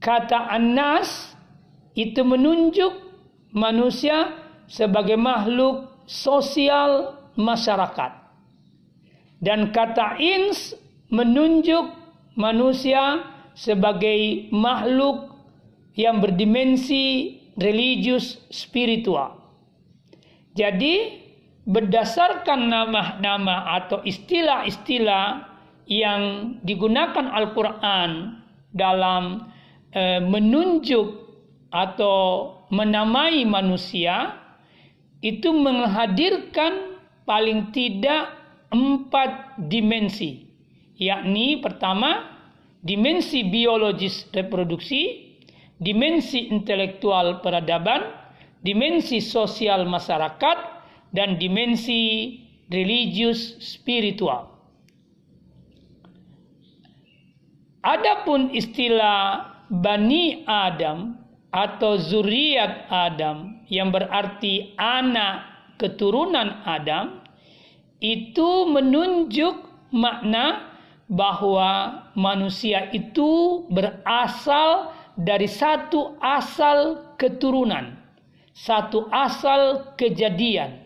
Kata 0.00 0.52
anas 0.52 1.36
itu 1.96 2.20
menunjuk 2.24 2.92
manusia 3.56 4.36
sebagai 4.68 5.16
makhluk 5.16 5.88
sosial 6.04 7.16
masyarakat. 7.36 8.12
Dan 9.40 9.72
kata 9.72 10.16
ins 10.20 10.76
menunjuk 11.12 11.92
manusia 12.36 13.24
sebagai 13.56 14.48
makhluk 14.52 15.35
yang 15.96 16.20
berdimensi 16.20 17.36
religius 17.56 18.38
spiritual. 18.52 19.40
Jadi 20.52 21.24
berdasarkan 21.66 22.70
nama-nama 22.70 23.74
atau 23.82 24.04
istilah-istilah 24.06 25.50
yang 25.90 26.54
digunakan 26.62 27.26
Al-Quran 27.26 28.38
dalam 28.70 29.50
e, 29.90 30.22
menunjuk 30.22 31.26
atau 31.74 32.16
menamai 32.70 33.42
manusia 33.42 34.38
itu 35.24 35.50
menghadirkan 35.50 37.02
paling 37.26 37.74
tidak 37.74 38.30
empat 38.70 39.58
dimensi 39.66 40.46
yakni 40.96 41.60
pertama 41.60 42.24
dimensi 42.80 43.44
biologis 43.44 44.26
reproduksi 44.32 45.25
dimensi 45.80 46.48
intelektual 46.48 47.44
peradaban 47.44 48.26
dimensi 48.64 49.22
sosial 49.22 49.86
masyarakat 49.86 50.58
dan 51.14 51.38
dimensi 51.38 52.34
religius 52.66 53.62
spiritual. 53.62 54.50
Adapun 57.86 58.50
istilah 58.50 59.46
Bani 59.70 60.42
Adam 60.50 61.14
atau 61.54 61.94
zuriat 61.94 62.90
Adam 62.90 63.62
yang 63.70 63.94
berarti 63.94 64.74
anak 64.74 65.46
keturunan 65.78 66.66
Adam 66.66 67.22
itu 68.02 68.66
menunjuk 68.66 69.54
makna 69.94 70.74
bahwa 71.06 72.02
manusia 72.18 72.90
itu 72.90 73.62
berasal 73.70 74.90
dari 75.16 75.48
satu 75.48 76.20
asal 76.20 77.12
keturunan, 77.16 77.96
satu 78.52 79.08
asal 79.08 79.92
kejadian. 79.96 80.84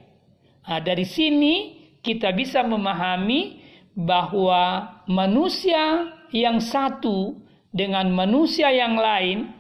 Nah, 0.64 0.78
dari 0.78 1.02
sini 1.02 1.54
kita 1.98 2.30
bisa 2.30 2.62
memahami 2.62 3.58
bahwa 3.98 4.86
manusia 5.10 6.14
yang 6.30 6.62
satu 6.62 7.34
dengan 7.74 8.06
manusia 8.14 8.70
yang 8.70 8.94
lain 8.94 9.50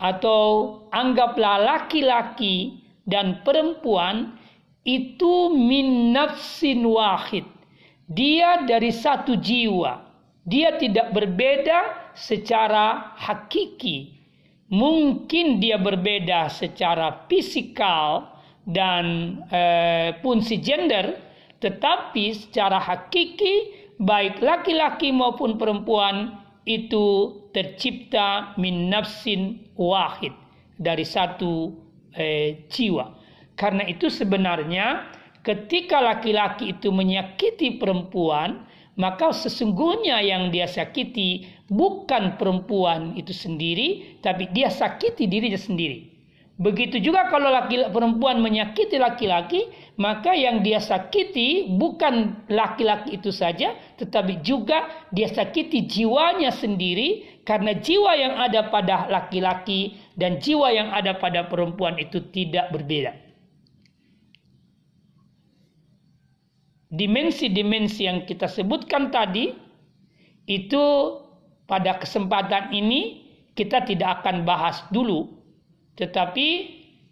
atau 0.00 0.80
anggaplah 0.88 1.60
laki-laki 1.60 2.80
dan 3.04 3.44
perempuan 3.44 4.40
itu 4.84 5.52
min 5.52 6.12
nafsin 6.12 6.84
wahid 6.84 7.44
Dia 8.04 8.68
dari 8.68 8.92
satu 8.92 9.36
jiwa. 9.40 10.04
Dia 10.44 10.76
tidak 10.76 11.16
berbeda 11.16 12.12
secara 12.12 13.16
hakiki. 13.16 14.13
Mungkin 14.74 15.62
dia 15.62 15.78
berbeda 15.78 16.50
secara 16.50 17.30
fisikal 17.30 18.26
dan 18.66 19.38
eh, 19.54 20.18
gender, 20.58 21.14
tetapi 21.62 22.34
secara 22.34 22.82
hakiki 22.82 23.70
baik 24.02 24.42
laki-laki 24.42 25.14
maupun 25.14 25.54
perempuan 25.54 26.42
itu 26.66 27.38
tercipta 27.54 28.56
min 28.58 28.90
nafsin 28.90 29.62
wahid 29.78 30.34
dari 30.74 31.06
satu 31.06 31.70
eh, 32.16 32.66
jiwa. 32.66 33.14
Karena 33.54 33.86
itu 33.86 34.10
sebenarnya 34.10 35.06
ketika 35.46 36.02
laki-laki 36.02 36.74
itu 36.74 36.90
menyakiti 36.90 37.78
perempuan, 37.78 38.66
maka 38.98 39.30
sesungguhnya 39.30 40.18
yang 40.24 40.50
dia 40.50 40.66
sakiti 40.66 41.46
bukan 41.68 42.36
perempuan 42.36 43.16
itu 43.16 43.32
sendiri, 43.32 44.20
tapi 44.20 44.50
dia 44.52 44.68
sakiti 44.68 45.24
dirinya 45.24 45.58
sendiri. 45.58 46.14
Begitu 46.54 47.02
juga 47.02 47.26
kalau 47.34 47.50
laki 47.50 47.90
perempuan 47.90 48.38
menyakiti 48.38 48.94
laki-laki, 48.94 49.66
maka 49.98 50.38
yang 50.38 50.62
dia 50.62 50.78
sakiti 50.78 51.66
bukan 51.66 52.46
laki-laki 52.46 53.18
itu 53.18 53.34
saja, 53.34 53.74
tetapi 53.98 54.38
juga 54.46 54.86
dia 55.10 55.26
sakiti 55.26 55.82
jiwanya 55.82 56.54
sendiri 56.54 57.42
karena 57.42 57.74
jiwa 57.74 58.14
yang 58.14 58.38
ada 58.38 58.70
pada 58.70 59.10
laki-laki 59.10 59.98
dan 60.14 60.38
jiwa 60.38 60.70
yang 60.70 60.94
ada 60.94 61.18
pada 61.18 61.50
perempuan 61.50 61.98
itu 61.98 62.22
tidak 62.30 62.70
berbeda. 62.70 63.18
Dimensi-dimensi 66.94 68.06
yang 68.06 68.22
kita 68.22 68.46
sebutkan 68.46 69.10
tadi 69.10 69.50
itu 70.46 70.84
pada 71.74 71.98
kesempatan 71.98 72.70
ini 72.70 73.26
kita 73.58 73.82
tidak 73.82 74.22
akan 74.22 74.46
bahas 74.46 74.86
dulu 74.94 75.42
tetapi 75.98 76.46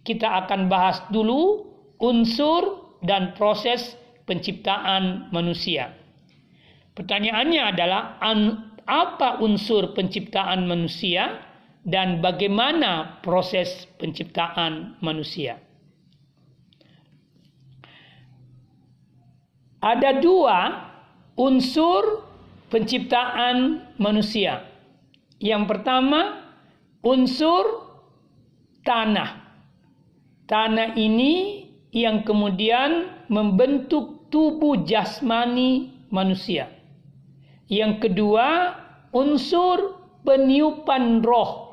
kita 0.06 0.46
akan 0.46 0.70
bahas 0.70 1.02
dulu 1.10 1.66
unsur 2.02 2.94
dan 3.02 3.34
proses 3.38 3.94
penciptaan 4.26 5.30
manusia. 5.30 5.94
Pertanyaannya 6.94 7.62
adalah 7.74 8.18
apa 8.86 9.38
unsur 9.38 9.94
penciptaan 9.94 10.66
manusia 10.66 11.42
dan 11.86 12.18
bagaimana 12.22 13.22
proses 13.22 13.86
penciptaan 13.98 14.98
manusia? 15.02 15.58
Ada 19.82 20.22
dua 20.22 20.58
unsur 21.34 22.31
penciptaan 22.72 23.84
manusia. 24.00 24.64
Yang 25.36 25.68
pertama, 25.68 26.40
unsur 27.04 27.92
tanah. 28.80 29.44
Tanah 30.48 30.96
ini 30.96 31.68
yang 31.92 32.24
kemudian 32.24 33.12
membentuk 33.28 34.32
tubuh 34.32 34.80
jasmani 34.88 35.92
manusia. 36.08 36.72
Yang 37.68 38.08
kedua, 38.08 38.72
unsur 39.12 40.00
peniupan 40.24 41.20
roh. 41.20 41.68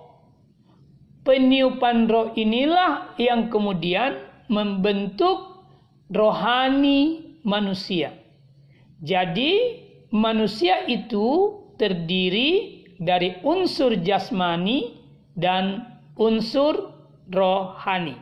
Peniupan 1.23 2.11
roh 2.11 2.35
inilah 2.35 3.15
yang 3.15 3.47
kemudian 3.47 4.19
membentuk 4.51 5.63
rohani 6.11 7.35
manusia. 7.47 8.11
Jadi, 8.99 9.85
manusia 10.09 10.85
itu 10.89 11.57
terdiri 11.77 12.83
dari 12.99 13.39
unsur 13.45 13.95
jasmani 14.03 14.99
dan 15.37 15.87
unsur 16.19 16.91
rohani. 17.31 18.17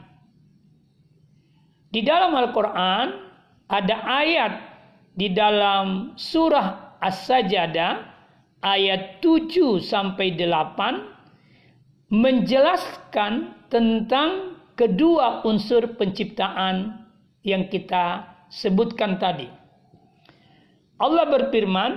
Di 1.90 2.06
dalam 2.06 2.36
Al-Quran 2.38 3.08
ada 3.72 3.96
ayat 4.06 4.54
di 5.18 5.34
dalam 5.34 6.14
surah 6.14 7.00
As-Sajadah 7.02 8.06
ayat 8.62 9.24
7 9.24 9.82
sampai 9.82 10.38
8 10.38 12.14
menjelaskan 12.14 13.66
tentang 13.68 14.62
kedua 14.78 15.42
unsur 15.42 15.98
penciptaan 15.98 17.02
yang 17.42 17.66
kita 17.68 18.30
sebutkan 18.54 19.18
tadi. 19.18 19.57
Allah 20.98 21.26
berfirman, 21.30 21.92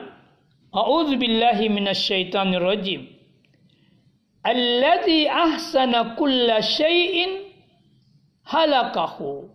A'udzu 0.71 1.19
billahi 1.19 1.67
minasyaitonir 1.67 2.63
rajim. 2.63 3.11
Alladhi 4.47 5.27
ahsana 5.27 6.15
kulla 6.15 6.63
syai'in 6.63 7.51
halakahu. 8.47 9.51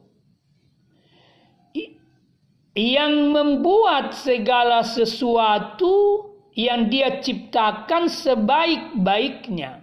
Yang 2.76 3.14
membuat 3.32 4.12
segala 4.12 4.84
sesuatu 4.84 6.28
yang 6.60 6.91
dia 6.91 7.24
ciptakan 7.24 8.12
sebaik-baiknya. 8.12 9.80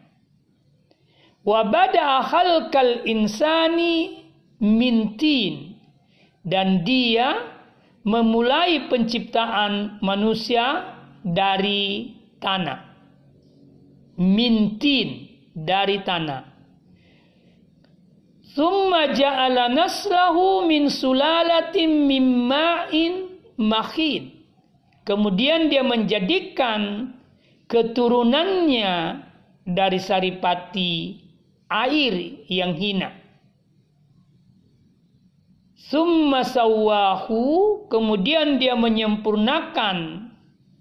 Wa 1.41 1.65
bada'a 1.65 2.21
khalqal 2.29 3.09
insani 3.09 4.29
mintin. 4.61 5.81
Dan 6.45 6.85
dia 6.85 7.52
memulai 8.03 8.91
penciptaan 8.91 10.03
manusia 10.03 10.99
dari 11.23 12.15
tanah 12.43 12.93
mintin 14.23 15.27
dari 15.53 16.01
tanah. 16.05 16.53
Thumma 18.53 19.17
ja'ala 19.17 19.73
naslahu 19.73 20.69
min 20.69 20.93
sulalatin 20.93 22.05
mimma'in 22.05 23.13
makhin. 23.57 24.45
Kemudian 25.03 25.73
dia 25.73 25.81
menjadikan 25.81 27.11
keturunannya 27.67 29.25
dari 29.65 29.99
saripati 29.99 31.17
air 31.73 32.45
yang 32.53 32.77
hina. 32.77 33.22
Summa 35.93 36.40
sawahu, 36.40 37.84
kemudian 37.93 38.57
dia 38.57 38.72
menyempurnakan 38.72 40.24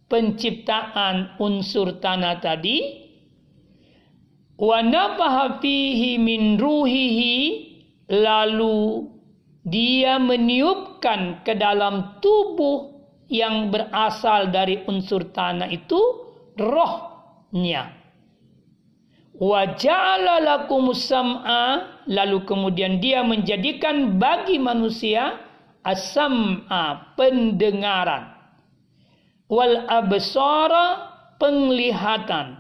penciptaan 0.08 1.36
unsur 1.36 2.00
tanah 2.00 2.40
tadi. 2.40 2.80
Wa 4.56 4.80
nafaha 4.80 5.60
fihi 5.60 6.16
min 6.16 6.56
ruhihi 6.56 7.36
lalu 8.08 9.12
dia 9.68 10.16
meniupkan 10.16 11.44
ke 11.44 11.60
dalam 11.60 12.24
tubuh 12.24 13.04
yang 13.28 13.68
berasal 13.68 14.48
dari 14.48 14.80
unsur 14.88 15.28
tanah 15.28 15.68
itu 15.76 16.00
rohnya. 16.56 18.00
Wa 19.36 19.76
ja'ala 19.76 20.40
lalu 22.12 22.44
kemudian 22.44 23.00
dia 23.00 23.24
menjadikan 23.24 24.20
bagi 24.20 24.60
manusia 24.60 25.40
as-sam'a 25.88 27.16
pendengaran 27.16 28.36
wal 29.48 29.88
absara 29.88 31.16
penglihatan 31.40 32.60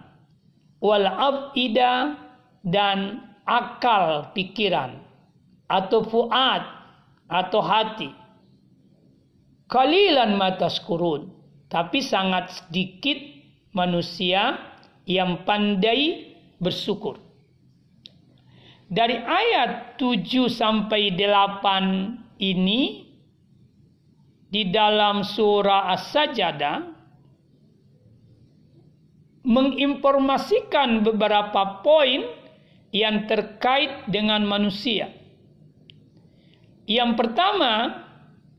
wal 0.79 1.03
afida 1.03 2.15
dan 2.63 3.27
akal 3.43 4.31
pikiran 4.31 5.03
atau 5.67 6.03
fuad 6.03 6.63
atau 7.31 7.61
hati. 7.63 8.11
Kalilan 9.71 10.35
matas 10.35 10.83
kurun, 10.83 11.31
tapi 11.71 12.03
sangat 12.03 12.51
sedikit 12.51 13.15
manusia 13.71 14.59
yang 15.07 15.47
pandai 15.47 16.35
bersyukur. 16.59 17.30
Dari 18.91 19.15
ayat 19.15 19.95
7 19.95 20.51
sampai 20.51 21.15
8 21.15 22.43
ini 22.43 23.07
di 24.51 24.67
dalam 24.67 25.23
surah 25.23 25.95
As-Sajdah 25.95 26.91
menginformasikan 29.47 31.07
beberapa 31.07 31.79
poin 31.79 32.27
yang 32.91 33.31
terkait 33.31 34.11
dengan 34.11 34.43
manusia. 34.43 35.07
Yang 36.83 37.11
pertama, 37.15 38.03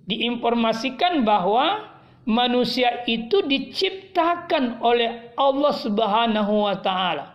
diinformasikan 0.08 1.28
bahwa 1.28 1.92
manusia 2.24 3.04
itu 3.04 3.44
diciptakan 3.44 4.80
oleh 4.80 5.36
Allah 5.36 5.74
Subhanahu 5.76 6.64
wa 6.64 6.76
taala. 6.80 7.31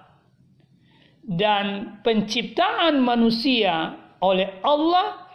Dan 1.28 2.00
penciptaan 2.08 3.04
manusia 3.04 4.00
oleh 4.24 4.48
Allah 4.64 5.28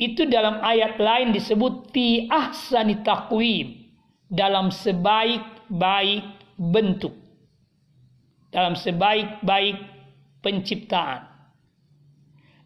itu 0.00 0.24
dalam 0.24 0.64
ayat 0.64 0.96
lain 0.96 1.36
disebut 1.36 1.92
fi 1.92 2.24
ahsani 2.32 3.04
taqwim 3.04 3.92
dalam 4.32 4.72
sebaik-baik 4.72 6.24
bentuk. 6.56 7.12
Dalam 8.48 8.72
sebaik-baik 8.72 9.76
penciptaan. 10.40 11.28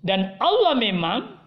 Dan 0.00 0.38
Allah 0.38 0.78
memang 0.78 1.40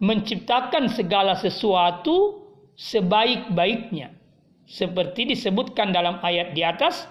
menciptakan 0.00 0.88
segala 0.88 1.36
sesuatu 1.36 2.46
sebaik-baiknya. 2.80 4.16
Seperti 4.64 5.34
disebutkan 5.34 5.92
dalam 5.92 6.22
ayat 6.22 6.56
di 6.56 6.62
atas, 6.64 7.04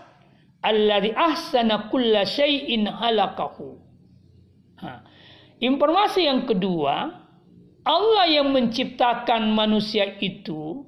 Alladhi 0.60 1.16
ahsana 1.16 1.88
kulla 1.88 2.28
syai'in 2.28 2.88
halakahu. 2.88 3.80
Ha. 4.84 5.04
Informasi 5.60 6.28
yang 6.28 6.44
kedua, 6.48 7.16
Allah 7.88 8.26
yang 8.28 8.52
menciptakan 8.52 9.56
manusia 9.56 10.20
itu, 10.20 10.84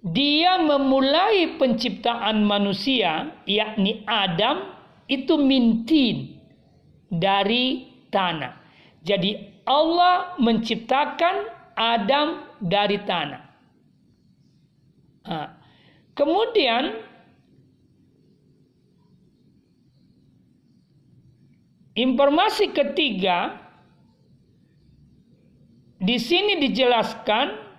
dia 0.00 0.62
memulai 0.62 1.58
penciptaan 1.58 2.46
manusia, 2.46 3.34
yakni 3.44 4.06
Adam, 4.06 4.72
itu 5.10 5.34
mintin 5.36 6.38
dari 7.10 7.90
tanah. 8.14 8.56
Jadi 9.02 9.62
Allah 9.66 10.38
menciptakan 10.38 11.50
Adam 11.74 12.46
dari 12.62 12.98
tanah. 13.02 13.42
Nah, 15.26 15.48
kemudian 16.14 17.09
informasi 21.94 22.70
ketiga 22.70 23.58
di 26.00 26.16
sini 26.16 26.56
dijelaskan 26.62 27.70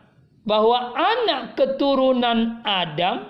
bahwa 0.45 0.93
anak 0.97 1.57
keturunan 1.57 2.61
Adam 2.65 3.29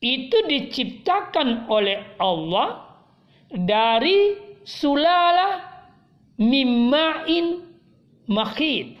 itu 0.00 0.36
diciptakan 0.48 1.68
oleh 1.68 2.02
Allah 2.16 2.86
dari 3.52 4.38
sulala 4.64 5.60
mimma'in 6.40 7.66
makhid 8.30 8.96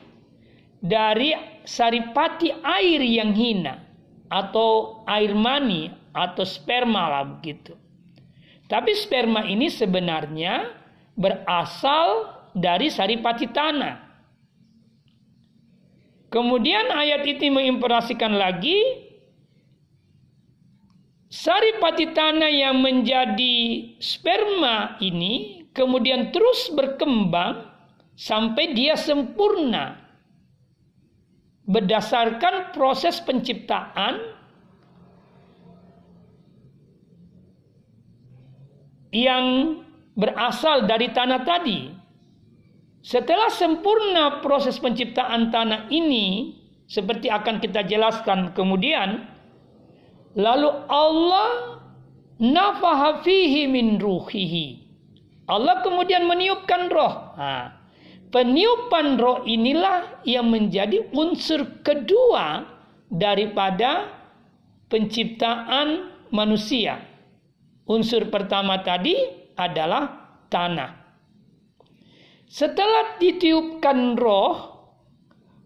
dari 0.84 1.32
saripati 1.64 2.52
air 2.64 3.00
yang 3.00 3.32
hina 3.32 3.80
atau 4.28 5.02
air 5.08 5.32
mani 5.32 5.88
atau 6.12 6.44
sperma 6.44 7.08
lah 7.08 7.24
begitu. 7.38 7.76
Tapi 8.70 8.94
sperma 8.94 9.42
ini 9.50 9.66
sebenarnya 9.66 10.70
berasal 11.18 12.38
dari 12.54 12.86
saripati 12.86 13.50
tanah. 13.50 14.08
Kemudian 16.30 16.94
ayat 16.94 17.26
ini 17.26 17.50
menginformasikan 17.50 18.30
lagi 18.38 18.78
saripati 21.26 22.14
tanah 22.14 22.46
yang 22.46 22.78
menjadi 22.78 23.58
sperma 23.98 24.94
ini 25.02 25.66
kemudian 25.74 26.30
terus 26.30 26.70
berkembang 26.70 27.66
sampai 28.14 28.74
dia 28.74 28.94
sempurna 28.94 29.98
berdasarkan 31.66 32.74
proses 32.74 33.22
penciptaan 33.22 34.18
yang 39.10 39.78
berasal 40.14 40.86
dari 40.86 41.10
tanah 41.10 41.40
tadi. 41.42 41.90
Setelah 43.00 43.48
sempurna 43.48 44.44
proses 44.44 44.76
penciptaan 44.76 45.48
tanah 45.48 45.88
ini, 45.88 46.56
seperti 46.84 47.32
akan 47.32 47.62
kita 47.62 47.86
jelaskan 47.86 48.52
kemudian, 48.52 49.24
lalu 50.36 50.68
Allah 50.90 51.80
nafaha 52.36 53.24
fihi 53.24 53.66
min 53.66 53.96
ruhihi. 53.96 54.84
Allah 55.50 55.82
kemudian 55.82 56.28
meniupkan 56.30 56.92
roh. 56.92 57.34
Nah, 57.34 57.74
peniupan 58.30 59.18
roh 59.18 59.42
inilah 59.48 60.22
yang 60.22 60.46
menjadi 60.46 61.10
unsur 61.10 61.82
kedua 61.82 62.68
daripada 63.10 64.12
penciptaan 64.86 66.14
manusia. 66.30 67.09
Unsur 67.90 68.30
pertama 68.30 68.86
tadi 68.86 69.18
adalah 69.58 70.06
tanah. 70.46 70.94
Setelah 72.46 73.18
ditiupkan 73.18 74.14
roh, 74.14 74.54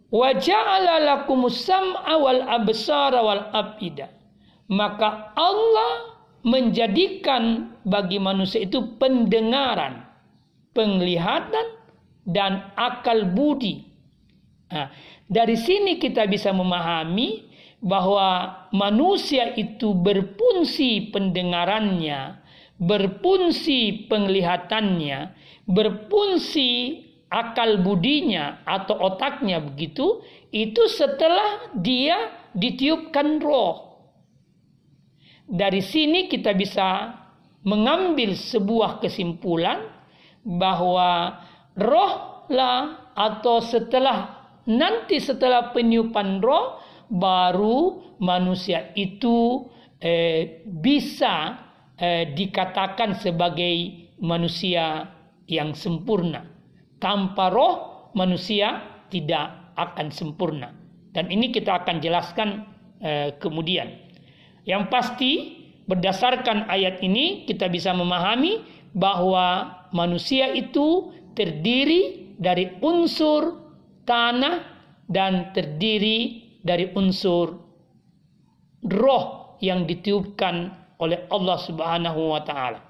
waja'ala 0.08 1.04
lakumus 1.04 1.68
sam'a 1.68 2.16
wal 2.16 2.40
absara 2.48 3.20
wal 3.20 3.44
afida. 3.52 4.08
Maka 4.72 5.36
Allah 5.36 6.16
menjadikan 6.48 7.76
bagi 7.84 8.16
manusia 8.16 8.64
itu 8.64 8.96
pendengaran, 8.96 10.08
penglihatan, 10.72 11.76
dan 12.24 12.72
akal 12.76 13.28
budi. 13.36 13.84
Nah, 14.72 14.88
dari 15.28 15.60
sini 15.60 16.00
kita 16.00 16.24
bisa 16.24 16.56
memahami 16.56 17.52
bahwa 17.84 18.64
manusia 18.72 19.52
itu 19.60 19.92
berfungsi 19.92 21.12
pendengarannya, 21.12 22.40
berfungsi 22.80 24.08
penglihatannya, 24.08 25.36
berfungsi 25.68 26.70
akal 27.28 27.84
budinya 27.84 28.64
atau 28.64 28.96
otaknya 29.12 29.60
begitu, 29.60 30.24
itu 30.48 30.88
setelah 30.88 31.76
dia 31.76 32.32
ditiupkan 32.56 33.36
roh. 33.44 34.00
Dari 35.44 35.84
sini 35.84 36.32
kita 36.32 36.56
bisa 36.56 37.20
mengambil 37.68 38.32
sebuah 38.32 39.04
kesimpulan 39.04 39.84
bahwa 40.40 41.36
rohlah 41.76 43.12
atau 43.12 43.60
setelah 43.60 44.48
nanti 44.64 45.20
setelah 45.20 45.76
peniupan 45.76 46.40
roh 46.40 46.80
baru 47.10 48.16
manusia 48.20 48.92
itu 48.96 49.68
eh, 50.00 50.64
bisa 50.64 51.58
eh, 51.98 52.32
dikatakan 52.32 53.18
sebagai 53.18 54.06
manusia 54.20 55.10
yang 55.48 55.76
sempurna. 55.76 56.44
Tanpa 56.98 57.52
roh 57.52 57.74
manusia 58.16 58.80
tidak 59.12 59.74
akan 59.76 60.08
sempurna. 60.08 60.72
Dan 61.14 61.30
ini 61.30 61.50
kita 61.54 61.84
akan 61.84 62.00
jelaskan 62.00 62.66
eh, 63.02 63.36
kemudian. 63.38 64.02
Yang 64.64 64.84
pasti 64.88 65.32
berdasarkan 65.84 66.66
ayat 66.72 67.04
ini 67.04 67.44
kita 67.44 67.68
bisa 67.68 67.92
memahami 67.92 68.64
bahwa 68.96 69.76
manusia 69.92 70.48
itu 70.56 71.12
terdiri 71.36 72.34
dari 72.40 72.78
unsur 72.80 73.60
tanah 74.08 74.64
dan 75.10 75.52
terdiri 75.52 76.43
dari 76.64 76.88
unsur 76.96 77.60
roh 78.88 79.56
yang 79.60 79.84
ditiupkan 79.84 80.72
oleh 80.96 81.28
Allah 81.28 81.58
Subhanahu 81.60 82.32
wa 82.32 82.40
taala. 82.40 82.80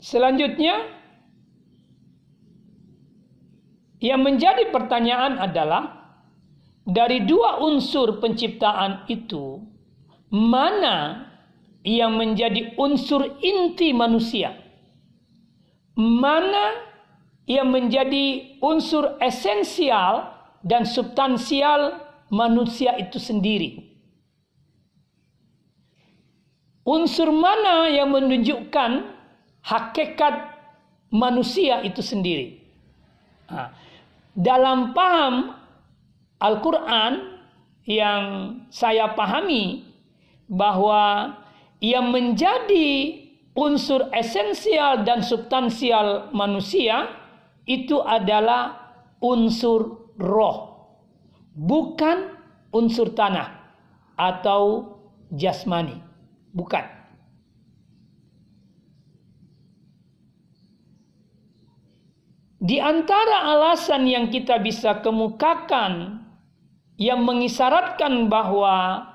Selanjutnya 0.00 0.90
yang 4.00 4.24
menjadi 4.24 4.72
pertanyaan 4.72 5.36
adalah 5.38 6.00
dari 6.88 7.22
dua 7.28 7.60
unsur 7.60 8.18
penciptaan 8.18 9.06
itu, 9.06 9.60
mana 10.32 11.28
yang 11.84 12.16
menjadi 12.16 12.74
unsur 12.80 13.38
inti 13.44 13.92
manusia? 13.92 14.56
Mana 16.00 16.89
yang 17.48 17.72
menjadi 17.72 18.58
unsur 18.60 19.16
esensial 19.20 20.32
dan 20.60 20.84
substansial 20.84 21.96
manusia 22.28 22.96
itu 23.00 23.16
sendiri? 23.16 23.90
Unsur 26.84 27.30
mana 27.30 27.86
yang 27.92 28.10
menunjukkan 28.10 29.04
hakikat 29.62 30.34
manusia 31.12 31.84
itu 31.84 32.00
sendiri? 32.00 32.60
Nah, 33.50 33.70
dalam 34.32 34.96
paham 34.96 35.54
Al-Quran 36.40 37.40
yang 37.84 38.22
saya 38.72 39.12
pahami 39.12 39.84
bahwa 40.48 41.36
yang 41.82 42.08
menjadi 42.14 43.20
unsur 43.54 44.08
esensial 44.14 45.02
dan 45.02 45.20
substansial 45.20 46.30
manusia 46.30 47.19
itu 47.70 48.02
adalah 48.02 48.90
unsur 49.22 50.10
roh, 50.18 50.58
bukan 51.54 52.34
unsur 52.74 53.14
tanah 53.14 53.54
atau 54.18 54.98
jasmani, 55.30 56.02
bukan. 56.50 56.82
Di 62.60 62.76
antara 62.76 63.56
alasan 63.56 64.04
yang 64.04 64.28
kita 64.28 64.60
bisa 64.60 65.00
kemukakan 65.00 66.20
yang 67.00 67.24
mengisyaratkan 67.24 68.28
bahwa 68.28 69.08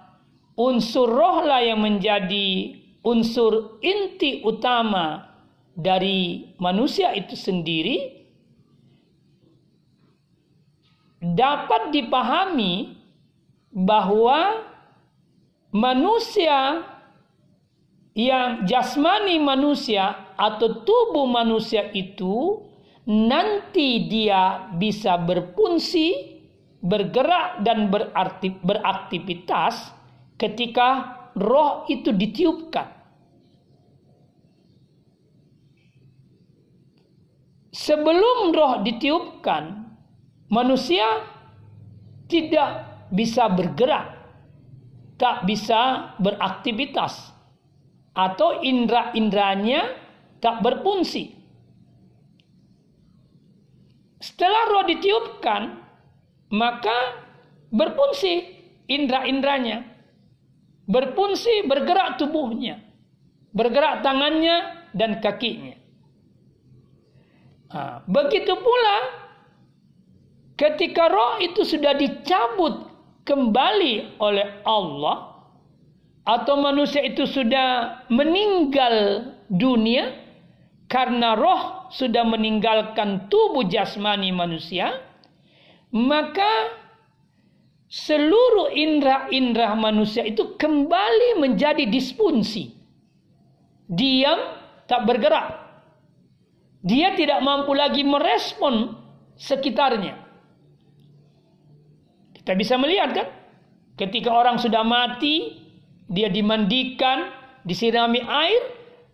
unsur 0.58 1.06
rohlah 1.06 1.62
yang 1.62 1.86
menjadi 1.86 2.74
unsur 3.06 3.78
inti 3.86 4.42
utama 4.42 5.30
dari 5.78 6.50
manusia 6.58 7.14
itu 7.14 7.38
sendiri 7.38 8.15
dapat 11.34 11.90
dipahami 11.90 12.94
bahwa 13.74 14.62
manusia 15.74 16.86
yang 18.16 18.64
jasmani 18.64 19.42
manusia 19.42 20.32
atau 20.38 20.86
tubuh 20.86 21.28
manusia 21.28 21.90
itu 21.92 22.64
nanti 23.06 24.08
dia 24.08 24.72
bisa 24.78 25.20
berfungsi, 25.20 26.38
bergerak 26.80 27.66
dan 27.66 27.92
berarti, 27.92 28.56
beraktivitas 28.64 29.92
ketika 30.40 31.18
roh 31.36 31.84
itu 31.92 32.16
ditiupkan. 32.16 32.96
Sebelum 37.76 38.56
roh 38.56 38.80
ditiupkan, 38.88 39.85
manusia 40.50 41.26
tidak 42.26 42.86
bisa 43.14 43.46
bergerak 43.50 44.16
tak 45.16 45.48
bisa 45.48 46.12
beraktivitas 46.20 47.32
atau 48.16 48.64
indera-inderanya 48.64 49.96
tak 50.44 50.60
berfungsi. 50.64 51.36
Setelah 54.20 54.64
roh 54.72 54.86
ditiupkan, 54.88 55.62
maka 56.52 56.98
berfungsi 57.72 58.34
indera-inderanya. 58.88 59.84
Berfungsi 60.86 61.66
bergerak 61.66 62.22
tubuhnya. 62.22 62.78
Bergerak 63.56 64.04
tangannya 64.04 64.86
dan 64.94 65.18
kakinya. 65.24 65.76
Begitu 68.06 68.54
pula 68.56 68.98
ketika 70.56 71.12
roh 71.12 71.40
itu 71.44 71.68
sudah 71.68 71.96
dicabut 71.96 72.88
kembali 73.28 74.20
oleh 74.20 74.64
Allah 74.64 75.36
atau 76.26 76.58
manusia 76.58 77.06
itu 77.06 77.28
sudah 77.28 78.02
meninggal 78.10 79.30
dunia 79.52 80.16
karena 80.90 81.38
roh 81.38 81.92
sudah 81.94 82.26
meninggalkan 82.26 83.28
tubuh 83.30 83.68
jasmani 83.68 84.34
manusia 84.34 85.06
maka 85.94 86.72
seluruh 87.92 88.74
indera-indera 88.74 89.78
manusia 89.78 90.26
itu 90.26 90.58
kembali 90.58 91.46
menjadi 91.46 91.86
disfungsi 91.86 92.74
diam 93.86 94.40
tak 94.90 95.06
bergerak. 95.06 95.62
Dia 96.86 97.18
tidak 97.18 97.42
mampu 97.42 97.74
lagi 97.74 98.06
merespon 98.06 98.94
sekitarnya 99.38 100.25
kita 102.46 102.54
bisa 102.54 102.78
melihat 102.78 103.10
kan? 103.18 103.28
Ketika 103.98 104.30
orang 104.30 104.62
sudah 104.62 104.86
mati, 104.86 105.66
dia 106.06 106.30
dimandikan, 106.30 107.34
disirami 107.66 108.22
air, 108.22 108.62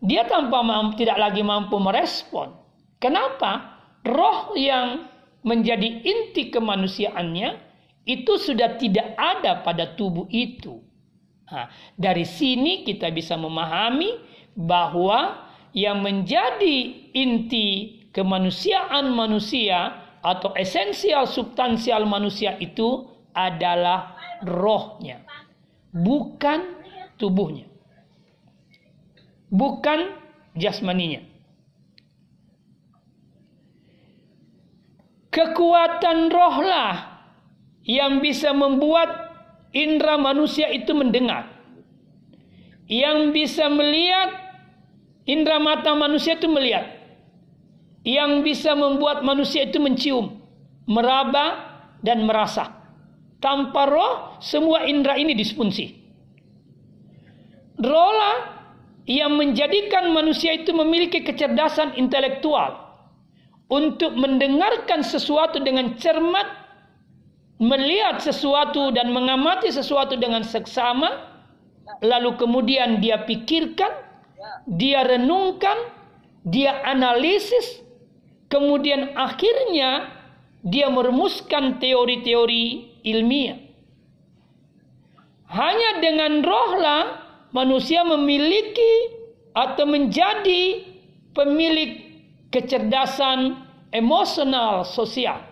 dia 0.04 0.28
tanpa 0.28 0.60
mampu, 0.60 1.00
tidak 1.00 1.16
lagi 1.16 1.40
mampu 1.40 1.80
merespon. 1.80 2.52
Kenapa? 3.00 3.80
Roh 4.04 4.52
yang 4.60 5.08
menjadi 5.48 6.04
inti 6.04 6.52
kemanusiaannya 6.52 7.50
itu 8.04 8.36
sudah 8.36 8.76
tidak 8.76 9.16
ada 9.16 9.64
pada 9.64 9.96
tubuh 9.96 10.28
itu. 10.28 10.84
Nah, 11.48 11.72
dari 11.96 12.28
sini 12.28 12.84
kita 12.84 13.16
bisa 13.16 13.40
memahami 13.40 14.20
bahwa 14.60 15.48
yang 15.72 16.04
menjadi 16.04 17.08
inti 17.16 18.02
kemanusiaan 18.12 19.08
manusia 19.16 20.04
atau 20.20 20.52
esensial 20.60 21.24
substansial 21.26 22.04
manusia 22.04 22.60
itu 22.60 23.11
adalah 23.32 24.16
rohnya, 24.44 25.24
bukan 25.92 26.60
tubuhnya, 27.16 27.68
bukan 29.52 30.16
jasmaninya. 30.56 31.28
Kekuatan 35.32 36.28
rohlah 36.28 37.24
yang 37.88 38.20
bisa 38.20 38.52
membuat 38.52 39.32
indera 39.72 40.20
manusia 40.20 40.68
itu 40.76 40.92
mendengar. 40.92 41.48
Yang 42.92 43.32
bisa 43.32 43.72
melihat, 43.72 44.36
indera 45.24 45.56
mata 45.64 45.96
manusia 45.96 46.36
itu 46.36 46.52
melihat. 46.52 47.00
Yang 48.04 48.44
bisa 48.44 48.76
membuat 48.76 49.24
manusia 49.24 49.64
itu 49.64 49.80
mencium, 49.80 50.44
meraba, 50.84 51.72
dan 52.04 52.28
merasa. 52.28 52.81
Tanpa 53.42 53.90
roh, 53.90 54.38
semua 54.38 54.86
indera 54.86 55.18
ini 55.18 55.34
disfungsi. 55.34 55.98
Rohlah 57.82 58.62
yang 59.10 59.34
menjadikan 59.34 60.14
manusia 60.14 60.54
itu 60.54 60.70
memiliki 60.78 61.26
kecerdasan 61.26 61.98
intelektual 61.98 62.78
untuk 63.72 64.14
mendengarkan 64.14 65.02
sesuatu 65.02 65.58
dengan 65.58 65.98
cermat, 65.98 66.46
melihat 67.58 68.22
sesuatu 68.22 68.94
dan 68.94 69.10
mengamati 69.10 69.74
sesuatu 69.74 70.14
dengan 70.22 70.46
seksama, 70.46 71.10
lalu 72.06 72.38
kemudian 72.38 73.02
dia 73.02 73.26
pikirkan, 73.26 73.90
dia 74.70 75.02
renungkan, 75.02 75.90
dia 76.46 76.78
analisis, 76.86 77.82
kemudian 78.54 79.18
akhirnya 79.18 80.14
dia 80.62 80.92
merumuskan 80.94 81.82
teori-teori 81.82 82.91
ilmiah. 83.04 83.60
Hanya 85.52 86.00
dengan 86.00 86.40
rohlah 86.40 87.04
manusia 87.52 88.08
memiliki 88.08 89.20
atau 89.52 89.84
menjadi 89.84 90.88
pemilik 91.36 91.92
kecerdasan 92.52 93.60
emosional 93.92 94.88
sosial. 94.88 95.44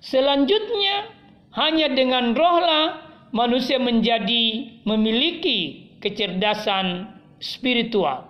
Selanjutnya, 0.00 1.12
hanya 1.52 1.92
dengan 1.92 2.32
rohlah 2.32 3.04
manusia 3.36 3.76
menjadi 3.76 4.80
memiliki 4.88 5.92
kecerdasan 6.00 7.20
spiritual, 7.36 8.24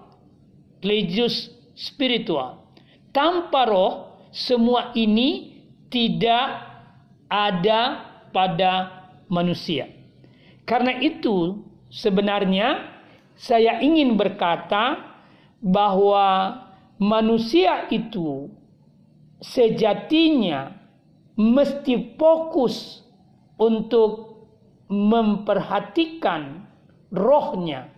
religius 0.83 1.55
spiritual. 1.79 2.67
Tanpa 3.15 3.71
roh, 3.71 3.93
semua 4.31 4.91
ini 4.99 5.63
tidak 5.91 6.70
ada 7.31 8.05
pada 8.35 9.07
manusia. 9.31 9.87
Karena 10.67 10.99
itu 10.99 11.63
sebenarnya 11.89 12.91
saya 13.39 13.79
ingin 13.81 14.19
berkata 14.19 14.99
bahwa 15.63 16.59
manusia 17.01 17.89
itu 17.89 18.51
sejatinya 19.41 20.77
mesti 21.39 22.19
fokus 22.21 23.01
untuk 23.57 24.45
memperhatikan 24.91 26.67
rohnya 27.15 27.89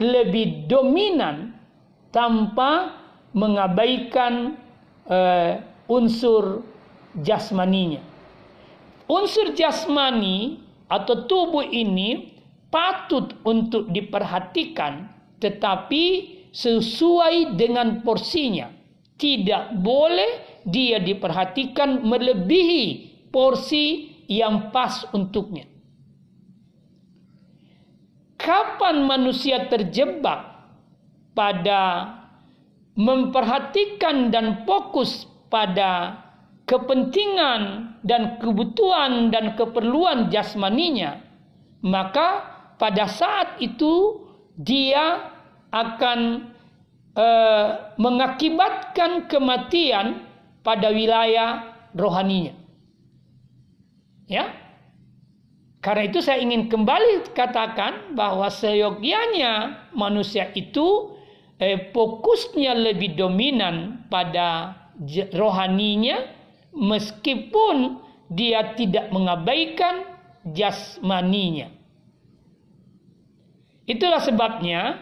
lebih 0.00 0.68
dominan 0.68 1.56
tanpa 2.12 2.96
mengabaikan 3.36 4.56
uh, 5.08 5.60
unsur 5.88 6.64
jasmaninya. 7.20 8.02
Unsur 9.06 9.54
jasmani 9.54 10.60
atau 10.90 11.26
tubuh 11.26 11.62
ini 11.62 12.36
patut 12.68 13.38
untuk 13.46 13.88
diperhatikan 13.90 15.08
tetapi 15.38 16.04
sesuai 16.50 17.54
dengan 17.54 18.02
porsinya. 18.02 18.72
Tidak 19.16 19.80
boleh 19.80 20.60
dia 20.68 21.00
diperhatikan 21.00 22.04
melebihi 22.04 22.84
porsi 23.32 24.12
yang 24.28 24.74
pas 24.74 25.08
untuknya. 25.14 25.64
Kapan 28.36 29.08
manusia 29.08 29.64
terjebak 29.72 30.44
pada 31.32 32.12
memperhatikan 32.96 34.28
dan 34.28 34.64
fokus 34.68 35.24
pada 35.48 36.25
kepentingan 36.66 37.94
dan 38.02 38.42
kebutuhan 38.42 39.30
dan 39.30 39.54
keperluan 39.54 40.28
jasmaninya, 40.28 41.22
maka 41.80 42.42
pada 42.76 43.06
saat 43.06 43.62
itu 43.62 44.26
dia 44.58 45.30
akan 45.70 46.50
uh, 47.14 47.94
mengakibatkan 47.96 49.30
kematian 49.30 50.26
pada 50.66 50.90
wilayah 50.90 51.70
rohaninya. 51.94 52.58
Ya. 54.26 54.50
Karena 55.78 56.10
itu 56.10 56.18
saya 56.18 56.42
ingin 56.42 56.66
kembali 56.66 57.30
katakan 57.30 58.18
bahwa 58.18 58.50
seyogianya 58.50 59.86
manusia 59.94 60.50
itu 60.58 61.14
eh, 61.62 61.94
fokusnya 61.94 62.74
lebih 62.74 63.14
dominan 63.14 64.02
pada 64.10 64.74
rohaninya 65.30 66.35
meskipun 66.76 68.04
dia 68.28 68.76
tidak 68.76 69.08
mengabaikan 69.10 70.04
jasmaninya. 70.44 71.72
Itulah 73.86 74.20
sebabnya 74.20 75.00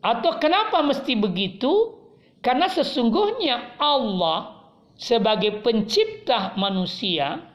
atau 0.00 0.36
kenapa 0.40 0.80
mesti 0.82 1.14
begitu? 1.14 1.96
Karena 2.38 2.70
sesungguhnya 2.70 3.78
Allah 3.82 4.58
sebagai 4.98 5.60
pencipta 5.60 6.54
manusia 6.56 7.54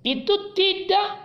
itu 0.00 0.54
tidak 0.56 1.20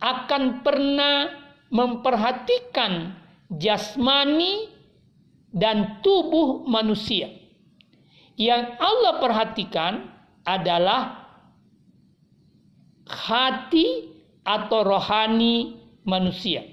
akan 0.00 0.64
pernah 0.64 1.28
memperhatikan 1.68 3.14
jasmani 3.50 4.70
dan 5.50 5.98
tubuh 6.04 6.62
manusia. 6.70 7.28
Yang 8.38 8.78
Allah 8.78 9.14
perhatikan 9.18 9.92
adalah 10.58 11.30
hati 13.06 14.10
atau 14.42 14.82
rohani 14.86 15.78
manusia. 16.06 16.64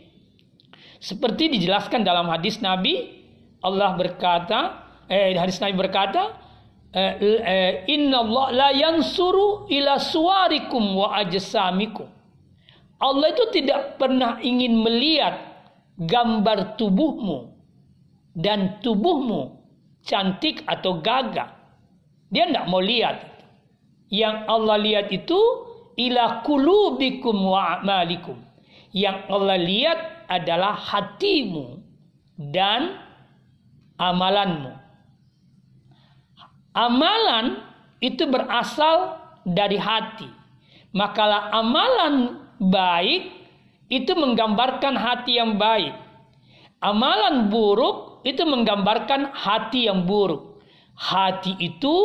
Seperti 0.98 1.54
dijelaskan 1.54 2.02
dalam 2.02 2.26
hadis 2.30 2.58
Nabi, 2.58 3.22
Allah 3.62 3.94
berkata, 3.94 4.60
eh 5.06 5.38
hadis 5.38 5.62
Nabi 5.62 5.78
berkata, 5.78 6.34
eh, 6.94 7.14
eh, 7.22 7.74
Inna 7.94 8.26
Allah 8.26 8.46
la 8.54 8.70
yansuru 8.74 9.70
ila 9.70 10.02
suarikum 10.02 10.98
wa 10.98 11.14
ajsamikum. 11.22 12.10
Allah 12.98 13.30
itu 13.30 13.46
tidak 13.54 14.02
pernah 14.02 14.42
ingin 14.42 14.74
melihat 14.82 15.38
gambar 16.02 16.82
tubuhmu 16.82 17.54
dan 18.34 18.82
tubuhmu 18.82 19.54
cantik 20.02 20.66
atau 20.66 20.98
gagah. 20.98 21.54
Dia 22.34 22.50
tidak 22.50 22.66
mau 22.66 22.82
lihat. 22.82 23.37
Yang 24.08 24.36
Allah 24.48 24.78
lihat 24.80 25.08
itu 25.12 25.40
ila 26.00 26.46
kulubikum 26.48 27.36
wa 27.44 27.80
amalikum. 27.82 28.40
Yang 28.96 29.18
Allah 29.28 29.58
lihat 29.60 30.00
adalah 30.32 30.76
hatimu 30.80 31.84
dan 32.40 33.02
amalanmu. 34.00 34.74
Amalan 36.78 37.58
itu 37.98 38.30
berasal 38.30 39.18
dari 39.42 39.82
hati. 39.82 40.30
Makalah 40.94 41.50
amalan 41.52 42.38
baik 42.62 43.34
itu 43.90 44.14
menggambarkan 44.14 44.94
hati 44.94 45.42
yang 45.42 45.58
baik. 45.58 45.96
Amalan 46.78 47.50
buruk 47.50 48.22
itu 48.22 48.46
menggambarkan 48.46 49.34
hati 49.34 49.90
yang 49.90 50.06
buruk. 50.06 50.62
Hati 50.94 51.58
itu 51.58 51.96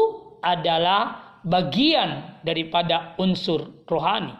adalah 0.41 1.22
bagian 1.43 2.41
daripada 2.47 3.15
unsur 3.19 3.85
rohani. 3.87 4.35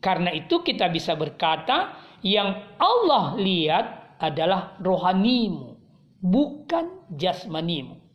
Karena 0.00 0.30
itu 0.30 0.62
kita 0.62 0.86
bisa 0.90 1.18
berkata 1.18 1.98
yang 2.22 2.78
Allah 2.78 3.34
lihat 3.38 4.18
adalah 4.22 4.78
rohanimu, 4.80 5.76
bukan 6.22 7.06
jasmanimu. 7.12 8.06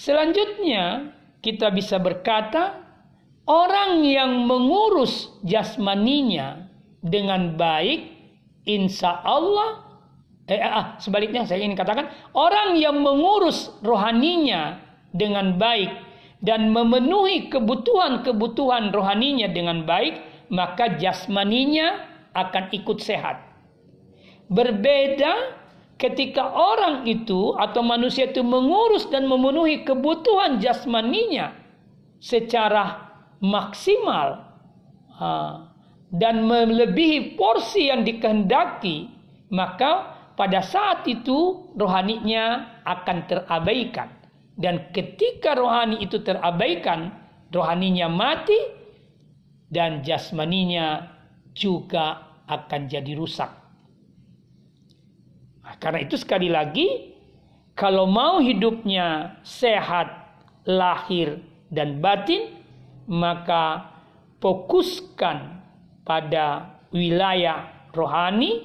Selanjutnya 0.00 1.12
kita 1.44 1.68
bisa 1.68 2.00
berkata 2.00 2.80
orang 3.44 4.00
yang 4.00 4.48
mengurus 4.48 5.28
jasmaninya 5.44 6.72
dengan 7.04 7.52
baik 7.60 8.08
insya 8.64 9.20
Allah 9.20 9.89
eh, 10.58 10.66
ah, 10.66 10.98
sebaliknya 10.98 11.46
saya 11.46 11.62
ingin 11.62 11.78
katakan 11.78 12.10
orang 12.34 12.74
yang 12.74 12.98
mengurus 12.98 13.70
rohaninya 13.86 14.82
dengan 15.14 15.54
baik 15.54 15.90
dan 16.42 16.72
memenuhi 16.74 17.52
kebutuhan-kebutuhan 17.52 18.90
rohaninya 18.90 19.46
dengan 19.52 19.86
baik 19.86 20.18
maka 20.50 20.98
jasmaninya 20.98 22.10
akan 22.34 22.74
ikut 22.74 22.98
sehat. 22.98 23.38
Berbeda 24.50 25.54
ketika 25.94 26.42
orang 26.50 27.06
itu 27.06 27.54
atau 27.54 27.86
manusia 27.86 28.26
itu 28.26 28.42
mengurus 28.42 29.06
dan 29.12 29.30
memenuhi 29.30 29.86
kebutuhan 29.86 30.58
jasmaninya 30.58 31.54
secara 32.18 33.14
maksimal 33.38 34.50
dan 36.10 36.42
melebihi 36.42 37.38
porsi 37.38 37.92
yang 37.92 38.02
dikehendaki, 38.02 39.06
maka 39.52 40.09
pada 40.40 40.64
saat 40.64 41.04
itu 41.04 41.68
rohaninya 41.76 42.80
akan 42.88 43.28
terabaikan. 43.28 44.08
Dan 44.56 44.88
ketika 44.88 45.52
rohani 45.52 46.00
itu 46.00 46.24
terabaikan, 46.24 47.12
rohaninya 47.52 48.08
mati 48.08 48.56
dan 49.68 50.00
jasmaninya 50.00 51.12
juga 51.52 52.40
akan 52.48 52.88
jadi 52.88 53.12
rusak. 53.20 53.52
Nah, 55.60 55.76
karena 55.76 56.08
itu 56.08 56.16
sekali 56.16 56.48
lagi, 56.48 56.88
kalau 57.76 58.08
mau 58.08 58.40
hidupnya 58.40 59.36
sehat, 59.44 60.08
lahir 60.64 61.36
dan 61.68 62.00
batin, 62.00 62.64
maka 63.04 63.92
fokuskan 64.40 65.60
pada 66.08 66.80
wilayah 66.96 67.68
rohani 67.92 68.64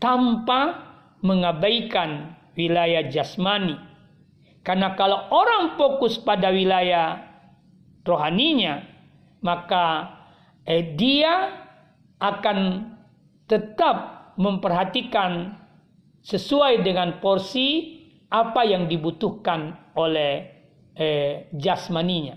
tanpa 0.00 0.89
mengabaikan 1.20 2.36
wilayah 2.56 3.06
jasmani. 3.08 3.76
Karena 4.60 4.92
kalau 4.92 5.28
orang 5.32 5.80
fokus 5.80 6.20
pada 6.20 6.52
wilayah 6.52 7.24
rohaninya, 8.04 8.84
maka 9.40 10.16
eh, 10.68 10.92
dia 10.96 11.64
akan 12.20 12.84
tetap 13.48 13.96
memperhatikan 14.36 15.56
sesuai 16.20 16.84
dengan 16.84 17.18
porsi 17.24 17.98
apa 18.28 18.62
yang 18.68 18.86
dibutuhkan 18.86 19.74
oleh 19.96 20.44
eh, 20.94 21.48
jasmaninya. 21.56 22.36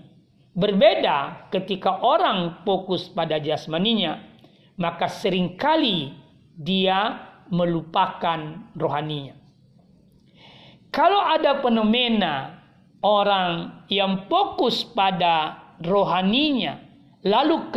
Berbeda 0.54 1.50
ketika 1.50 2.00
orang 2.00 2.62
fokus 2.64 3.10
pada 3.10 3.36
jasmaninya, 3.42 4.22
maka 4.78 5.10
sering 5.10 5.58
kali 5.58 6.14
dia 6.54 7.33
melupakan 7.54 8.58
rohaninya. 8.74 9.38
Kalau 10.90 11.22
ada 11.22 11.58
fenomena 11.62 12.58
orang 13.02 13.82
yang 13.90 14.26
fokus 14.30 14.86
pada 14.86 15.58
rohaninya, 15.82 16.78
lalu 17.26 17.70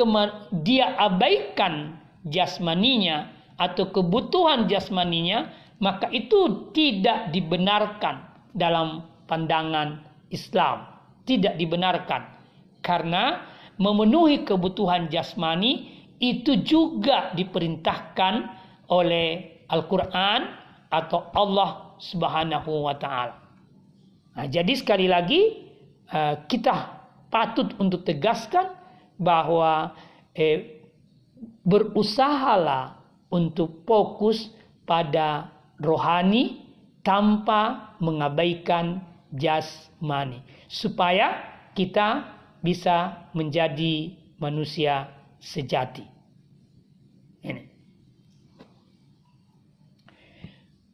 dia 0.62 0.94
abaikan 1.02 1.98
jasmaninya 2.30 3.30
atau 3.58 3.90
kebutuhan 3.90 4.70
jasmaninya, 4.70 5.50
maka 5.82 6.10
itu 6.14 6.70
tidak 6.74 7.34
dibenarkan 7.34 8.22
dalam 8.54 9.06
pandangan 9.26 10.02
Islam. 10.30 10.86
Tidak 11.26 11.58
dibenarkan. 11.60 12.24
Karena 12.86 13.44
memenuhi 13.82 14.46
kebutuhan 14.48 15.10
jasmani 15.12 15.98
itu 16.18 16.62
juga 16.62 17.34
diperintahkan 17.34 18.34
oleh 18.90 19.57
Al-Quran 19.68 20.48
atau 20.88 21.28
Allah 21.36 22.00
Subhanahu 22.00 22.88
wa 22.88 22.96
taala. 22.96 23.36
Nah, 24.38 24.46
jadi 24.48 24.74
sekali 24.78 25.10
lagi 25.10 25.68
eh, 26.08 26.36
kita 26.48 26.74
patut 27.28 27.76
untuk 27.82 28.08
tegaskan 28.08 28.72
bahwa 29.20 29.92
eh, 30.38 30.80
berusahalah 31.68 33.02
untuk 33.28 33.84
fokus 33.84 34.54
pada 34.88 35.52
rohani 35.84 36.64
tanpa 37.04 37.94
mengabaikan 38.00 39.04
jasmani 39.36 40.40
supaya 40.72 41.44
kita 41.76 42.24
bisa 42.64 43.28
menjadi 43.36 44.16
manusia 44.40 45.12
sejati. 45.38 46.04
Ini. 47.44 47.77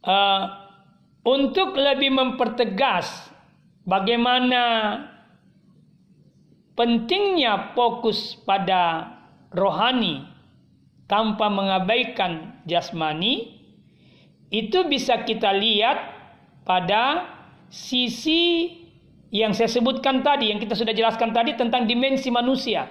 Uh, 0.04 0.42
untuk 1.24 1.76
lebih 1.76 2.12
mempertegas 2.12 3.32
bagaimana 3.88 4.62
pentingnya 6.76 7.72
fokus 7.72 8.36
pada 8.44 9.12
rohani 9.52 10.24
tanpa 11.08 11.48
mengabaikan 11.48 12.60
jasmani 12.64 13.54
itu 14.52 14.86
bisa 14.86 15.24
kita 15.26 15.50
lihat 15.50 15.98
pada 16.64 17.26
sisi 17.68 18.70
yang 19.34 19.50
saya 19.50 19.66
sebutkan 19.66 20.22
tadi, 20.22 20.54
yang 20.54 20.62
kita 20.62 20.78
sudah 20.78 20.94
jelaskan 20.94 21.34
tadi 21.34 21.58
tentang 21.58 21.90
dimensi 21.90 22.30
manusia, 22.30 22.86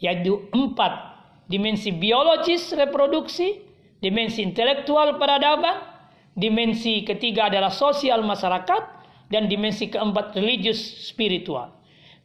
yaitu 0.00 0.48
empat. 0.48 1.20
Dimensi 1.48 1.92
biologis 1.92 2.72
reproduksi, 2.72 3.60
dimensi 4.00 4.40
intelektual 4.40 5.20
peradaban, 5.20 5.97
dimensi 6.38 7.02
ketiga 7.02 7.50
adalah 7.50 7.74
sosial 7.74 8.22
masyarakat, 8.22 8.98
dan 9.28 9.50
dimensi 9.50 9.92
keempat 9.92 10.32
religius 10.38 10.80
spiritual. 11.04 11.76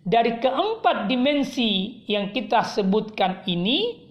Dari 0.04 0.40
keempat 0.40 1.08
dimensi 1.08 2.04
yang 2.08 2.32
kita 2.36 2.64
sebutkan 2.64 3.44
ini, 3.48 4.04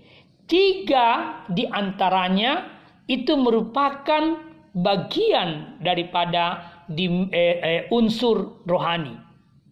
tiga 0.49 1.41
di 1.49 1.69
antaranya 1.69 2.69
itu 3.09 3.37
merupakan 3.37 4.41
bagian 4.73 5.81
daripada 5.85 6.65
di, 6.89 7.29
eh, 7.33 7.57
eh, 7.61 7.83
unsur 7.93 8.65
rohani, 8.65 9.17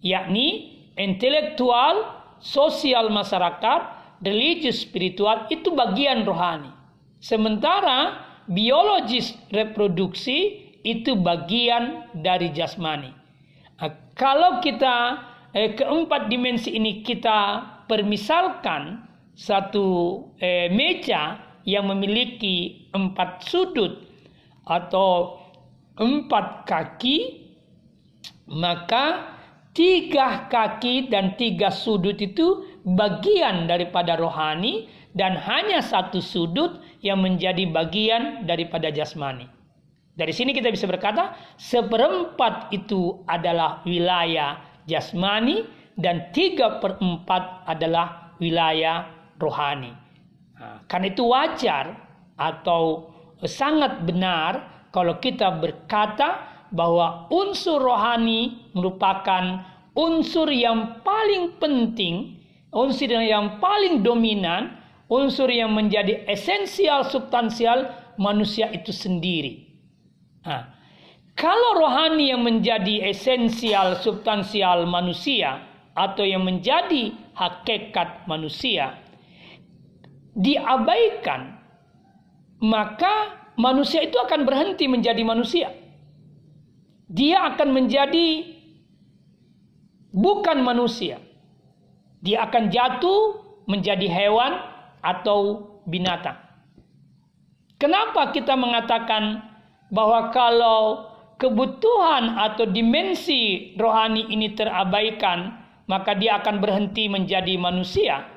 yakni 0.05 0.77
intelektual, 0.97 2.21
sosial 2.41 3.09
masyarakat, 3.09 3.81
religius 4.21 4.85
spiritual 4.85 5.49
itu 5.49 5.73
bagian 5.73 6.29
rohani. 6.29 6.69
Sementara 7.21 8.29
biologis 8.51 9.39
reproduksi 9.55 10.69
itu 10.83 11.15
bagian 11.15 12.11
dari 12.19 12.51
jasmani. 12.51 13.15
Nah, 13.79 13.95
kalau 14.19 14.59
kita 14.59 15.23
eh, 15.55 15.73
keempat 15.79 16.27
dimensi 16.27 16.75
ini 16.75 17.07
kita 17.07 17.63
permisalkan 17.87 19.07
satu 19.39 20.21
eh, 20.43 20.69
meja 20.69 21.39
yang 21.65 21.89
memiliki 21.89 22.91
empat 22.93 23.47
sudut 23.47 24.03
atau 24.67 25.39
empat 26.01 26.65
kaki, 26.67 27.49
maka 28.49 29.37
tiga 29.77 30.51
kaki 30.51 31.13
dan 31.13 31.37
tiga 31.37 31.71
sudut 31.71 32.17
itu 32.19 32.67
bagian 32.83 33.69
daripada 33.69 34.17
rohani 34.17 34.89
dan 35.15 35.37
hanya 35.37 35.83
satu 35.83 36.23
sudut 36.23 36.79
yang 37.01 37.21
menjadi 37.21 37.65
bagian 37.69 38.45
daripada 38.45 38.93
jasmani. 38.93 39.49
Dari 40.17 40.33
sini 40.37 40.53
kita 40.53 40.69
bisa 40.69 40.85
berkata 40.85 41.33
seperempat 41.57 42.69
itu 42.77 43.25
adalah 43.25 43.81
wilayah 43.89 44.61
jasmani 44.85 45.65
dan 45.97 46.29
tiga 46.37 46.81
perempat 46.81 47.65
adalah 47.65 48.37
wilayah 48.37 49.09
rohani. 49.41 49.97
Karena 50.89 51.07
itu 51.09 51.25
wajar 51.25 51.97
atau 52.37 53.09
sangat 53.49 54.05
benar 54.05 54.85
kalau 54.93 55.17
kita 55.17 55.57
berkata 55.57 56.45
bahwa 56.69 57.29
unsur 57.33 57.81
rohani 57.81 58.69
merupakan 58.77 59.65
unsur 59.97 60.53
yang 60.53 61.01
paling 61.01 61.57
penting, 61.57 62.37
unsur 62.71 63.09
yang 63.09 63.59
paling 63.59 64.05
dominan, 64.05 64.80
unsur 65.11 65.51
yang 65.51 65.75
menjadi 65.75 66.23
esensial 66.31 67.03
substansial 67.11 67.91
manusia 68.15 68.71
itu 68.71 68.95
sendiri. 68.95 69.75
Nah, 70.47 70.71
kalau 71.35 71.83
rohani 71.83 72.31
yang 72.31 72.47
menjadi 72.47 73.11
esensial 73.11 73.99
substansial 73.99 74.87
manusia 74.87 75.67
atau 75.99 76.23
yang 76.23 76.47
menjadi 76.47 77.11
hakikat 77.35 78.31
manusia 78.31 79.03
diabaikan, 80.39 81.59
maka 82.63 83.35
manusia 83.59 84.07
itu 84.07 84.15
akan 84.15 84.47
berhenti 84.47 84.87
menjadi 84.87 85.27
manusia. 85.27 85.75
Dia 87.11 87.51
akan 87.51 87.75
menjadi 87.75 88.47
bukan 90.15 90.63
manusia. 90.63 91.19
Dia 92.23 92.47
akan 92.47 92.71
jatuh 92.71 93.21
menjadi 93.67 94.07
hewan 94.07 94.70
atau 95.01 95.69
binatang. 95.89 96.37
Kenapa 97.81 98.31
kita 98.31 98.55
mengatakan 98.55 99.41
bahwa 99.89 100.29
kalau 100.31 101.11
kebutuhan 101.41 102.37
atau 102.37 102.69
dimensi 102.69 103.73
rohani 103.81 104.29
ini 104.29 104.53
terabaikan, 104.53 105.57
maka 105.89 106.13
dia 106.13 106.39
akan 106.45 106.61
berhenti 106.61 107.09
menjadi 107.09 107.57
manusia? 107.57 108.29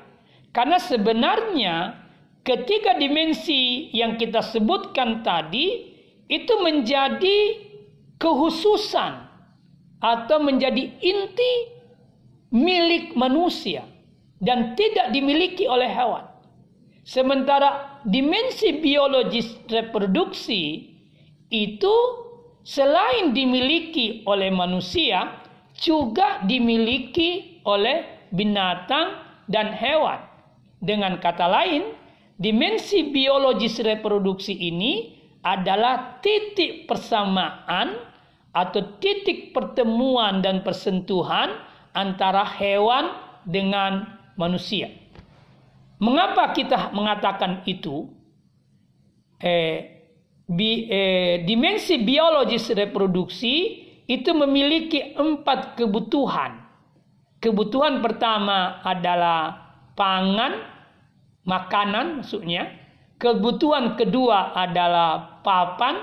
Karena 0.56 0.80
sebenarnya 0.80 2.00
ketiga 2.40 2.96
dimensi 2.96 3.92
yang 3.92 4.16
kita 4.16 4.40
sebutkan 4.40 5.20
tadi 5.20 5.92
itu 6.32 6.54
menjadi 6.64 7.60
kehususan 8.16 9.28
atau 10.00 10.38
menjadi 10.40 10.88
inti 11.04 11.52
milik 12.48 13.12
manusia 13.18 13.84
dan 14.40 14.72
tidak 14.78 15.12
dimiliki 15.12 15.68
oleh 15.68 15.88
hewan. 15.88 16.33
Sementara 17.04 18.00
dimensi 18.08 18.80
biologis 18.80 19.60
reproduksi 19.68 20.88
itu 21.52 21.96
selain 22.64 23.36
dimiliki 23.36 24.24
oleh 24.24 24.48
manusia 24.48 25.36
juga 25.76 26.40
dimiliki 26.48 27.60
oleh 27.68 28.28
binatang 28.32 29.20
dan 29.52 29.76
hewan. 29.76 30.24
Dengan 30.80 31.20
kata 31.20 31.44
lain, 31.44 31.92
Dimensi 32.34 33.14
biologis 33.14 33.78
reproduksi 33.78 34.58
ini 34.58 35.14
adalah 35.46 36.18
titik 36.18 36.90
persamaan 36.90 37.94
atau 38.50 38.98
titik 38.98 39.54
pertemuan 39.54 40.42
dan 40.42 40.66
persentuhan 40.66 41.54
antara 41.94 42.42
hewan 42.42 43.14
dengan 43.46 44.18
manusia. 44.34 44.90
Mengapa 46.02 46.50
kita 46.50 46.90
mengatakan 46.90 47.62
itu? 47.66 48.10
Eh, 49.38 49.76
bi, 50.48 50.88
eh, 50.90 51.44
dimensi 51.46 52.00
biologis 52.02 52.72
reproduksi 52.74 53.84
itu 54.04 54.30
memiliki 54.36 55.16
empat 55.16 55.78
kebutuhan. 55.80 56.60
Kebutuhan 57.40 58.00
pertama 58.00 58.80
adalah 58.80 59.52
pangan, 59.96 60.64
makanan 61.44 62.24
maksudnya. 62.24 62.72
Kebutuhan 63.20 63.94
kedua 63.96 64.52
adalah 64.56 65.40
papan, 65.44 66.02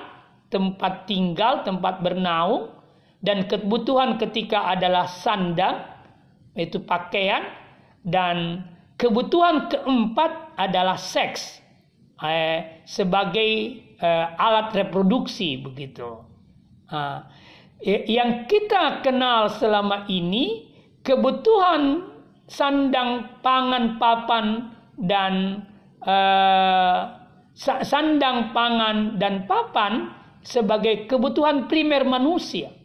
tempat 0.49 1.09
tinggal, 1.09 1.65
tempat 1.65 2.01
bernaung. 2.01 2.77
Dan 3.21 3.45
kebutuhan 3.45 4.17
ketiga 4.17 4.69
adalah 4.69 5.05
sandang, 5.05 5.85
itu 6.57 6.81
pakaian. 6.81 7.45
Dan 8.01 8.65
kebutuhan 9.01 9.65
keempat 9.65 10.53
adalah 10.61 10.93
seks 10.93 11.57
eh, 12.21 12.85
sebagai 12.85 13.81
eh, 13.97 14.27
alat 14.37 14.69
reproduksi 14.77 15.57
begitu. 15.57 16.29
Uh, 16.91 17.23
yang 17.81 18.45
kita 18.51 18.99
kenal 18.99 19.47
selama 19.47 20.03
ini 20.11 20.69
kebutuhan 21.01 22.13
sandang, 22.45 23.39
pangan, 23.39 23.95
papan 23.95 24.75
dan 24.99 25.65
uh, 26.03 27.15
sandang 27.55 28.51
pangan 28.51 29.15
dan 29.17 29.47
papan 29.47 30.11
sebagai 30.43 31.07
kebutuhan 31.07 31.71
primer 31.71 32.03
manusia. 32.03 32.75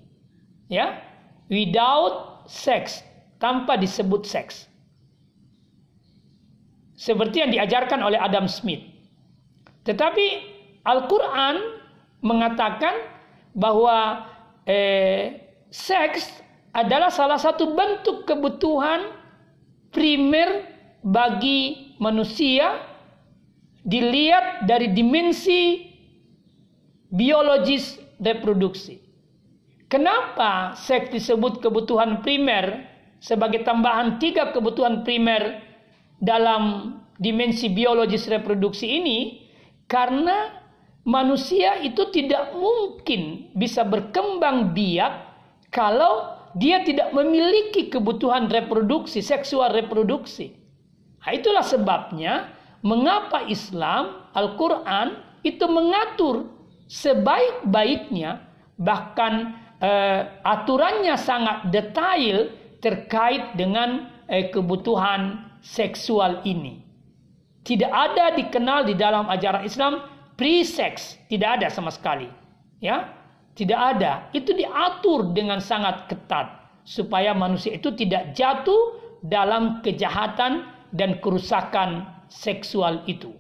Ya, 0.71 1.03
without 1.51 2.47
sex, 2.47 3.03
tanpa 3.43 3.75
disebut 3.75 4.23
seks. 4.23 4.71
Seperti 6.97 7.45
yang 7.45 7.53
diajarkan 7.53 8.01
oleh 8.01 8.17
Adam 8.17 8.49
Smith. 8.49 8.81
Tetapi 9.85 10.27
Al-Quran 10.83 11.55
mengatakan 12.25 12.95
bahwa 13.53 14.27
eh, 14.65 15.45
seks 15.69 16.33
adalah 16.73 17.13
salah 17.13 17.37
satu 17.37 17.77
bentuk 17.77 18.25
kebutuhan 18.25 19.13
primer 19.93 20.69
bagi 21.05 21.95
manusia 22.01 22.81
dilihat 23.87 24.67
dari 24.67 24.91
dimensi 24.91 25.87
biologis 27.13 27.97
reproduksi. 28.19 28.99
Kenapa 29.87 30.75
seks 30.75 31.15
disebut 31.15 31.63
kebutuhan 31.63 32.21
primer 32.27 32.83
sebagai 33.23 33.63
tambahan 33.63 34.19
tiga 34.19 34.51
kebutuhan 34.51 35.07
primer 35.07 35.63
dalam 36.21 36.97
dimensi 37.17 37.73
biologis 37.73 38.29
reproduksi 38.29 38.87
ini? 38.87 39.19
Karena 39.87 40.51
manusia 41.07 41.79
itu 41.81 42.11
tidak 42.11 42.53
mungkin 42.59 43.55
bisa 43.55 43.87
berkembang 43.87 44.75
biak 44.75 45.13
kalau 45.71 46.37
dia 46.57 46.83
tidak 46.83 47.13
memiliki 47.13 47.93
kebutuhan 47.93 48.49
reproduksi, 48.49 49.21
seksual 49.21 49.77
reproduksi. 49.77 50.57
Nah, 51.23 51.31
itulah 51.37 51.63
sebabnya 51.63 52.51
mengapa 52.81 53.45
Islam, 53.47 54.31
Al-Quran 54.33 55.21
itu 55.45 55.67
mengatur 55.69 56.49
sebaik-baiknya 56.87 58.47
bahkan 58.79 59.59
uh, 59.83 60.21
aturannya 60.43 61.19
sangat 61.19 61.71
detail 61.75 62.51
terkait 62.81 63.59
dengan 63.59 64.07
uh, 64.31 64.45
kebutuhan 64.55 65.46
seksual 65.67 66.47
ini. 66.47 66.87
Tidak 67.67 67.91
ada 67.91 68.31
dikenal 68.39 68.87
di 68.87 68.95
dalam 68.95 69.27
ajaran 69.27 69.67
Islam 69.67 69.99
pre-sex, 70.39 71.19
tidak 71.27 71.59
ada 71.59 71.67
sama 71.67 71.91
sekali. 71.91 72.31
Ya, 72.79 73.11
tidak 73.59 73.99
ada. 73.99 74.31
Itu 74.31 74.55
diatur 74.55 75.35
dengan 75.35 75.59
sangat 75.59 76.07
ketat 76.07 76.47
supaya 76.87 77.35
manusia 77.35 77.75
itu 77.75 77.91
tidak 77.99 78.39
jatuh 78.39 79.03
dalam 79.27 79.83
kejahatan 79.83 80.71
dan 80.95 81.19
kerusakan 81.19 82.07
seksual 82.31 83.03
itu. 83.11 83.35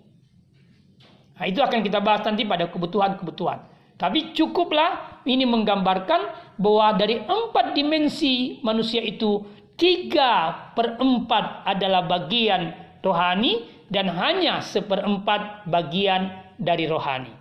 Nah, 1.39 1.47
itu 1.47 1.63
akan 1.63 1.85
kita 1.87 2.03
bahas 2.03 2.27
nanti 2.27 2.43
pada 2.43 2.67
kebutuhan-kebutuhan. 2.67 3.77
Tapi 3.97 4.37
cukuplah 4.37 5.23
ini 5.25 5.49
menggambarkan 5.49 6.21
bahwa 6.61 6.97
dari 6.97 7.17
empat 7.23 7.73
dimensi 7.73 8.61
manusia 8.61 9.01
itu 9.01 9.41
tiga 9.77 10.73
perempat 10.73 11.69
adalah 11.69 12.05
bagian 12.05 12.73
rohani 13.05 13.69
dan 13.93 14.11
hanya 14.11 14.65
seperempat 14.65 15.69
bagian 15.71 16.33
dari 16.59 16.89
rohani. 16.91 17.33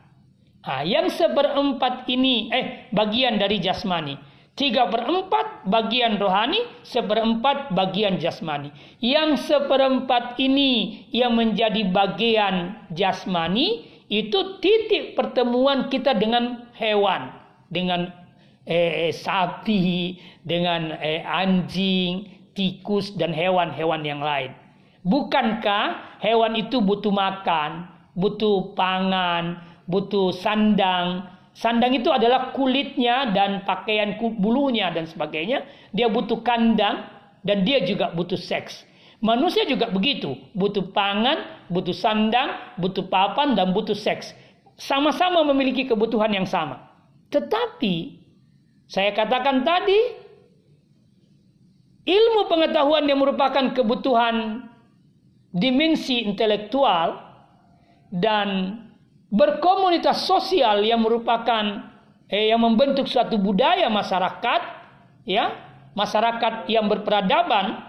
Nah, 0.65 0.81
yang 0.81 1.09
seperempat 1.09 2.09
ini 2.09 2.49
eh 2.49 2.89
bagian 2.91 3.37
dari 3.37 3.61
jasmani. 3.61 4.17
Tiga 4.55 4.87
perempat 4.87 5.67
bagian 5.67 6.15
rohani, 6.15 6.63
seperempat 6.79 7.75
bagian 7.75 8.15
jasmani. 8.23 8.71
Yang 9.03 9.51
seperempat 9.51 10.39
ini 10.39 11.03
yang 11.11 11.35
menjadi 11.35 11.91
bagian 11.91 12.87
jasmani 12.95 13.83
itu 14.07 14.61
titik 14.63 15.19
pertemuan 15.19 15.91
kita 15.91 16.15
dengan 16.15 16.71
hewan, 16.79 17.35
dengan 17.67 18.24
eh, 18.65 19.13
sapi, 19.13 20.17
dengan 20.41 20.97
eh, 20.97 21.21
anjing, 21.21 22.29
tikus 22.57 23.13
dan 23.15 23.31
hewan-hewan 23.31 24.01
yang 24.01 24.21
lain. 24.21 24.53
Bukankah 25.05 26.17
hewan 26.21 26.57
itu 26.57 26.81
butuh 26.81 27.13
makan, 27.13 27.85
butuh 28.17 28.73
pangan, 28.73 29.61
butuh 29.85 30.33
sandang, 30.33 31.29
Sandang 31.55 31.95
itu 31.95 32.11
adalah 32.11 32.51
kulitnya 32.51 33.31
dan 33.31 33.63
pakaian 33.63 34.19
bulunya 34.19 34.91
dan 34.91 35.07
sebagainya. 35.07 35.63
Dia 35.95 36.11
butuh 36.11 36.43
kandang 36.43 37.07
dan 37.47 37.63
dia 37.63 37.79
juga 37.87 38.11
butuh 38.11 38.35
seks. 38.35 38.83
Manusia 39.23 39.63
juga 39.63 39.87
begitu, 39.87 40.35
butuh 40.51 40.91
pangan, 40.91 41.63
butuh 41.71 41.95
sandang, 41.95 42.75
butuh 42.75 43.07
papan 43.07 43.55
dan 43.55 43.71
butuh 43.71 43.95
seks. 43.95 44.35
Sama-sama 44.75 45.47
memiliki 45.47 45.87
kebutuhan 45.87 46.35
yang 46.35 46.43
sama. 46.43 46.91
Tetapi 47.31 48.19
saya 48.85 49.11
katakan 49.17 49.65
tadi 49.65 49.97
ilmu 52.05 52.45
pengetahuan 52.45 53.09
yang 53.09 53.17
merupakan 53.17 53.73
kebutuhan 53.73 54.69
dimensi 55.49 56.21
intelektual 56.21 57.17
dan 58.13 58.79
berkomunitas 59.33 60.29
sosial 60.29 60.85
yang 60.85 61.01
merupakan 61.01 61.89
eh, 62.29 62.53
yang 62.53 62.61
membentuk 62.61 63.09
suatu 63.09 63.41
budaya 63.41 63.89
masyarakat 63.89 64.61
ya 65.25 65.49
masyarakat 65.97 66.69
yang 66.69 66.85
berperadaban 66.85 67.81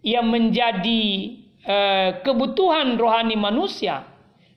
yang 0.00 0.24
menjadi 0.24 1.04
eh, 1.66 2.10
kebutuhan 2.24 2.96
rohani 2.96 3.36
manusia. 3.36 4.08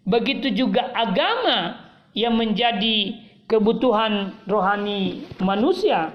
Begitu 0.08 0.52
juga 0.52 0.92
agama 0.96 1.80
yang 2.16 2.36
menjadi 2.36 3.18
kebutuhan 3.48 4.34
rohani 4.48 5.28
manusia 5.44 6.14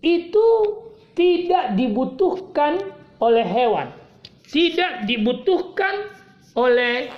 itu 0.00 0.46
tidak 1.14 1.76
dibutuhkan 1.76 2.80
oleh 3.20 3.44
hewan 3.44 3.92
tidak 4.50 5.06
dibutuhkan 5.06 6.10
oleh 6.58 7.10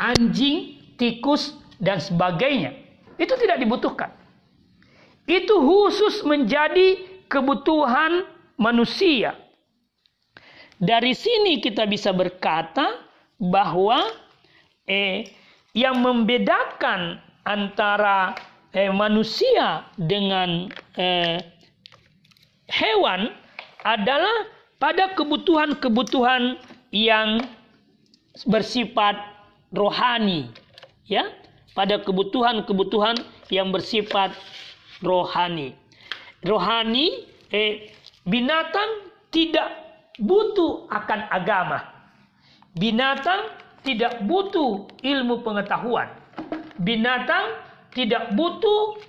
anjing 0.00 0.80
tikus, 0.96 1.58
dan 1.82 1.98
sebagainya. 1.98 2.78
Itu 3.18 3.34
tidak 3.34 3.58
dibutuhkan. 3.58 4.14
Itu 5.26 5.58
khusus 5.58 6.22
menjadi 6.22 6.98
kebutuhan 7.26 8.22
manusia. 8.54 9.34
Dari 10.78 11.14
sini 11.14 11.58
kita 11.62 11.86
bisa 11.86 12.10
berkata 12.14 13.02
bahwa 13.38 14.02
eh, 14.86 15.30
yang 15.74 16.02
membedakan 16.02 17.18
antara 17.42 18.34
eh, 18.72 18.90
manusia 18.92 19.86
dengan 20.00 20.68
eh, 20.96 21.40
hewan 22.68 23.32
adalah 23.84 24.50
pada 24.80 25.14
kebutuhan-kebutuhan 25.14 26.58
yang 26.90 27.44
bersifat 28.48 29.14
rohani 29.72 30.48
ya 31.08 31.28
pada 31.72 32.00
kebutuhan-kebutuhan 32.00 33.16
yang 33.48 33.72
bersifat 33.72 34.32
rohani. 35.00 35.72
Rohani 36.44 37.28
eh, 37.52 37.92
binatang 38.28 39.08
tidak 39.32 39.72
butuh 40.20 40.88
akan 40.92 41.20
agama. 41.32 41.80
Binatang 42.76 43.52
tidak 43.84 44.20
butuh 44.24 44.88
ilmu 45.00 45.40
pengetahuan. 45.44 46.08
Binatang 46.80 47.56
tidak 47.92 48.32
butuh 48.36 49.00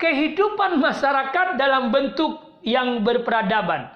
kehidupan 0.00 0.80
masyarakat 0.80 1.56
dalam 1.56 1.88
bentuk 1.92 2.60
yang 2.64 3.04
berperadaban 3.04 3.88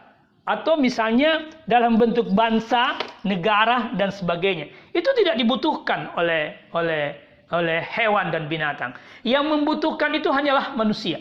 atau 0.48 0.80
misalnya 0.80 1.44
dalam 1.68 2.00
bentuk 2.00 2.32
bangsa, 2.32 2.96
negara 3.24 3.92
dan 4.00 4.08
sebagainya. 4.08 4.72
Itu 4.96 5.08
tidak 5.20 5.36
dibutuhkan 5.36 6.08
oleh 6.16 6.56
oleh 6.72 7.16
oleh 7.52 7.80
hewan 7.84 8.32
dan 8.32 8.48
binatang. 8.48 8.96
Yang 9.24 9.44
membutuhkan 9.52 10.12
itu 10.16 10.32
hanyalah 10.32 10.72
manusia. 10.76 11.20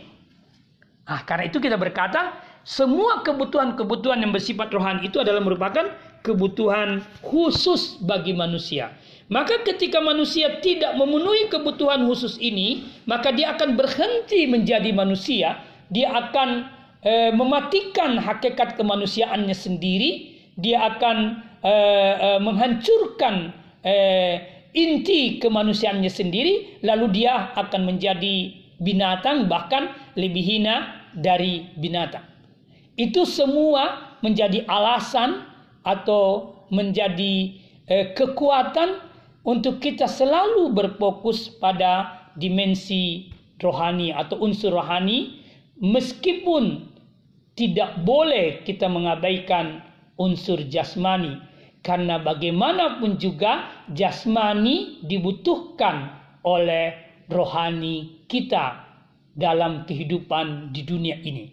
Nah, 1.08 1.24
karena 1.24 1.48
itu 1.48 1.60
kita 1.60 1.80
berkata 1.80 2.36
semua 2.68 3.24
kebutuhan-kebutuhan 3.24 4.20
yang 4.20 4.36
bersifat 4.36 4.68
rohani 4.76 5.08
itu 5.08 5.24
adalah 5.24 5.40
merupakan 5.40 5.88
kebutuhan 6.20 7.00
khusus 7.24 7.96
bagi 8.04 8.36
manusia. 8.36 8.92
Maka 9.28 9.60
ketika 9.68 10.00
manusia 10.00 10.64
tidak 10.64 10.96
memenuhi 10.96 11.52
kebutuhan 11.52 12.08
khusus 12.08 12.40
ini, 12.40 12.88
maka 13.04 13.36
dia 13.36 13.52
akan 13.60 13.76
berhenti 13.76 14.48
menjadi 14.48 14.96
manusia, 14.96 15.60
dia 15.92 16.16
akan 16.16 16.64
eh, 17.04 17.32
mematikan 17.36 18.16
hakikat 18.16 18.80
kemanusiaannya 18.80 19.52
sendiri, 19.52 20.40
dia 20.56 20.80
akan 20.96 21.44
eh, 21.60 22.14
eh, 22.24 22.40
menghancurkan 22.40 23.52
eh, 23.84 24.36
inti 24.72 25.44
kemanusiaannya 25.44 26.08
sendiri, 26.08 26.80
lalu 26.88 27.24
dia 27.24 27.52
akan 27.60 27.84
menjadi 27.84 28.56
binatang 28.80 29.52
bahkan 29.52 29.92
lebih 30.16 30.40
hina 30.40 31.04
dari 31.12 31.68
binatang. 31.76 32.24
Itu 32.96 33.28
semua 33.28 34.16
menjadi 34.24 34.64
alasan 34.72 35.44
atau 35.84 36.56
menjadi 36.72 37.60
eh, 37.92 38.16
kekuatan 38.16 39.07
untuk 39.48 39.80
kita 39.80 40.12
selalu 40.12 40.76
berfokus 40.76 41.48
pada 41.56 42.28
dimensi 42.36 43.32
rohani 43.64 44.12
atau 44.12 44.44
unsur 44.44 44.76
rohani 44.76 45.40
meskipun 45.80 46.84
tidak 47.56 48.04
boleh 48.04 48.62
kita 48.68 48.86
mengabaikan 48.92 49.82
unsur 50.20 50.62
jasmani 50.68 51.40
karena 51.82 52.20
bagaimanapun 52.20 53.16
juga 53.16 53.72
jasmani 53.96 55.02
dibutuhkan 55.08 56.12
oleh 56.44 56.94
rohani 57.32 58.28
kita 58.28 58.84
dalam 59.34 59.88
kehidupan 59.88 60.76
di 60.76 60.82
dunia 60.84 61.16
ini. 61.24 61.48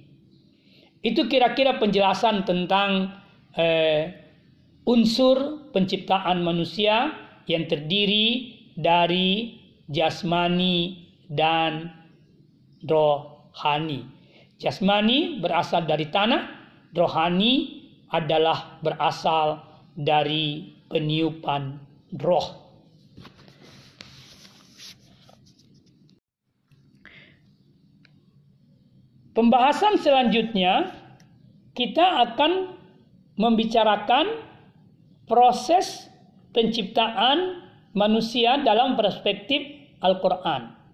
Itu 1.04 1.28
kira-kira 1.28 1.76
penjelasan 1.76 2.48
tentang 2.48 3.12
eh, 3.54 4.10
unsur 4.88 5.68
penciptaan 5.70 6.40
manusia 6.40 7.23
yang 7.46 7.68
terdiri 7.68 8.56
dari 8.74 9.60
jasmani 9.88 11.08
dan 11.30 11.92
rohani. 12.84 14.08
Jasmani 14.60 15.42
berasal 15.44 15.84
dari 15.84 16.08
tanah, 16.08 16.42
rohani 16.96 17.84
adalah 18.08 18.80
berasal 18.80 19.60
dari 19.98 20.72
peniupan 20.88 21.78
roh. 22.22 22.64
Pembahasan 29.34 29.98
selanjutnya 29.98 30.94
kita 31.74 32.22
akan 32.22 32.78
membicarakan 33.34 34.46
proses 35.26 36.06
penciptaan 36.54 37.66
manusia 37.92 38.62
dalam 38.62 38.94
perspektif 38.94 39.60
Al-Quran. 40.00 40.84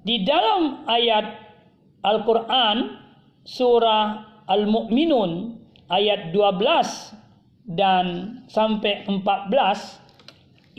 di 0.00 0.24
dalam 0.24 0.88
ayat 0.88 1.52
Al-Quran 2.00 2.96
surah 3.44 4.24
Al-Mu'minun 4.48 5.60
ayat 5.92 6.32
12 6.32 7.76
dan 7.76 8.06
sampai 8.48 9.04
14 9.04 9.52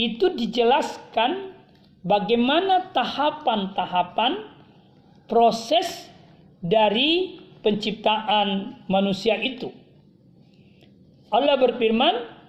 itu 0.02 0.34
dijelaskan 0.34 1.54
bagaimana 2.02 2.90
tahapan-tahapan 2.90 4.50
proses 5.30 6.10
dari 6.60 7.38
penciptaan 7.62 8.82
manusia 8.90 9.38
itu. 9.38 9.70
Allah 11.32 11.56
berfirman, 11.62 12.41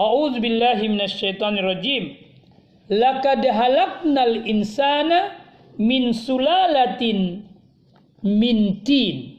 A'udzu 0.00 0.40
billahi 0.40 0.88
minasyaitonir 0.88 1.66
rajim. 1.76 2.16
Laqad 2.88 3.44
halaknal 3.44 4.48
insana 4.48 5.36
min 5.76 6.16
sulalatin 6.16 7.44
min 8.24 8.80
tin. 8.80 9.36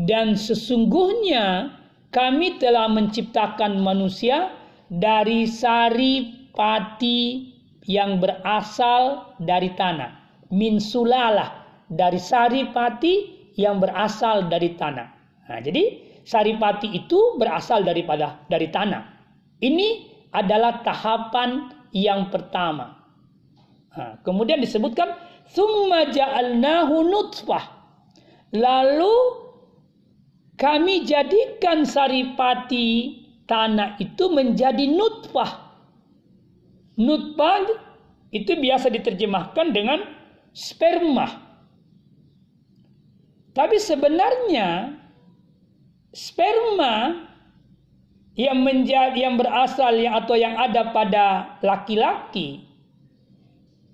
Dan 0.00 0.40
sesungguhnya 0.40 1.76
kami 2.16 2.56
telah 2.56 2.88
menciptakan 2.88 3.84
manusia 3.84 4.48
dari 4.88 5.44
sari 5.44 6.48
pati 6.56 7.52
yang 7.84 8.24
berasal 8.24 9.36
dari 9.36 9.76
tanah. 9.76 10.16
Min 10.48 10.80
sulalah 10.80 11.84
dari 11.92 12.16
sari 12.16 12.72
pati 12.72 13.14
yang 13.60 13.84
berasal 13.84 14.48
dari 14.48 14.72
tanah. 14.80 15.08
Nah, 15.50 15.60
jadi 15.60 15.82
sari 16.24 16.56
pati 16.56 16.88
itu 16.96 17.36
berasal 17.36 17.84
daripada 17.84 18.40
dari 18.48 18.72
tanah. 18.72 19.17
Ini 19.58 19.88
adalah 20.30 20.86
tahapan 20.86 21.74
yang 21.90 22.30
pertama. 22.30 22.98
Nah, 23.98 24.22
kemudian 24.22 24.62
disebutkan 24.62 25.18
summa 25.50 26.06
ja'alnahu 26.06 27.02
nutfah. 27.10 27.64
Lalu 28.54 29.16
kami 30.54 31.02
jadikan 31.04 31.82
saripati 31.82 33.22
tanah 33.50 33.98
itu 33.98 34.30
menjadi 34.30 34.84
nutfah. 34.86 35.74
Nutfah 36.98 37.66
itu 38.30 38.52
biasa 38.54 38.92
diterjemahkan 38.92 39.66
dengan 39.74 39.98
sperma. 40.52 41.48
Tapi 43.54 43.76
sebenarnya 43.82 44.94
sperma 46.14 47.26
yang 48.38 48.62
menjadi 48.62 49.18
yang 49.18 49.34
berasal 49.34 49.98
yang 49.98 50.14
atau 50.14 50.38
yang 50.38 50.54
ada 50.54 50.94
pada 50.94 51.26
laki-laki 51.58 52.62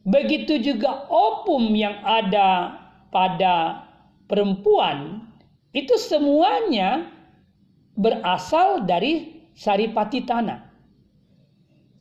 begitu 0.05 0.61
juga 0.61 1.09
opum 1.09 1.73
yang 1.73 1.97
ada 2.05 2.77
pada 3.09 3.89
perempuan 4.29 5.25
itu 5.75 5.97
semuanya 5.97 7.11
berasal 7.99 8.87
dari 8.87 9.43
saripati 9.55 10.23
tanah. 10.23 10.71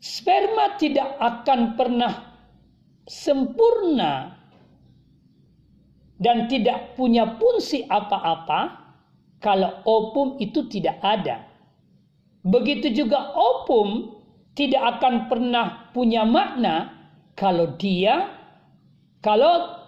Sperma 0.03 0.75
tidak 0.77 1.15
akan 1.17 1.79
pernah 1.79 2.13
sempurna 3.07 4.35
dan 6.19 6.51
tidak 6.51 6.93
punya 6.99 7.39
fungsi 7.39 7.87
apa-apa 7.87 8.83
kalau 9.39 9.79
opum 9.87 10.35
itu 10.43 10.67
tidak 10.67 10.99
ada. 10.99 11.47
Begitu 12.43 12.91
juga 12.91 13.31
opum 13.35 14.19
tidak 14.53 14.99
akan 14.99 15.31
pernah 15.31 15.89
punya 15.95 16.27
makna 16.27 16.91
kalau 17.39 17.73
dia 17.79 18.29
kalau 19.23 19.79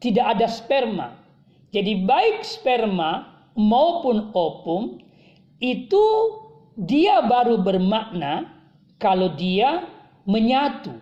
tidak 0.00 0.38
ada 0.38 0.48
sperma. 0.48 1.20
Jadi 1.70 2.08
baik 2.08 2.40
sperma 2.40 3.28
maupun 3.52 4.32
opum 4.32 5.04
itu 5.60 6.04
dia 6.80 7.20
baru 7.26 7.60
bermakna 7.60 8.48
kalau 8.96 9.34
dia 9.36 9.84
menyatu. 10.24 10.94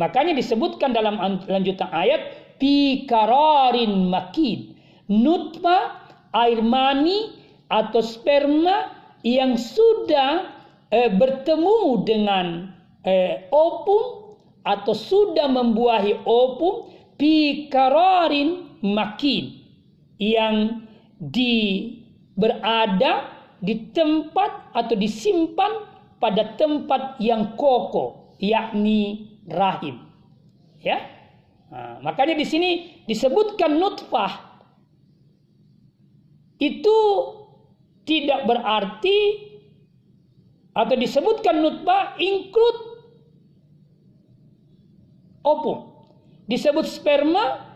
Makanya 0.00 0.32
disebutkan 0.32 0.96
dalam 0.96 1.20
lanjutan 1.44 1.90
ayat 1.92 2.56
pikararin 2.56 4.08
makin 4.08 4.72
nutma 5.10 6.00
air 6.32 6.62
mani 6.62 7.36
atau 7.68 8.00
sperma 8.00 8.99
yang 9.22 9.56
sudah 9.56 10.48
eh, 10.88 11.10
bertemu 11.12 12.04
dengan 12.04 12.46
eh, 13.04 13.48
opum 13.52 14.36
atau 14.64 14.92
sudah 14.92 15.48
membuahi 15.48 16.20
opum 16.28 16.92
pikararin 17.16 18.80
makin 18.84 19.60
yang 20.20 20.84
di 21.20 21.96
berada 22.36 23.28
di 23.60 23.92
tempat 23.92 24.72
atau 24.72 24.96
disimpan 24.96 25.84
pada 26.20 26.56
tempat 26.56 27.20
yang 27.20 27.56
kokoh, 27.56 28.36
yakni 28.40 29.36
rahim. 29.48 30.00
Ya, 30.80 31.04
nah, 31.68 32.00
makanya 32.00 32.36
di 32.40 32.46
sini 32.48 32.70
disebutkan 33.04 33.76
nutfah 33.76 34.64
itu 36.60 36.96
tidak 38.10 38.42
berarti 38.50 39.18
atau 40.74 40.98
disebutkan 40.98 41.62
nutfah 41.62 42.18
include 42.18 42.80
opum. 45.46 45.94
Disebut 46.50 46.90
sperma 46.90 47.70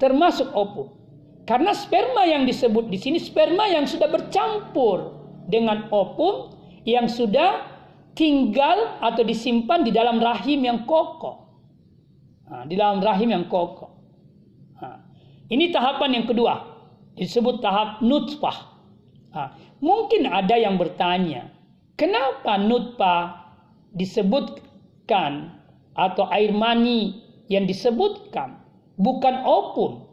termasuk 0.00 0.48
opum. 0.56 0.96
Karena 1.44 1.76
sperma 1.76 2.24
yang 2.24 2.48
disebut 2.48 2.88
di 2.88 2.96
sini 2.96 3.20
sperma 3.20 3.68
yang 3.68 3.84
sudah 3.84 4.08
bercampur 4.08 5.20
dengan 5.44 5.92
opum 5.92 6.56
yang 6.88 7.04
sudah 7.04 7.68
tinggal 8.16 8.96
atau 9.04 9.20
disimpan 9.20 9.84
di 9.84 9.92
dalam 9.92 10.16
rahim 10.16 10.64
yang 10.64 10.88
kokoh. 10.88 11.52
Nah, 12.48 12.64
di 12.64 12.80
dalam 12.80 13.04
rahim 13.04 13.28
yang 13.28 13.44
kokoh. 13.50 13.92
Nah, 14.80 15.04
ini 15.52 15.68
tahapan 15.68 16.22
yang 16.22 16.26
kedua 16.26 16.70
disebut 17.18 17.60
tahap 17.60 18.00
nutfah. 18.00 18.69
Nah, 19.30 19.54
mungkin 19.78 20.26
ada 20.26 20.58
yang 20.58 20.74
bertanya, 20.74 21.50
kenapa 21.94 22.58
nutfah 22.58 23.54
disebutkan 23.94 25.54
atau 25.94 26.26
air 26.34 26.50
mani 26.50 27.22
yang 27.46 27.66
disebutkan 27.66 28.58
bukan 28.98 29.46
opum? 29.46 30.06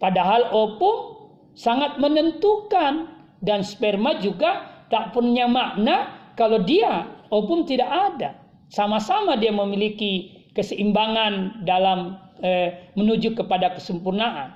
Padahal 0.00 0.48
opum 0.52 1.28
sangat 1.56 1.96
menentukan 2.00 3.08
dan 3.44 3.60
sperma 3.64 4.16
juga 4.20 4.84
tak 4.92 5.12
punya 5.12 5.48
makna 5.48 6.12
kalau 6.36 6.60
dia 6.64 7.08
opum 7.32 7.64
tidak 7.64 7.88
ada. 7.88 8.36
Sama-sama 8.72 9.38
dia 9.40 9.52
memiliki 9.52 10.44
keseimbangan 10.52 11.64
dalam 11.64 12.16
eh, 12.40 12.92
menuju 12.96 13.36
kepada 13.36 13.76
kesempurnaan. 13.76 14.52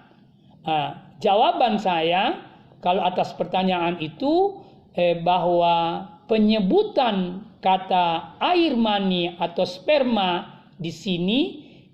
Uh, 0.60 0.92
jawaban 1.24 1.80
saya 1.80 2.36
kalau 2.80 3.04
atas 3.04 3.36
pertanyaan 3.36 4.00
itu 4.00 4.60
eh, 4.96 5.20
bahwa 5.20 6.08
penyebutan 6.26 7.44
kata 7.60 8.36
air 8.40 8.72
mani 8.76 9.36
atau 9.36 9.68
sperma 9.68 10.64
di 10.80 10.88
sini 10.88 11.40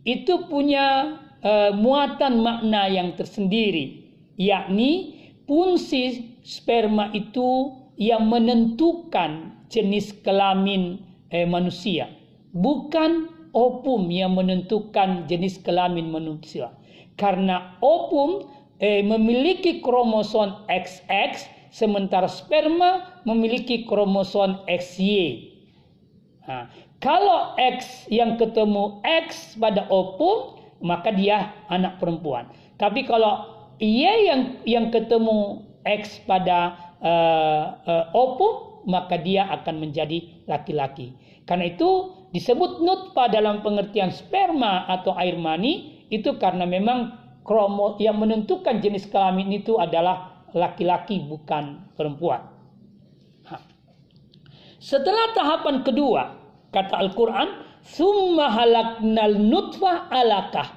itu 0.07 0.47
punya 0.47 1.19
uh, 1.43 1.75
muatan 1.75 2.39
makna 2.39 2.87
yang 2.87 3.19
tersendiri, 3.19 4.07
yakni 4.39 5.19
fungsi 5.51 6.39
sperma 6.47 7.11
itu 7.11 7.75
yang 7.99 8.31
menentukan 8.31 9.59
jenis 9.67 10.15
kelamin 10.23 11.03
eh, 11.35 11.43
manusia, 11.43 12.07
bukan 12.55 13.27
opum 13.51 14.07
yang 14.13 14.39
menentukan 14.39 15.27
jenis 15.27 15.59
kelamin 15.65 16.07
manusia. 16.13 16.71
Karena 17.17 17.81
opum 17.81 18.45
eh, 18.81 19.01
memiliki 19.05 19.81
kromosom 19.81 20.67
XX, 20.69 21.47
sementara 21.73 22.29
sperma 22.29 23.23
memiliki 23.29 23.85
kromosom 23.85 24.65
XY. 24.69 25.53
Nah, 26.47 26.71
kalau 27.03 27.59
X 27.59 28.09
yang 28.09 28.41
ketemu 28.41 29.03
X 29.05 29.59
pada 29.59 29.85
opum, 29.93 30.57
maka 30.81 31.13
dia 31.13 31.53
anak 31.69 32.01
perempuan. 32.01 32.49
Tapi 32.81 33.05
kalau 33.05 33.53
ia 33.81 34.13
yang 34.33 34.61
yang 34.65 34.87
ketemu 34.89 35.65
X 35.85 36.23
pada 36.25 36.77
uh, 37.01 37.65
uh, 37.85 38.05
opum, 38.17 38.85
maka 38.87 39.19
dia 39.21 39.45
akan 39.51 39.83
menjadi 39.83 40.47
laki-laki. 40.47 41.13
Karena 41.45 41.71
itu 41.71 42.15
disebut 42.35 42.83
nutfah 42.83 43.31
dalam 43.31 43.63
pengertian 43.63 44.11
sperma 44.11 44.87
atau 44.91 45.15
air 45.19 45.39
mani 45.39 46.07
itu 46.11 46.39
karena 46.39 46.67
memang 46.67 47.26
kromo 47.47 47.95
yang 48.03 48.19
menentukan 48.19 48.83
jenis 48.83 49.07
kelamin 49.09 49.55
itu 49.55 49.79
adalah 49.79 50.45
laki-laki 50.53 51.23
bukan 51.25 51.87
perempuan. 51.95 52.57
Setelah 54.77 55.33
tahapan 55.33 55.83
kedua, 55.83 56.37
kata 56.71 56.95
Al-Quran, 57.01 57.49
summa 57.81 58.53
halaknal 58.53 59.35
nutfah 59.41 60.07
alakah. 60.13 60.69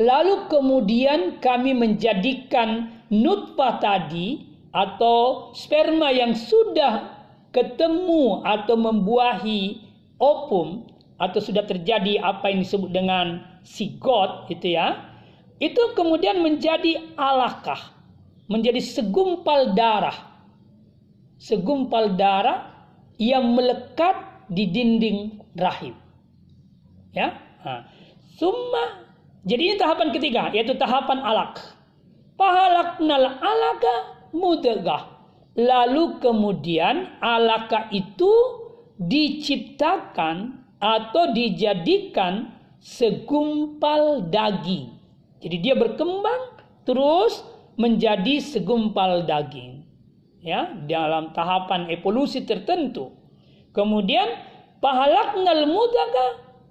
Lalu 0.00 0.48
kemudian 0.48 1.36
kami 1.44 1.76
menjadikan 1.76 2.90
nutfah 3.12 3.76
tadi 3.76 4.48
atau 4.72 5.52
sperma 5.52 6.08
yang 6.08 6.32
sudah 6.32 7.12
ketemu 7.52 8.40
atau 8.40 8.72
membuahi 8.80 9.84
opum 10.16 10.88
atau 11.20 11.38
sudah 11.38 11.68
terjadi 11.68 12.24
apa 12.24 12.48
yang 12.48 12.64
disebut 12.64 12.88
dengan 12.88 13.44
sigot 13.62 14.48
itu 14.48 14.80
ya 14.80 15.11
itu 15.62 15.94
kemudian 15.94 16.42
menjadi 16.42 17.14
alakah 17.14 17.94
menjadi 18.50 18.82
segumpal 18.82 19.72
darah. 19.72 20.34
Segumpal 21.38 22.18
darah 22.18 22.68
yang 23.16 23.54
melekat 23.54 24.46
di 24.50 24.66
dinding 24.66 25.38
rahim. 25.54 25.94
Ya? 27.14 27.38
Summa 28.34 29.06
jadi 29.46 29.62
ini 29.72 29.76
tahapan 29.78 30.10
ketiga 30.10 30.50
yaitu 30.50 30.74
tahapan 30.74 31.22
alak. 31.22 31.62
Pahalaknal 32.34 33.38
alaka 33.38 33.94
mudagah 34.34 35.12
Lalu 35.52 36.16
kemudian 36.24 37.20
alaka 37.20 37.92
itu 37.92 38.32
diciptakan 38.96 40.64
atau 40.80 41.28
dijadikan 41.36 42.56
segumpal 42.80 44.24
daging. 44.32 44.96
Jadi 45.42 45.56
dia 45.58 45.74
berkembang 45.74 46.62
terus 46.86 47.42
menjadi 47.74 48.38
segumpal 48.38 49.26
daging. 49.26 49.82
Ya, 50.42 50.74
dalam 50.90 51.30
tahapan 51.34 51.86
evolusi 51.90 52.42
tertentu. 52.42 53.14
Kemudian 53.70 54.26
pahalaknal 54.82 55.70
mudaga 55.70 56.26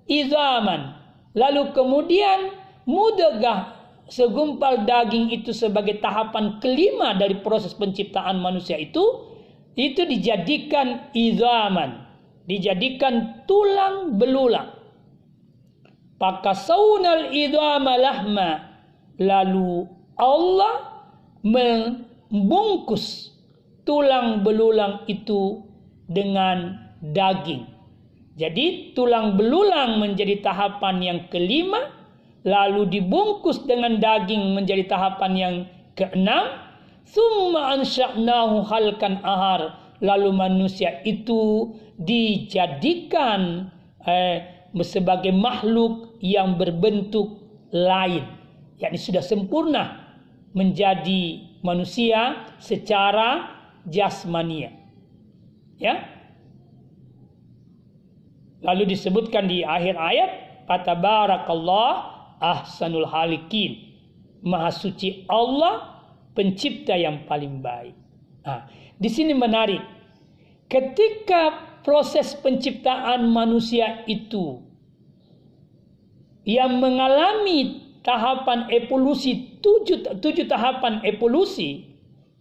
izaman. 0.07 0.95
Lalu 1.31 1.72
kemudian 1.72 2.52
mudagah 2.84 3.80
segumpal 4.11 4.84
daging 4.84 5.31
itu 5.31 5.56
sebagai 5.56 6.03
tahapan 6.03 6.60
kelima 6.60 7.15
dari 7.15 7.39
proses 7.39 7.72
penciptaan 7.72 8.43
manusia 8.43 8.76
itu 8.76 9.31
itu 9.80 10.03
dijadikan 10.03 11.07
izaman, 11.15 12.03
dijadikan 12.43 13.48
tulang 13.48 14.19
belulang. 14.19 14.81
Pakasaunal 16.22 17.34
idama 17.34 17.98
lahma. 17.98 18.49
Lalu 19.18 19.89
Allah 20.22 21.02
membungkus 21.41 23.34
tulang 23.81 24.45
belulang 24.45 25.02
itu 25.10 25.65
dengan 26.06 26.77
daging. 27.02 27.65
Jadi 28.38 28.93
tulang 28.93 29.34
belulang 29.34 29.98
menjadi 29.98 30.45
tahapan 30.45 31.02
yang 31.02 31.19
kelima 31.34 31.89
lalu 32.41 32.89
dibungkus 32.89 33.61
dengan 33.65 34.02
daging 34.02 34.57
menjadi 34.57 34.89
tahapan 34.89 35.31
yang 35.38 35.56
keenam 35.93 36.57
summa 37.06 37.77
ansha'nahu 37.77 38.65
halkan 38.65 39.22
ahar 39.22 39.77
lalu 40.02 40.34
manusia 40.34 41.06
itu 41.06 41.69
dijadikan 42.02 43.69
eh, 44.10 44.41
sebagai 44.81 45.30
makhluk 45.30 46.10
yang 46.22 46.56
berbentuk 46.56 47.41
lain 47.73 48.26
yakni 48.77 48.98
sudah 48.98 49.26
sempurna 49.26 50.14
menjadi 50.53 51.41
manusia 51.65 52.45
secara 52.61 53.49
jasmania 53.89 54.72
ya 55.81 56.06
lalu 58.61 58.93
disebutkan 58.93 59.49
di 59.49 59.65
akhir 59.65 59.98
ayat 59.98 60.31
fatabarakallah 60.69 62.11
ahsanul 62.41 63.06
halikin. 63.06 63.93
Maha 64.41 64.73
suci 64.73 65.30
Allah 65.30 66.02
pencipta 66.34 66.98
yang 66.98 67.30
paling 67.30 67.61
baik. 67.61 67.93
Nah, 68.41 68.65
di 68.98 69.10
sini 69.10 69.38
menarik. 69.38 70.02
Ketika 70.65 71.68
proses 71.84 72.34
penciptaan 72.39 73.27
manusia 73.30 74.07
itu 74.07 74.64
yang 76.47 76.81
mengalami 76.81 77.85
tahapan 78.01 78.65
evolusi 78.73 79.61
tujuh, 79.61 80.18
tujuh 80.18 80.45
tahapan 80.49 81.01
evolusi 81.05 81.85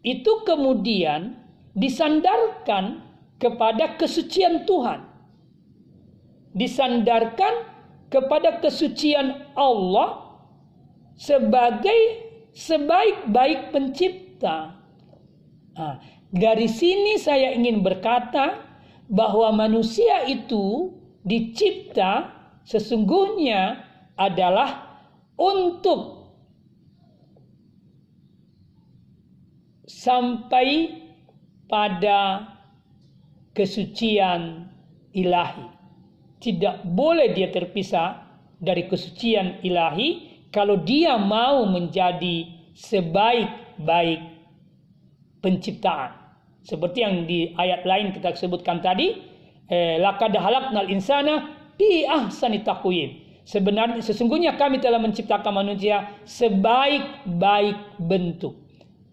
itu 0.00 0.32
kemudian 0.48 1.36
disandarkan 1.76 3.04
kepada 3.36 4.00
kesucian 4.00 4.64
Tuhan 4.64 5.10
disandarkan 6.54 7.70
kepada 8.10 8.58
kesucian 8.58 9.54
Allah 9.54 10.34
sebagai 11.14 12.26
sebaik-baik 12.50 13.70
pencipta. 13.70 14.74
Nah, 15.78 16.02
dari 16.34 16.66
sini 16.66 17.14
saya 17.22 17.54
ingin 17.54 17.86
berkata 17.86 18.66
bahwa 19.06 19.54
manusia 19.54 20.26
itu 20.26 20.90
dicipta 21.22 22.34
sesungguhnya 22.66 23.89
adalah 24.20 25.00
untuk 25.40 26.28
sampai 29.88 31.00
pada 31.64 32.44
kesucian 33.56 34.68
ilahi 35.16 35.80
tidak 36.40 36.84
boleh 36.88 37.36
dia 37.36 37.52
terpisah 37.52 38.24
dari 38.60 38.88
kesucian 38.88 39.60
ilahi 39.64 40.28
kalau 40.50 40.80
dia 40.82 41.20
mau 41.20 41.68
menjadi 41.68 42.48
sebaik-baik 42.74 44.20
penciptaan. 45.44 46.16
Seperti 46.64 46.98
yang 47.00 47.24
di 47.24 47.52
ayat 47.56 47.84
lain 47.88 48.12
kita 48.12 48.36
sebutkan 48.36 48.84
tadi, 48.84 49.16
eh, 49.68 49.96
laqad 50.00 50.36
halaqnal 50.36 50.88
insana 50.92 51.56
bi 51.76 52.04
ahsani 52.04 52.60
taqwim. 52.60 53.29
Sebenarnya 53.50 53.98
sesungguhnya 53.98 54.54
kami 54.54 54.78
telah 54.78 55.02
menciptakan 55.02 55.50
manusia 55.50 56.06
sebaik-baik 56.22 57.98
bentuk. 57.98 58.54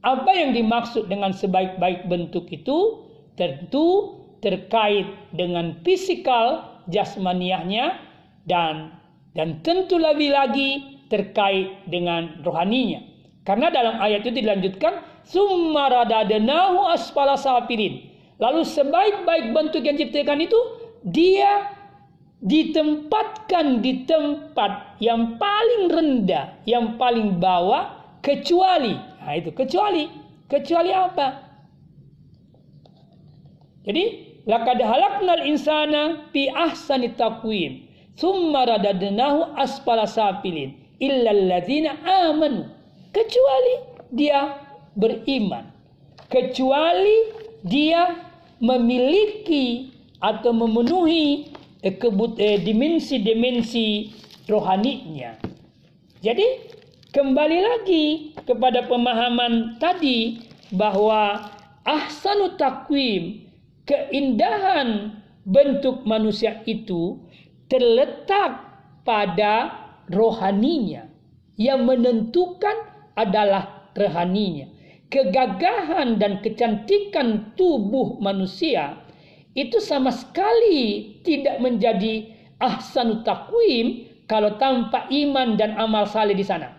Apa 0.05 0.29
yang 0.29 0.53
dimaksud 0.53 1.09
dengan 1.09 1.33
sebaik-baik 1.33 2.05
bentuk 2.05 2.45
itu 2.53 3.01
tentu 3.33 4.21
terkait 4.45 5.09
dengan 5.33 5.81
fisikal 5.81 6.77
jasmaniahnya 6.85 7.97
dan 8.45 8.93
dan 9.33 9.57
tentu 9.65 9.97
lebih 9.97 10.29
lagi 10.29 11.01
terkait 11.09 11.73
dengan 11.89 12.37
rohaninya. 12.45 13.01
Karena 13.41 13.73
dalam 13.73 13.97
ayat 13.97 14.21
itu 14.21 14.37
dilanjutkan 14.37 15.01
summa 15.25 15.89
radadnahu 15.89 16.85
asfala. 16.93 17.33
Lalu 18.37 18.61
sebaik-baik 18.61 19.49
bentuk 19.49 19.81
yang 19.81 19.97
diciptakan 19.97 20.45
itu 20.45 20.59
dia 21.09 21.76
ditempatkan 22.41 23.81
di 23.81 24.05
tempat 24.05 25.01
yang 25.01 25.41
paling 25.41 25.83
rendah, 25.89 26.53
yang 26.69 26.97
paling 27.01 27.41
bawah 27.41 27.97
kecuali. 28.21 28.93
Nah 28.97 29.33
itu 29.33 29.49
kecuali. 29.53 30.05
Kecuali 30.47 30.91
apa? 30.95 31.27
Jadi 33.83 34.27
Laqad 34.47 34.79
halaknal 34.79 35.43
insana 35.43 36.31
fi 36.31 36.47
ahsani 36.47 37.11
taqwim. 37.19 37.83
Thumma 38.15 38.63
radadnahu 38.63 39.59
asfala 39.59 40.07
safilin. 40.07 40.71
Illa 41.03 41.35
alladzina 41.35 41.99
amanu. 42.31 42.63
Kecuali 43.11 43.73
dia 44.15 44.55
beriman. 44.95 45.67
Kecuali 46.31 47.35
dia 47.67 48.23
memiliki 48.63 49.91
atau 50.23 50.55
memenuhi 50.55 51.51
eh, 51.87 52.35
eh, 52.43 52.57
dimensi-dimensi 52.59 53.87
rohaninya. 54.51 55.39
Jadi 56.19 56.47
kembali 57.13 57.59
lagi 57.61 58.05
kepada 58.43 58.83
pemahaman 58.89 59.79
tadi 59.79 60.43
bahwa 60.75 61.47
ahsanu 61.87 62.59
takwim 62.59 63.47
keindahan 63.87 65.15
bentuk 65.47 66.03
manusia 66.03 66.59
itu 66.67 67.21
terletak 67.71 68.67
pada 69.07 69.71
rohaninya. 70.11 71.07
Yang 71.57 71.81
menentukan 71.89 72.77
adalah 73.17 73.89
rohaninya. 73.97 74.69
Kegagahan 75.07 76.19
dan 76.19 76.43
kecantikan 76.43 77.55
tubuh 77.55 78.19
manusia 78.19 79.06
itu 79.57 79.81
sama 79.81 80.13
sekali 80.13 81.17
tidak 81.25 81.57
menjadi 81.57 82.29
ahsanu 82.61 83.25
takwim 83.25 84.05
kalau 84.29 84.53
tanpa 84.61 85.09
iman 85.09 85.57
dan 85.57 85.73
amal 85.81 86.05
saleh 86.05 86.37
di 86.37 86.45
sana. 86.45 86.77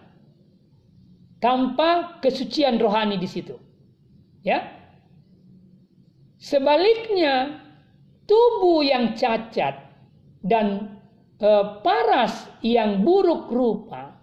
Tanpa 1.43 2.19
kesucian 2.23 2.79
rohani 2.79 3.19
di 3.19 3.27
situ. 3.27 3.55
Ya, 4.47 4.79
Sebaliknya, 6.39 7.59
tubuh 8.31 8.87
yang 8.87 9.19
cacat 9.19 9.75
dan 10.47 10.97
eh, 11.43 11.67
paras 11.83 12.47
yang 12.63 13.03
buruk 13.03 13.51
rupa 13.51 14.15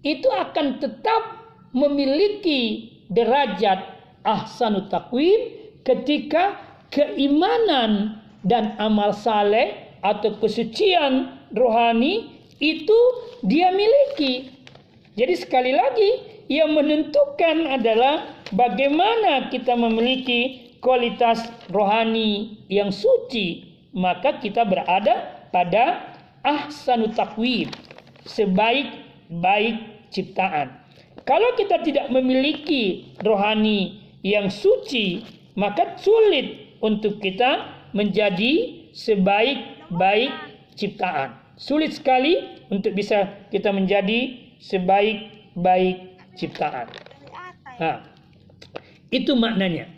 itu 0.00 0.32
akan 0.32 0.80
tetap 0.80 1.44
memiliki 1.76 2.88
derajat 3.12 3.84
ahsanut 4.24 4.88
takwim 4.88 5.52
ketika 5.84 6.56
keimanan 6.88 8.20
dan 8.44 8.76
amal 8.78 9.12
saleh 9.12 9.88
atau 10.00 10.36
kesucian 10.38 11.36
rohani 11.52 12.38
itu 12.58 12.98
dia 13.46 13.70
miliki. 13.74 14.50
Jadi 15.18 15.34
sekali 15.34 15.74
lagi 15.74 16.10
yang 16.46 16.74
menentukan 16.74 17.66
adalah 17.68 18.38
bagaimana 18.54 19.50
kita 19.50 19.74
memiliki 19.74 20.72
kualitas 20.78 21.42
rohani 21.74 22.62
yang 22.70 22.94
suci, 22.94 23.66
maka 23.90 24.38
kita 24.38 24.62
berada 24.62 25.46
pada 25.50 26.14
ahsanu 26.46 27.10
takwim, 27.12 27.66
sebaik-baik 28.24 30.08
ciptaan. 30.14 30.70
Kalau 31.26 31.52
kita 31.58 31.82
tidak 31.84 32.08
memiliki 32.08 33.12
rohani 33.20 34.00
yang 34.24 34.48
suci, 34.48 35.26
maka 35.58 35.98
sulit 36.00 36.67
untuk 36.84 37.18
kita 37.18 37.66
menjadi 37.96 38.84
sebaik-baik 38.94 40.32
ciptaan. 40.78 41.34
Sulit 41.58 41.98
sekali 41.98 42.62
untuk 42.70 42.94
bisa 42.94 43.48
kita 43.50 43.74
menjadi 43.74 44.38
sebaik-baik 44.62 46.22
ciptaan. 46.38 46.86
Ha. 47.82 48.02
Itu 49.10 49.34
maknanya. 49.34 49.90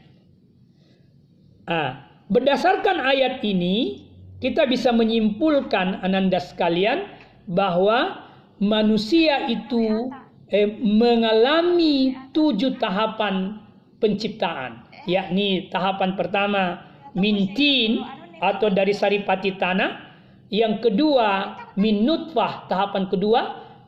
Ha. 1.68 2.08
Berdasarkan 2.30 3.02
ayat 3.02 3.42
ini, 3.42 4.06
kita 4.40 4.64
bisa 4.64 4.94
menyimpulkan 4.94 6.00
ananda 6.00 6.40
sekalian 6.40 7.04
bahwa 7.50 8.24
manusia 8.62 9.50
itu 9.50 10.08
eh, 10.48 10.68
mengalami 10.80 12.14
tujuh 12.32 12.78
tahapan 12.78 13.58
penciptaan. 13.98 14.89
Yakni 15.10 15.66
tahapan 15.74 16.14
pertama 16.14 16.86
mintin 17.18 18.06
atau 18.38 18.70
dari 18.70 18.94
saripati 18.94 19.58
tanah. 19.58 20.06
Yang 20.50 20.86
kedua 20.86 21.58
min 21.74 22.06
nutfah 22.06 22.70
tahapan 22.70 23.10
kedua. 23.10 23.40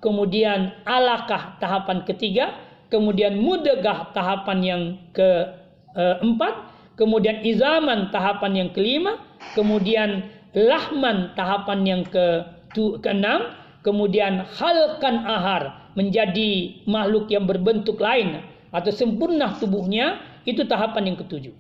Kemudian 0.03 0.75
alakah 0.83 1.63
tahapan 1.63 2.03
ketiga. 2.03 2.59
Kemudian 2.91 3.39
mudegah 3.39 4.11
tahapan 4.11 4.59
yang 4.61 4.83
keempat. 5.15 6.55
Kemudian 6.99 7.47
izaman 7.47 8.11
tahapan 8.11 8.67
yang 8.67 8.69
kelima. 8.75 9.23
Kemudian 9.55 10.27
lahman 10.59 11.31
tahapan 11.39 11.81
yang 11.87 12.03
ke 12.03 12.43
keenam. 12.75 13.55
Kemudian 13.83 14.47
halkan 14.59 15.27
ahar 15.27 15.91
menjadi 15.99 16.83
makhluk 16.87 17.27
yang 17.31 17.45
berbentuk 17.47 17.99
lain 17.99 18.43
atau 18.73 18.89
sempurna 18.95 19.53
tubuhnya 19.61 20.23
itu 20.49 20.67
tahapan 20.67 21.13
yang 21.13 21.19
ketujuh. 21.19 21.55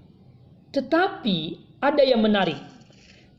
Tetapi 0.72 1.38
ada 1.82 2.02
yang 2.02 2.22
menarik. 2.24 2.58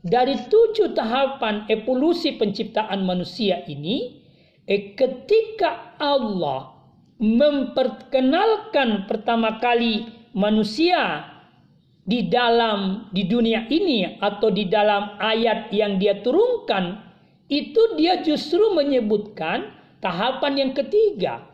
Dari 0.04 0.36
tujuh 0.52 0.92
tahapan 0.92 1.64
evolusi 1.72 2.36
penciptaan 2.36 3.08
manusia 3.08 3.64
ini, 3.64 4.20
eh, 4.68 4.92
ketika 4.92 5.96
Allah 5.96 6.76
memperkenalkan 7.16 9.08
pertama 9.08 9.56
kali 9.56 10.04
manusia 10.36 11.24
di 12.04 12.28
dalam 12.28 13.08
di 13.16 13.24
dunia 13.24 13.64
ini 13.72 14.20
atau 14.20 14.52
di 14.52 14.68
dalam 14.68 15.16
ayat 15.16 15.72
yang 15.72 15.96
dia 15.96 16.20
turunkan 16.20 17.00
itu 17.48 17.96
dia 17.96 18.20
justru 18.20 18.76
menyebutkan 18.76 19.72
tahapan 20.04 20.68
yang 20.68 20.72
ketiga 20.76 21.48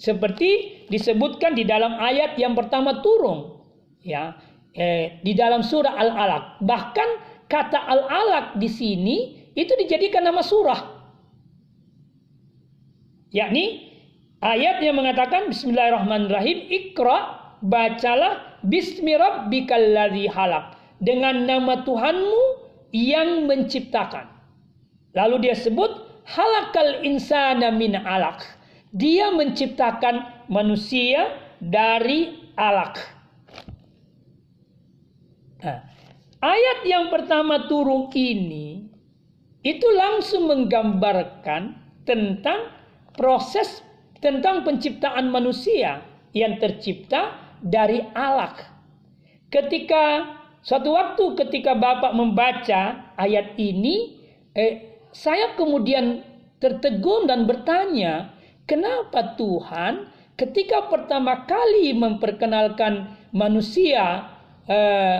seperti 0.00 0.75
disebutkan 0.88 1.54
di 1.54 1.66
dalam 1.66 1.98
ayat 1.98 2.38
yang 2.38 2.54
pertama 2.54 3.02
turun 3.02 3.58
ya 4.02 4.38
eh, 4.76 5.18
di 5.24 5.32
dalam 5.34 5.64
surah 5.64 5.96
Al-Alaq. 5.96 6.62
Bahkan 6.62 7.08
kata 7.50 7.78
Al-Alaq 7.78 8.60
di 8.60 8.68
sini 8.70 9.16
itu 9.56 9.72
dijadikan 9.74 10.22
nama 10.22 10.44
surah. 10.44 10.94
Yakni 13.32 13.92
ayat 14.44 14.80
yang 14.84 14.96
mengatakan 14.96 15.50
Bismillahirrahmanirrahim 15.50 16.70
Iqra 16.70 17.18
bacalah 17.64 18.60
Bismi 18.62 19.16
Rabbikal 19.16 19.96
ladzi 19.96 20.28
halak 20.30 20.76
dengan 21.00 21.44
nama 21.44 21.82
Tuhanmu 21.82 22.42
yang 22.94 23.44
menciptakan. 23.48 24.28
Lalu 25.16 25.48
dia 25.48 25.56
sebut 25.56 25.88
halakal 26.28 27.00
insana 27.04 27.72
min 27.72 27.96
alaq. 27.96 28.44
Dia 28.92 29.32
menciptakan 29.32 30.35
manusia 30.46 31.34
dari 31.58 32.52
alaq. 32.54 32.94
Nah, 35.62 35.78
ayat 36.40 36.78
yang 36.86 37.08
pertama 37.10 37.66
turun 37.66 38.12
ini 38.14 38.86
itu 39.66 39.88
langsung 39.98 40.46
menggambarkan 40.46 41.74
tentang 42.06 42.70
proses 43.18 43.82
tentang 44.22 44.62
penciptaan 44.62 45.28
manusia 45.28 46.04
yang 46.30 46.60
tercipta 46.62 47.34
dari 47.60 48.04
alak. 48.14 48.62
Ketika 49.50 50.36
suatu 50.62 50.94
waktu 50.94 51.24
ketika 51.46 51.74
Bapak 51.74 52.12
membaca 52.14 53.14
ayat 53.16 53.56
ini, 53.58 54.20
eh, 54.52 55.00
saya 55.10 55.56
kemudian 55.56 56.22
tertegun 56.60 57.26
dan 57.30 57.48
bertanya, 57.48 58.36
kenapa 58.68 59.36
Tuhan 59.38 60.15
ketika 60.36 60.86
pertama 60.92 61.48
kali 61.48 61.96
memperkenalkan 61.96 63.16
manusia 63.32 64.28
eh, 64.68 65.18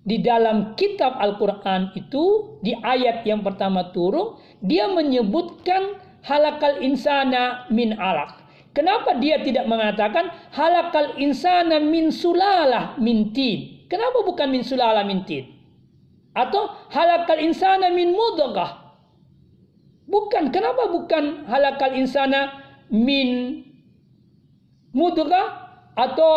di 0.00 0.16
dalam 0.24 0.74
kitab 0.80 1.20
Al-Quran 1.20 1.92
itu 1.92 2.56
di 2.64 2.72
ayat 2.72 3.22
yang 3.28 3.44
pertama 3.44 3.92
turun 3.92 4.40
dia 4.64 4.88
menyebutkan 4.88 6.00
halakal 6.24 6.80
insana 6.80 7.68
min 7.68 7.96
alaq. 7.96 8.40
Kenapa 8.70 9.18
dia 9.18 9.42
tidak 9.42 9.66
mengatakan 9.66 10.30
halakal 10.54 11.18
insana 11.20 11.82
min 11.82 12.08
sulalah 12.08 12.96
min 12.96 13.34
tin? 13.34 13.84
Kenapa 13.90 14.22
bukan 14.22 14.48
min 14.48 14.62
sulalah 14.62 15.02
min 15.02 15.26
tin? 15.26 15.50
Atau 16.32 16.70
halakal 16.94 17.42
insana 17.42 17.90
min 17.90 18.14
mudghah? 18.14 18.94
Bukan, 20.06 20.54
kenapa 20.54 20.90
bukan 20.90 21.46
halakal 21.46 21.94
insana 21.94 22.62
min 22.90 23.62
mudghah 24.90 25.70
atau 25.94 26.32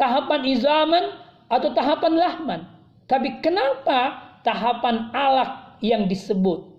tahapan 0.00 0.42
izaman 0.48 1.04
atau 1.48 1.70
tahapan 1.72 2.12
lahman? 2.16 2.60
Tapi 3.04 3.40
kenapa 3.44 4.20
tahapan 4.42 5.12
alak 5.12 5.80
yang 5.84 6.08
disebut? 6.08 6.72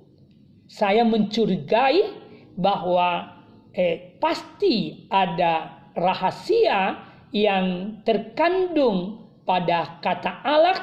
Saya 0.66 1.06
mencurigai 1.06 2.10
bahwa 2.58 3.38
eh, 3.78 4.18
pasti 4.18 5.06
ada 5.14 5.86
rahasia 5.94 6.98
yang 7.30 8.00
terkandung 8.02 9.28
pada 9.46 10.02
kata 10.02 10.42
alak 10.42 10.80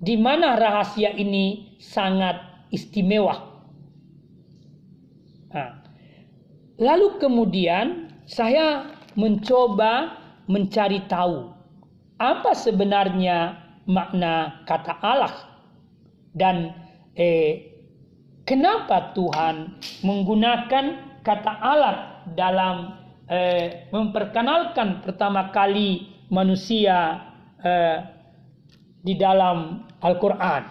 di 0.00 0.16
mana 0.16 0.56
rahasia 0.56 1.12
ini 1.12 1.76
sangat 1.76 2.40
istimewa. 2.72 3.36
Nah, 5.52 5.82
lalu 6.80 7.20
kemudian 7.20 8.08
saya 8.24 8.96
mencoba 9.18 10.18
mencari 10.46 11.02
tahu 11.06 11.50
apa 12.20 12.50
sebenarnya 12.52 13.56
makna 13.88 14.62
kata 14.68 14.94
Allah 15.02 15.34
dan 16.36 16.74
eh, 17.16 17.70
kenapa 18.46 19.10
Tuhan 19.16 19.78
menggunakan 20.06 20.84
kata 21.26 21.52
Allah 21.58 21.96
dalam 22.36 22.98
eh, 23.26 23.90
memperkenalkan 23.90 25.02
pertama 25.02 25.50
kali 25.50 26.06
manusia 26.30 27.24
eh, 27.62 27.98
di 29.00 29.16
dalam 29.16 29.88
Al-Quran. 30.04 30.62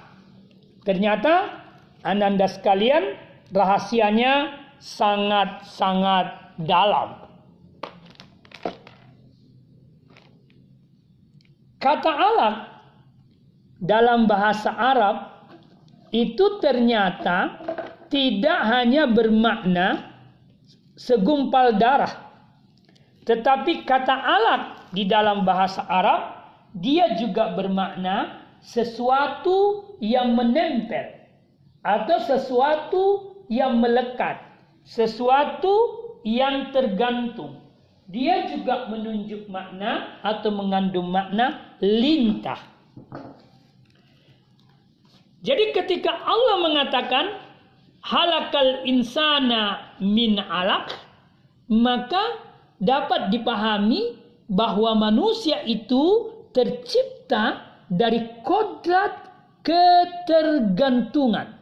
Ternyata 0.86 1.60
ananda 2.06 2.48
sekalian 2.48 3.18
rahasianya 3.52 4.56
sangat-sangat 4.80 6.56
dalam. 6.64 7.19
Kata 11.80 12.12
Allah 12.12 12.54
dalam 13.80 14.28
bahasa 14.28 14.76
Arab 14.76 15.48
itu 16.12 16.60
ternyata 16.60 17.64
tidak 18.12 18.60
hanya 18.68 19.08
bermakna 19.08 20.12
segumpal 21.00 21.80
darah. 21.80 22.28
Tetapi 23.24 23.88
kata 23.88 24.12
alat 24.12 24.62
di 24.92 25.08
dalam 25.08 25.48
bahasa 25.48 25.86
Arab 25.88 26.36
dia 26.76 27.16
juga 27.16 27.56
bermakna 27.56 28.44
sesuatu 28.60 29.96
yang 30.04 30.36
menempel 30.36 31.16
atau 31.86 32.18
sesuatu 32.20 33.04
yang 33.48 33.80
melekat, 33.80 34.44
sesuatu 34.84 35.74
yang 36.28 36.76
tergantung. 36.76 37.59
Dia 38.10 38.50
juga 38.50 38.90
menunjuk 38.90 39.46
makna 39.54 40.18
atau 40.26 40.50
mengandung 40.50 41.14
makna 41.14 41.78
lintah. 41.78 42.58
Jadi 45.46 45.78
ketika 45.78 46.18
Allah 46.26 46.58
mengatakan 46.58 47.38
halakal 48.02 48.82
insana 48.90 49.94
min 50.02 50.42
alaq, 50.42 50.90
maka 51.70 52.42
dapat 52.82 53.30
dipahami 53.30 54.18
bahwa 54.50 54.98
manusia 54.98 55.62
itu 55.70 56.34
tercipta 56.50 57.62
dari 57.94 58.42
kodrat 58.42 59.30
ketergantungan. 59.62 61.62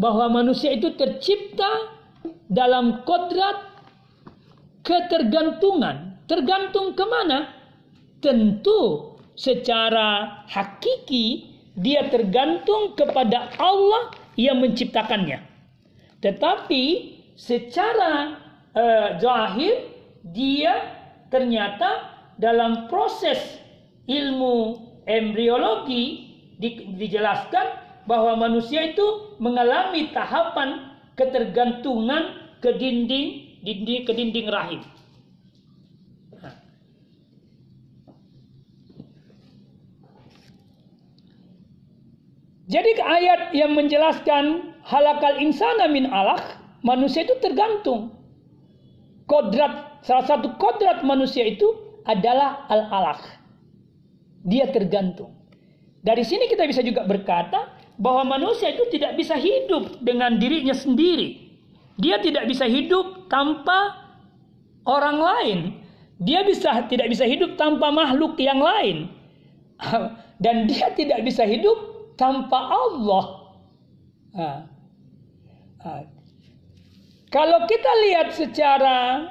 Bahwa 0.00 0.40
manusia 0.40 0.72
itu 0.72 0.88
tercipta 0.96 1.92
dalam 2.48 3.04
kodrat 3.04 3.73
ketergantungan. 4.84 6.20
Tergantung 6.28 6.92
ke 6.92 7.04
mana? 7.08 7.50
Tentu 8.20 9.12
secara 9.34 10.44
hakiki 10.46 11.52
dia 11.74 12.06
tergantung 12.06 12.94
kepada 12.94 13.50
Allah 13.58 14.14
yang 14.38 14.62
menciptakannya. 14.62 15.42
Tetapi 16.22 16.82
secara 17.34 18.38
uh, 18.72 19.08
zahir 19.18 19.90
dia 20.30 20.94
ternyata 21.28 22.14
dalam 22.38 22.86
proses 22.86 23.60
ilmu 24.06 24.78
embriologi 25.04 26.32
di, 26.56 26.94
dijelaskan 26.96 27.82
bahwa 28.08 28.38
manusia 28.38 28.94
itu 28.94 29.36
mengalami 29.42 30.12
tahapan 30.14 30.94
ketergantungan 31.18 32.54
ke 32.62 32.76
dinding 32.76 33.53
dinding 33.64 34.04
ke 34.04 34.12
dinding 34.12 34.48
rahim. 34.52 34.84
Jadi 42.64 42.90
ayat 42.96 43.52
yang 43.52 43.76
menjelaskan 43.76 44.72
halakal 44.88 45.36
insana 45.36 45.84
min 45.84 46.08
alaq, 46.08 46.56
manusia 46.80 47.28
itu 47.28 47.36
tergantung. 47.44 48.16
Kodrat 49.28 50.00
salah 50.04 50.24
satu 50.24 50.56
kodrat 50.56 51.04
manusia 51.04 51.44
itu 51.44 51.64
adalah 52.08 52.64
al 52.72 52.88
alaq. 52.88 53.20
Dia 54.44 54.68
tergantung. 54.72 55.32
Dari 56.04 56.20
sini 56.24 56.48
kita 56.48 56.68
bisa 56.68 56.84
juga 56.84 57.04
berkata 57.08 57.72
bahwa 57.96 58.36
manusia 58.36 58.72
itu 58.72 58.84
tidak 58.92 59.16
bisa 59.16 59.36
hidup 59.36 60.00
dengan 60.04 60.36
dirinya 60.36 60.76
sendiri. 60.76 61.43
Dia 61.98 62.18
tidak 62.18 62.50
bisa 62.50 62.66
hidup 62.66 63.30
tanpa 63.30 64.02
orang 64.86 65.18
lain. 65.18 65.58
Dia 66.22 66.46
bisa 66.46 66.86
tidak 66.90 67.10
bisa 67.10 67.26
hidup 67.26 67.54
tanpa 67.58 67.90
makhluk 67.90 68.38
yang 68.38 68.58
lain. 68.58 69.10
Dan 70.44 70.66
dia 70.66 70.90
tidak 70.94 71.22
bisa 71.22 71.46
hidup 71.46 72.10
tanpa 72.18 72.58
Allah. 72.70 73.24
Kalau 77.30 77.60
kita 77.66 77.92
lihat 78.06 78.28
secara 78.34 79.30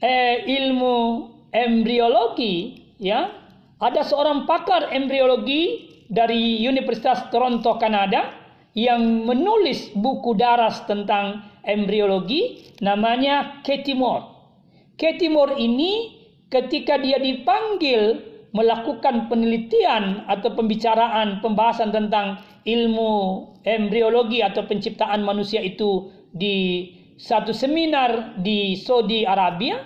eh, 0.00 0.44
ilmu 0.44 1.28
embriologi, 1.52 2.88
ya, 2.96 3.28
ada 3.80 4.00
seorang 4.04 4.48
pakar 4.48 4.92
embriologi 4.92 5.92
dari 6.08 6.60
Universitas 6.64 7.28
Toronto, 7.32 7.76
Kanada, 7.80 8.32
yang 8.72 9.28
menulis 9.28 9.92
buku 9.92 10.32
daras 10.36 10.80
tentang 10.88 11.44
embriologi, 11.66 12.74
namanya. 12.82 13.62
Katie 13.62 13.94
Moore 15.30 15.56
ini 15.58 16.22
ketika 16.52 17.00
dia 17.00 17.16
dipanggil 17.18 18.20
melakukan 18.52 19.32
penelitian 19.32 20.28
atau 20.28 20.52
pembicaraan 20.52 21.40
pembahasan 21.40 21.88
tentang 21.88 22.36
ilmu 22.68 23.48
embriologi 23.64 24.44
atau 24.44 24.62
penciptaan 24.68 25.24
manusia 25.24 25.64
itu 25.64 26.12
di 26.36 26.92
satu 27.16 27.56
seminar 27.56 28.36
di 28.44 28.76
Saudi 28.76 29.24
Arabia, 29.24 29.80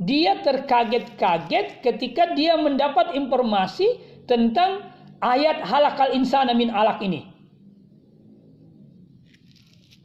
dia 0.00 0.40
terkaget-kaget 0.44 1.80
ketika 1.80 2.36
dia 2.36 2.60
mendapat 2.60 3.16
informasi 3.16 4.00
tentang 4.28 4.84
ayat 5.24 5.64
halakal 5.64 6.12
insana 6.12 6.52
min 6.52 6.68
alak 6.72 7.00
ini. 7.00 7.24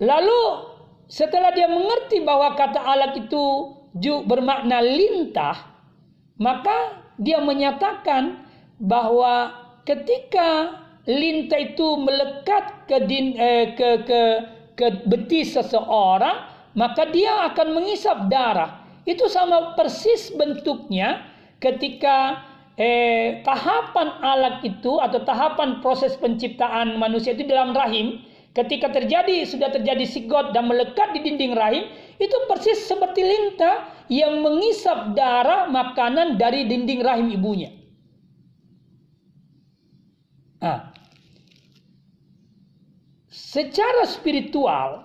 Lalu 0.03 0.74
setelah 1.05 1.53
dia 1.53 1.69
mengerti 1.69 2.21
bahwa 2.25 2.57
kata 2.57 2.81
alak 2.81 3.13
itu 3.17 3.75
bermakna 4.25 4.81
lintah, 4.81 5.69
maka 6.41 6.99
dia 7.21 7.39
menyatakan 7.39 8.43
bahwa 8.81 9.53
ketika 9.87 10.81
lintah 11.05 11.61
itu 11.61 11.87
melekat 12.01 12.89
ke 12.89 12.97
din, 13.05 13.37
eh, 13.37 13.77
ke 13.77 14.03
ke 14.03 14.21
ke 14.75 14.87
betis 15.07 15.55
seseorang, 15.55 16.49
maka 16.75 17.07
dia 17.13 17.47
akan 17.53 17.77
mengisap 17.77 18.27
darah. 18.27 18.83
Itu 19.07 19.29
sama 19.29 19.77
persis 19.77 20.33
bentuknya 20.33 21.23
ketika 21.61 22.41
eh, 22.75 23.39
tahapan 23.47 24.19
alat 24.19 24.59
itu 24.67 24.99
atau 24.99 25.23
tahapan 25.23 25.79
proses 25.79 26.19
penciptaan 26.19 26.99
manusia 26.99 27.31
itu 27.31 27.47
dalam 27.47 27.71
rahim 27.71 28.19
ketika 28.55 28.87
terjadi 28.87 29.43
sudah 29.43 29.67
terjadi 29.69 30.07
sigot 30.07 30.55
dan 30.55 30.71
melekat 30.71 31.11
di 31.11 31.19
dinding 31.27 31.53
rahim 31.53 31.91
itu 32.17 32.35
persis 32.47 32.87
seperti 32.87 33.19
lintah 33.19 33.91
yang 34.07 34.39
mengisap 34.39 35.11
darah 35.11 35.67
makanan 35.67 36.39
dari 36.39 36.63
dinding 36.63 37.03
rahim 37.03 37.27
ibunya. 37.35 37.75
Nah, 40.63 40.89
secara 43.27 44.07
spiritual, 44.07 45.03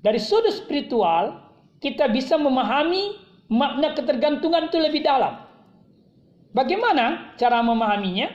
dari 0.00 0.18
sudut 0.18 0.56
spiritual, 0.56 1.46
kita 1.84 2.08
bisa 2.10 2.40
memahami 2.40 3.20
makna 3.52 3.94
ketergantungan 3.94 4.72
itu 4.72 4.78
lebih 4.80 5.04
dalam. 5.04 5.46
Bagaimana 6.56 7.36
cara 7.36 7.60
memahaminya? 7.60 8.32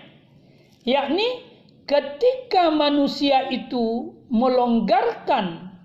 Yakni 0.85 1.50
ketika 1.91 2.71
manusia 2.71 3.51
itu 3.51 4.15
melonggarkan 4.31 5.75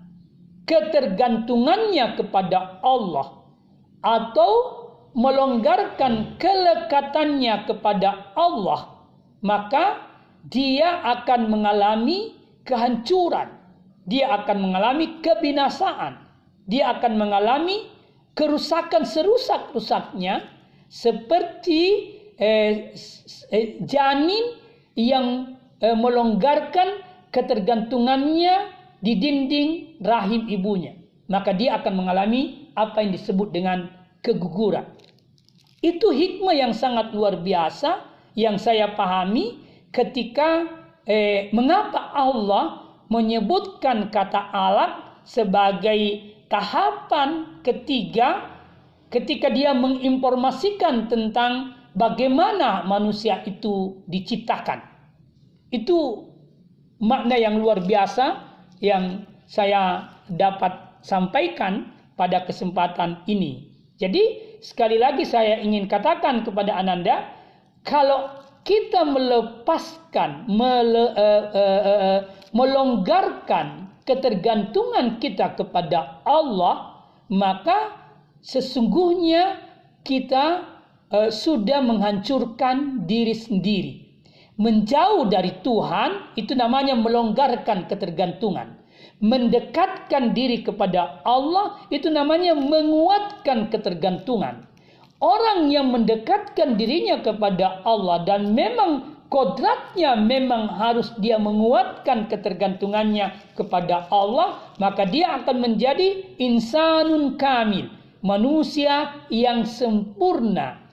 ketergantungannya 0.63 2.15
kepada 2.15 2.79
Allah 2.79 3.43
atau 3.99 4.51
melonggarkan 5.11 6.39
kelekatannya 6.39 7.67
kepada 7.67 8.31
Allah, 8.39 9.03
maka 9.43 9.99
dia 10.47 11.03
akan 11.03 11.51
mengalami 11.51 12.39
kehancuran, 12.63 13.51
dia 14.07 14.31
akan 14.31 14.63
mengalami 14.63 15.19
kebinasaan, 15.19 16.23
dia 16.71 16.95
akan 16.95 17.19
mengalami 17.19 17.91
kerusakan 18.31 19.03
serusak-rusaknya 19.03 20.45
seperti 20.87 22.15
eh, 22.39 22.95
eh, 23.51 23.81
janin 23.83 24.55
yang 24.95 25.56
eh, 25.81 25.97
melonggarkan 25.97 27.03
ketergantungannya 27.29 28.73
di 28.97 29.13
dinding 29.17 29.69
rahim 30.01 30.49
ibunya, 30.49 30.97
maka 31.29 31.53
dia 31.53 31.77
akan 31.77 31.93
mengalami 31.93 32.73
apa 32.73 33.05
yang 33.05 33.13
disebut 33.13 33.53
dengan 33.53 33.89
keguguran. 34.25 34.85
Itu 35.81 36.09
hikmah 36.09 36.55
yang 36.57 36.73
sangat 36.73 37.13
luar 37.13 37.37
biasa 37.37 38.01
yang 38.33 38.57
saya 38.57 38.97
pahami 38.97 39.61
ketika 39.93 40.65
eh, 41.05 41.53
mengapa 41.53 42.13
Allah 42.13 42.97
menyebutkan 43.07 44.09
kata 44.09 44.51
alat 44.51 45.21
sebagai 45.23 46.33
tahapan 46.51 47.61
ketiga 47.61 48.57
ketika 49.07 49.47
dia 49.47 49.71
menginformasikan 49.71 51.07
tentang 51.07 51.75
bagaimana 51.95 52.83
manusia 52.83 53.39
itu 53.47 54.03
diciptakan. 54.09 54.96
Itu 55.69 56.29
makna 57.01 57.37
yang 57.37 57.61
luar 57.61 57.83
biasa 57.83 58.41
yang 58.81 59.25
saya 59.47 60.11
dapat 60.27 61.01
sampaikan 61.01 61.93
pada 62.17 62.43
kesempatan 62.43 63.21
ini. 63.29 63.71
Jadi 63.97 64.57
sekali 64.61 65.01
lagi 65.01 65.25
saya 65.25 65.57
ingin 65.61 65.89
katakan 65.89 66.45
kepada 66.45 66.77
Ananda, 66.77 67.25
kalau 67.85 68.29
kita 68.67 69.07
melepaskan, 69.07 70.45
mele, 70.51 71.15
uh, 71.15 71.43
uh, 71.55 71.81
uh, 71.87 72.19
melonggarkan 72.51 73.87
ketergantungan 74.03 75.17
kita 75.23 75.55
kepada 75.55 76.19
Allah, 76.27 77.07
maka 77.31 77.95
sesungguhnya 78.43 79.63
kita 80.03 80.67
uh, 81.11 81.31
sudah 81.31 81.79
menghancurkan 81.79 83.07
diri 83.07 83.35
sendiri. 83.35 84.06
Menjauh 84.57 85.29
dari 85.29 85.53
Tuhan 85.61 86.33
itu 86.33 86.57
namanya 86.57 86.97
melonggarkan 86.97 87.85
ketergantungan. 87.85 88.73
Mendekatkan 89.21 90.33
diri 90.33 90.65
kepada 90.65 91.21
Allah 91.21 91.77
itu 91.93 92.09
namanya 92.09 92.57
menguatkan 92.57 93.69
ketergantungan. 93.69 94.65
Orang 95.21 95.69
yang 95.69 95.93
mendekatkan 95.93 96.77
dirinya 96.77 97.21
kepada 97.21 97.85
Allah 97.85 98.25
dan 98.25 98.53
memang 98.53 99.17
kodratnya 99.29 100.17
memang 100.17 100.73
harus 100.73 101.13
dia 101.21 101.37
menguatkan 101.37 102.25
ketergantungannya 102.25 103.33
kepada 103.53 104.09
Allah, 104.09 104.61
maka 104.81 105.05
dia 105.05 105.37
akan 105.41 105.57
menjadi 105.69 106.37
insanun 106.41 107.35
kamil, 107.37 107.93
manusia 108.25 109.13
yang 109.29 109.67
sempurna. 109.67 110.86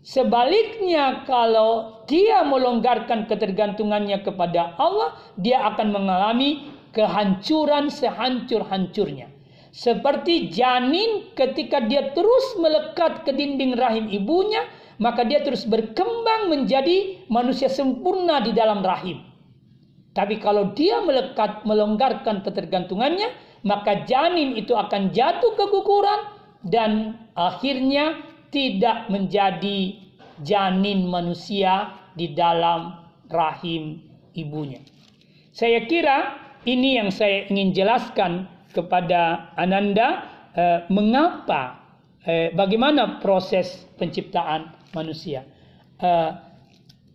Sebaliknya 0.00 1.28
kalau 1.28 2.00
dia 2.08 2.40
melonggarkan 2.40 3.28
ketergantungannya 3.28 4.24
kepada 4.24 4.72
Allah, 4.80 5.12
dia 5.36 5.60
akan 5.68 5.92
mengalami 5.92 6.72
kehancuran 6.96 7.92
sehancur-hancurnya. 7.92 9.28
Seperti 9.70 10.50
janin 10.50 11.30
ketika 11.38 11.84
dia 11.84 12.10
terus 12.16 12.58
melekat 12.58 13.22
ke 13.22 13.30
dinding 13.30 13.78
rahim 13.78 14.10
ibunya, 14.10 14.66
maka 14.98 15.22
dia 15.22 15.44
terus 15.46 15.68
berkembang 15.68 16.50
menjadi 16.50 17.22
manusia 17.30 17.70
sempurna 17.70 18.42
di 18.42 18.50
dalam 18.50 18.82
rahim. 18.82 19.22
Tapi 20.10 20.42
kalau 20.42 20.74
dia 20.74 20.98
melekat 21.06 21.62
melonggarkan 21.62 22.42
ketergantungannya, 22.42 23.30
maka 23.62 24.02
janin 24.10 24.58
itu 24.58 24.74
akan 24.74 25.14
jatuh 25.14 25.54
keguguran 25.54 26.20
dan 26.66 27.14
akhirnya 27.38 28.29
tidak 28.50 29.06
menjadi 29.10 29.98
janin 30.42 31.06
manusia 31.06 31.94
di 32.18 32.34
dalam 32.34 32.98
rahim 33.30 34.02
ibunya. 34.34 34.82
Saya 35.54 35.86
kira 35.86 36.36
ini 36.66 36.98
yang 36.98 37.08
saya 37.14 37.46
ingin 37.48 37.72
jelaskan 37.72 38.50
kepada 38.74 39.50
Ananda 39.58 40.26
eh, 40.54 40.78
mengapa 40.92 41.80
eh, 42.26 42.50
bagaimana 42.54 43.18
proses 43.22 43.86
penciptaan 43.98 44.74
manusia. 44.94 45.46
Eh, 45.98 46.30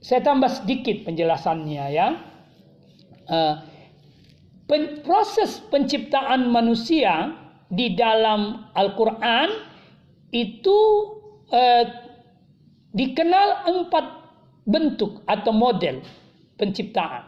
saya 0.06 0.22
tambah 0.22 0.52
sedikit 0.52 1.08
penjelasannya 1.08 1.86
ya. 1.92 2.08
Eh, 3.26 3.56
pen, 4.70 5.02
proses 5.02 5.62
penciptaan 5.74 6.50
manusia 6.50 7.34
di 7.74 7.98
dalam 7.98 8.70
Al-Quran 8.78 9.50
itu 10.30 10.78
eh, 11.52 11.84
dikenal 12.96 13.70
empat 13.70 14.06
bentuk 14.66 15.22
atau 15.30 15.52
model 15.54 16.02
penciptaan. 16.58 17.28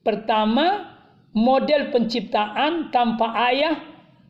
Pertama, 0.00 0.96
model 1.36 1.92
penciptaan 1.92 2.88
tanpa 2.94 3.34
ayah 3.52 3.76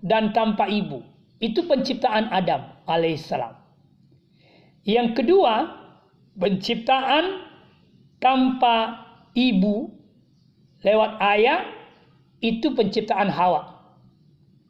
dan 0.03 0.35
tanpa 0.35 0.67
ibu. 0.67 1.05
Itu 1.39 1.67
penciptaan 1.71 2.35
Adam 2.35 2.67
alaihissalam. 2.91 3.55
Yang 4.83 5.23
kedua, 5.23 5.55
penciptaan 6.35 7.47
tanpa 8.19 9.07
ibu 9.37 9.93
lewat 10.83 11.19
ayah 11.37 11.63
itu 12.43 12.75
penciptaan 12.75 13.31
Hawa. 13.31 13.79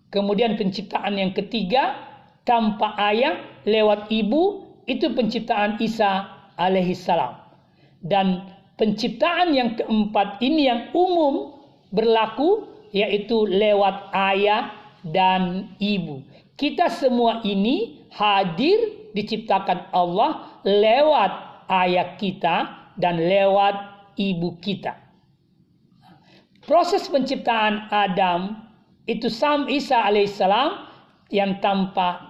Kemudian 0.09 0.57
penciptaan 0.57 1.21
yang 1.21 1.37
ketiga 1.37 2.08
tanpa 2.49 2.97
ayah 2.97 3.37
lewat 3.69 4.09
ibu 4.09 4.65
itu 4.89 5.13
penciptaan 5.13 5.77
Isa 5.85 6.25
alaihissalam. 6.57 7.37
Dan 8.01 8.49
penciptaan 8.81 9.53
yang 9.53 9.77
keempat 9.77 10.41
ini 10.41 10.73
yang 10.73 10.89
umum 10.97 11.61
berlaku 11.93 12.65
yaitu 12.97 13.45
lewat 13.45 14.09
ayah 14.17 14.73
dan 15.05 15.69
ibu. 15.77 16.25
Kita 16.57 16.89
semua 16.89 17.45
ini 17.45 18.09
hadir 18.17 19.13
diciptakan 19.13 19.93
Allah 19.93 20.59
lewat 20.65 21.33
ayah 21.69 22.17
kita 22.17 22.57
dan 22.97 23.21
lewat 23.21 23.77
ibu 24.17 24.57
kita. 24.59 24.97
Proses 26.65 27.09
penciptaan 27.09 27.89
Adam 27.89 28.69
itu 29.09 29.33
Sam 29.33 29.71
Isa 29.73 30.05
alaihissalam 30.05 30.85
yang 31.33 31.61
tanpa 31.65 32.28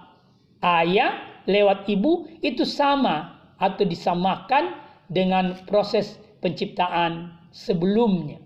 ayah 0.63 1.43
lewat 1.47 1.87
ibu 1.89 2.27
itu 2.43 2.63
sama 2.67 3.39
atau 3.59 3.83
disamakan 3.83 4.75
dengan 5.09 5.57
proses 5.67 6.19
penciptaan 6.39 7.33
sebelumnya. 7.51 8.39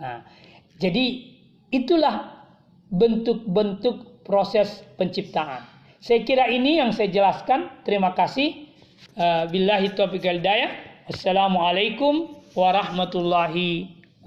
Nah, 0.00 0.26
jadi 0.80 1.30
itulah 1.70 2.42
bentuk-bentuk 2.90 4.24
proses 4.26 4.82
penciptaan. 4.98 5.62
Saya 6.02 6.26
kira 6.26 6.50
ini 6.50 6.82
yang 6.82 6.90
saya 6.90 7.06
jelaskan. 7.12 7.70
Terima 7.86 8.10
kasih. 8.16 8.66
Billahi 9.52 9.94
taufiq 9.94 10.26
Assalamualaikum 11.06 12.42
warahmatullahi 12.58 14.01